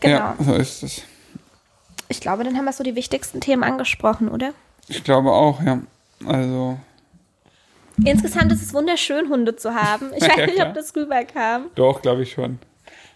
[0.00, 0.16] Genau.
[0.16, 1.02] ja, so ist es.
[2.08, 4.52] Ich glaube, dann haben wir so die wichtigsten Themen angesprochen, oder?
[4.88, 5.78] Ich glaube auch, ja.
[6.26, 6.78] Also,
[8.04, 10.10] Insgesamt ist es wunderschön, Hunde zu haben.
[10.16, 11.66] Ich weiß Ja, nicht, ob das rüberkam.
[11.74, 12.58] doch, glaube ich schon.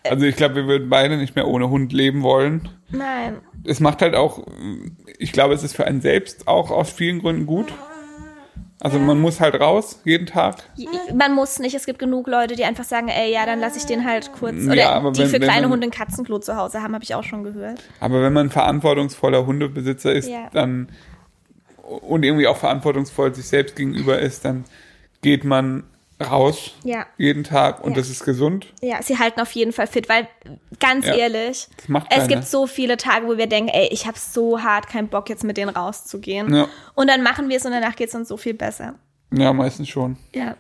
[0.09, 2.69] Also ich glaube, wir würden beide nicht mehr ohne Hund leben wollen.
[2.91, 3.39] Nein.
[3.65, 4.47] Es macht halt auch,
[5.19, 7.67] ich glaube, es ist für einen selbst auch aus vielen Gründen gut.
[8.81, 10.63] Also man muss halt raus, jeden Tag.
[11.13, 11.75] Man muss nicht.
[11.75, 14.55] Es gibt genug Leute, die einfach sagen, ey, ja, dann lasse ich den halt kurz.
[14.65, 17.03] Oder Ja, aber die wenn- für kleine man- Hunde ein Katzenklo zu Hause haben, habe
[17.03, 17.83] ich auch schon gehört.
[17.99, 20.49] Aber wenn man verantwortungsvoller Hundebesitzer ist, Ja.
[20.53, 20.89] dann
[21.89, 24.65] und irgendwie auch verantwortungsvoll sich selbst gegenüber ist, dann
[25.23, 25.85] geht man
[26.21, 26.73] raus.
[26.83, 27.07] Ja.
[27.17, 27.99] Jeden Tag und Ja.
[27.99, 28.67] das ist gesund.
[28.81, 30.27] Ja, sie halten auf jeden Fall fit, weil
[30.81, 31.15] ganz Ja.
[31.15, 31.69] ehrlich,
[32.11, 35.29] es gibt so viele Tage, wo wir denken, ey, ich habe so hart keinen Bock
[35.29, 36.53] jetzt mit denen rauszugehen.
[36.55, 36.69] Ja.
[36.95, 38.95] Und dann machen wir es und danach geht es uns so viel besser.
[39.33, 40.17] Ja, meistens schon.
[40.35, 40.57] Ja.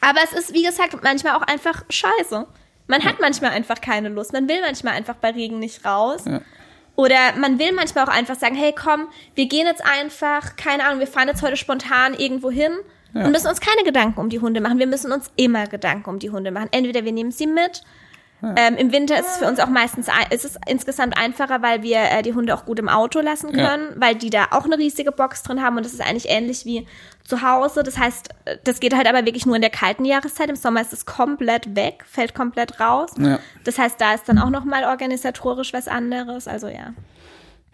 [0.00, 2.46] Aber es ist, wie gesagt, manchmal auch einfach scheiße.
[2.86, 4.32] Man hat manchmal einfach keine Lust.
[4.32, 6.24] Man will manchmal einfach bei Regen nicht raus.
[6.96, 7.02] Ja.
[7.02, 11.00] Oder man will manchmal auch einfach sagen, hey komm, wir gehen jetzt einfach, keine Ahnung,
[11.00, 12.72] wir fahren jetzt heute spontan irgendwo hin
[13.14, 14.80] und müssen uns keine Gedanken um die Hunde machen.
[14.80, 16.68] Wir müssen uns immer Gedanken um die Hunde machen.
[16.72, 17.82] Entweder wir nehmen sie mit.
[18.42, 21.98] Ähm, Im Winter ist es für uns auch meistens ist es insgesamt einfacher, weil wir
[21.98, 23.70] äh, die Hunde auch gut im Auto lassen Ja.
[23.70, 26.66] können, weil die da auch eine riesige Box drin haben und das ist eigentlich ähnlich
[26.66, 26.86] wie
[27.22, 27.82] zu Hause.
[27.82, 30.50] Das heißt, äh, das geht halt aber wirklich nur in der kalten Jahreszeit.
[30.50, 33.12] Im Sommer ist es komplett weg, fällt komplett raus.
[33.18, 33.38] Ja.
[33.64, 36.46] Das heißt, da ist dann auch noch mal organisatorisch was anderes.
[36.46, 36.92] Also ja.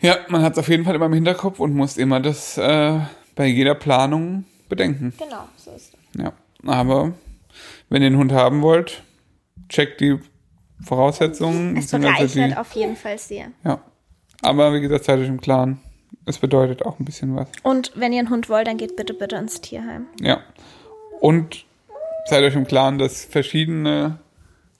[0.00, 3.00] Ja, man hat es auf jeden Fall immer im Hinterkopf und muss immer das äh,
[3.34, 5.14] bei jeder Planung bedenken.
[5.18, 6.20] Genau, so ist es.
[6.20, 6.32] Ja,
[6.64, 7.12] aber
[7.88, 9.02] wenn ihr einen Hund haben wollt,
[9.68, 10.18] checkt die
[10.84, 11.76] Voraussetzungen.
[11.76, 13.48] Es bereichert die, auf jeden Fall sehr.
[13.64, 13.80] ja.
[14.42, 15.80] Aber wie gesagt, seid euch im Klaren.
[16.24, 17.48] Es bedeutet auch ein bisschen was.
[17.62, 20.06] Und wenn ihr einen Hund wollt, dann geht bitte, bitte ins Tierheim.
[20.20, 20.40] Ja.
[21.20, 21.66] Und
[22.26, 24.18] seid euch im Klaren, dass verschiedene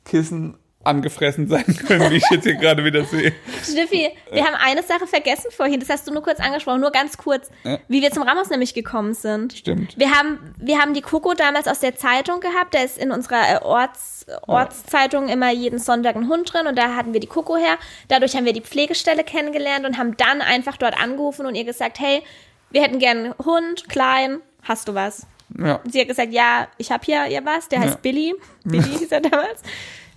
[0.05, 3.33] Kissen angefressen sein können, wie ich jetzt hier gerade wieder sehe.
[3.65, 7.19] Schniffi, wir haben eine Sache vergessen vorhin, das hast du nur kurz angesprochen, nur ganz
[7.19, 7.79] kurz, Ja.
[7.89, 9.53] wie wir zum Ramos nämlich gekommen sind.
[9.53, 9.99] Stimmt.
[9.99, 13.57] Wir haben, wir haben die Coco damals aus der Zeitung gehabt, da ist in unserer
[13.57, 17.57] äh, Orts, Ortszeitung immer jeden Sonntag ein Hund drin und da hatten wir die Coco
[17.57, 17.77] her.
[18.09, 22.01] Dadurch haben wir die Pflegestelle kennengelernt und haben dann einfach dort angerufen und ihr gesagt,
[22.01, 22.23] hey,
[22.71, 25.27] wir hätten gern einen Hund, klein, hast du was?
[25.59, 25.81] Ja.
[25.91, 27.99] Sie hat gesagt, ja, ich habe hier ihr was, der heißt Ja.
[28.01, 28.35] Billy.
[28.65, 29.61] Billy hieß er damals.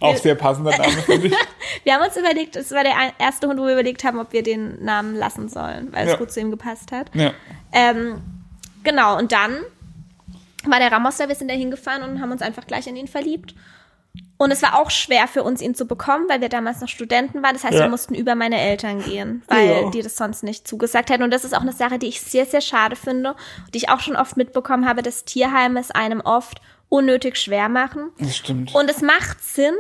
[0.03, 1.33] Auch sehr passender Name, finde ich.
[1.83, 4.43] Wir haben uns überlegt, es war der erste Hund, wo wir überlegt haben, ob wir
[4.43, 6.13] den Namen lassen sollen, weil Ja.
[6.13, 7.09] es gut zu ihm gepasst hat.
[7.13, 7.33] Ja.
[7.71, 8.21] Ähm,
[8.83, 9.57] genau, und dann
[10.65, 13.07] war der Ramos da, wir sind da hingefahren und haben uns einfach gleich in ihn
[13.07, 13.55] verliebt.
[14.37, 17.41] Und es war auch schwer für uns, ihn zu bekommen, weil wir damals noch Studenten
[17.41, 17.53] waren.
[17.53, 17.81] Das heißt, Ja.
[17.85, 19.89] wir mussten über meine Eltern gehen, weil Ja.
[19.89, 21.23] die das sonst nicht zugesagt hätten.
[21.23, 23.35] Und das ist auch eine Sache, die ich sehr, sehr schade finde,
[23.73, 28.11] die ich auch schon oft mitbekommen habe, dass Tierheime es einem oft unnötig schwer machen.
[28.19, 28.75] Das stimmt.
[28.75, 29.73] Und es macht Sinn.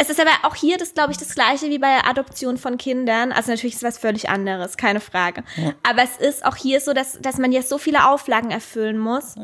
[0.00, 2.78] Es ist aber auch hier das, glaube ich, das gleiche wie bei der Adoption von
[2.78, 3.32] Kindern.
[3.32, 5.44] Also natürlich ist es was völlig anderes, keine Frage.
[5.82, 9.34] Aber es ist auch hier so, dass, dass man ja so viele Auflagen erfüllen muss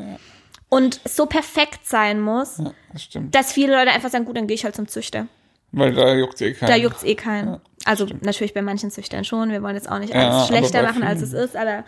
[0.69, 3.35] und so perfekt sein muss, ja, das stimmt.
[3.35, 5.27] dass viele Leute einfach sagen, gut, dann gehe ich halt zum Züchter.
[5.71, 6.69] Weil da juckt eh keinen.
[6.69, 7.61] Da juckt's eh keinen.
[7.85, 9.51] also natürlich bei manchen Züchtern schon.
[9.51, 11.55] Wir wollen jetzt auch nicht Ja, alles aber schlechter machen, als es ist.
[11.55, 11.83] Aber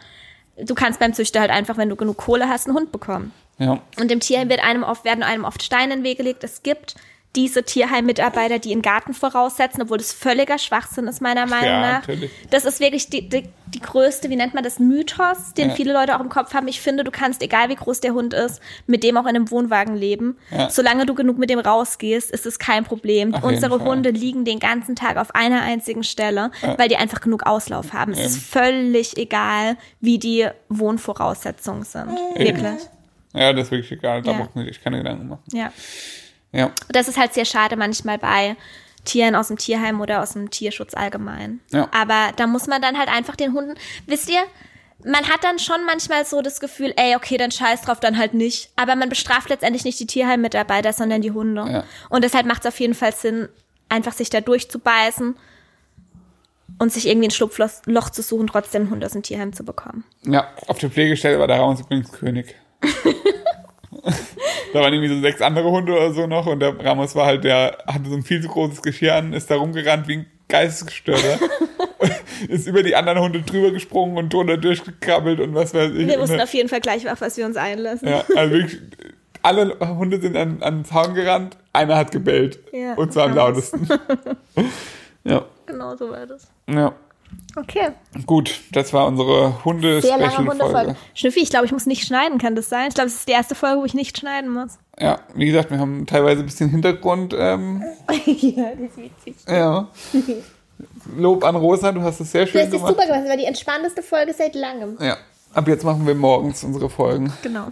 [0.64, 3.32] du kannst beim Züchter halt einfach, wenn du genug Kohle hast, einen Hund bekommen.
[3.58, 3.82] Ja.
[4.00, 6.44] Und im Tierheim wird einem oft, werden einem oft Steine in den Weg gelegt.
[6.44, 6.96] Es gibt
[7.36, 12.00] diese Tierheim-Mitarbeiter, die einen Garten voraussetzen, obwohl das völliger Schwachsinn ist, meiner Meinung Ja, nach.
[12.08, 12.32] natürlich.
[12.50, 15.76] Das ist wirklich die, die, die größte, wie nennt man das, Mythos, den Ja.
[15.76, 16.68] viele Leute auch im Kopf haben.
[16.68, 19.52] Ich finde, du kannst, egal wie groß der Hund ist, mit dem auch in einem
[19.52, 20.38] Wohnwagen leben.
[20.50, 20.72] Ja.
[20.72, 23.36] Solange du genug mit dem rausgehst, ist es kein Problem.
[23.36, 23.80] Auf Unsere.
[23.80, 28.12] Hunde liegen den ganzen Tag auf einer einzigen Stelle, weil die einfach genug Auslauf haben.
[28.14, 32.10] Es ist völlig egal, wie die Wohnvoraussetzungen sind.
[32.36, 32.62] Eben.
[32.64, 32.90] Wirklich.
[33.34, 34.24] Ja, das ist wirklich egal.
[34.24, 35.44] Da braucht man sich keine Gedanken machen.
[35.54, 35.72] Ja.
[36.52, 36.66] Ja.
[36.66, 38.56] Und das ist halt sehr schade manchmal bei
[39.06, 41.60] Tieren aus dem Tierheim oder aus dem Tierschutz allgemein.
[41.72, 41.90] Ja.
[41.92, 43.76] Aber da muss man dann halt einfach den Hunden,
[44.06, 44.42] wisst ihr,
[45.04, 48.34] man hat dann schon manchmal so das Gefühl, ey, okay, dann scheiß drauf, dann halt
[48.34, 48.70] nicht.
[48.76, 51.66] Aber man bestraft letztendlich nicht die Tierheim-Mitarbeiter, sondern die Hunde.
[51.72, 51.84] Ja.
[52.10, 53.48] Und deshalb macht es auf jeden Fall Sinn,
[53.88, 55.38] einfach sich da durchzubeißen
[56.80, 59.64] und sich irgendwie ein Schlupfloch Loch zu suchen, trotzdem einen Hund aus dem Tierheim zu
[59.64, 60.04] bekommen.
[60.24, 62.56] Ja, auf der Pflegestelle war der Ramos übrigens König.
[64.74, 67.44] da waren irgendwie so sechs andere Hunde oder so noch und der Ramos war halt,
[67.44, 71.40] der hatte so ein viel zu großes Geschirr an, ist da rumgerannt wie ein Geistesgestörter.
[72.48, 76.08] ist über die anderen Hunde drüber gesprungen und drunter durchgekrabbelt und was weiß ich.
[76.08, 78.08] Wir wussten auf jeden Fall gleich, auf was wir uns einlassen.
[78.08, 78.82] ja, also wirklich,
[79.42, 82.60] alle Hunde sind an, an den Zaun gerannt, einer hat gebellt.
[82.72, 83.88] Ja, und zwar am lautesten.
[85.24, 86.48] ja, Genau so war das.
[86.68, 86.94] ja.
[87.56, 87.90] Okay.
[88.26, 89.56] Gut, das war unsere
[90.02, 90.38] Sehr lange.
[90.38, 90.96] Hundefolge.
[91.16, 92.90] Schnüffi, ich glaube, ich muss nicht schneiden, kann das sein?
[92.90, 94.78] Ich glaube, es ist die erste Folge, wo ich nicht schneiden muss.
[95.00, 97.34] Ja, wie gesagt, wir haben teilweise ein bisschen Hintergrund.
[97.38, 97.84] Ähm,
[98.26, 99.36] ja, das ist witzig.
[99.48, 99.88] ja.
[101.18, 102.94] Lob an Rosa, du hast es sehr Du schön hast das gemacht.
[102.94, 104.98] super gemacht, das war die entspannteste Folge seit langem.
[105.02, 105.18] Ja.
[105.54, 107.34] Ab jetzt machen wir morgens unsere Folgen.
[107.42, 107.68] Genau.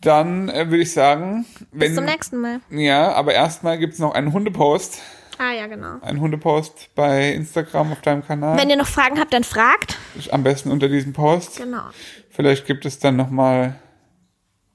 [0.00, 1.88] Dann äh, würde ich sagen, wenn.
[1.88, 2.60] Bis zum nächsten Mal.
[2.70, 5.00] Ja, aber erstmal gibt's noch einen Hundepost.
[5.42, 5.98] Ah ja, genau.
[6.02, 8.56] Einen Hundepost bei Instagram auf deinem Kanal.
[8.56, 9.98] Wenn ihr noch Fragen habt, dann fragt.
[10.30, 11.56] Am besten unter diesem Post.
[11.56, 11.82] Genau.
[12.30, 13.74] Vielleicht gibt es dann nochmal,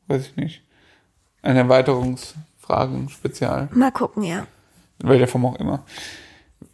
[0.07, 0.61] weiß ich nicht,
[1.41, 3.69] ein Erweiterungsfragen-Spezial.
[3.71, 4.45] Mal gucken, ja.
[5.01, 5.85] In welcher Form auch immer.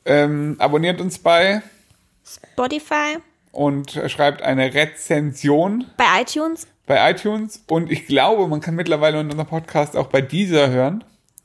[0.06, 1.62] Ähm, abonniert uns bei
[2.26, 3.20] Spotify,
[3.52, 6.66] und schreibt eine Rezension Bei iTunes?
[6.88, 7.64] bei iTunes.
[7.68, 11.04] Und ich glaube, man kann mittlerweile unseren Podcast auch bei dieser hören.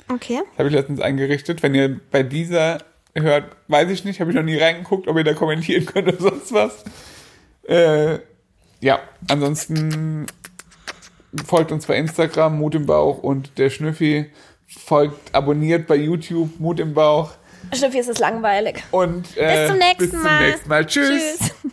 [0.09, 0.41] Okay.
[0.51, 1.63] Das habe ich letztens eingerichtet.
[1.63, 2.79] Wenn ihr bei dieser
[3.15, 6.19] hört, weiß ich nicht, habe ich noch nie reingeguckt, ob ihr da kommentieren könnt oder
[6.19, 6.85] sonst was.
[7.65, 8.19] Äh,
[8.81, 10.27] ja, ansonsten
[11.47, 14.27] folgt uns bei Instagram, Mut im Bauch und der Schnüffi.
[14.67, 17.33] Folgt, abonniert bei YouTube, Mut im Bauch.
[17.75, 18.83] Schnüffi ist es langweilig.
[18.91, 20.47] Und äh, Bis zum nächsten bis zum Mal.
[20.47, 20.87] nächsten Mal.
[20.87, 21.39] Tschüss.
[21.39, 21.73] Tschüss.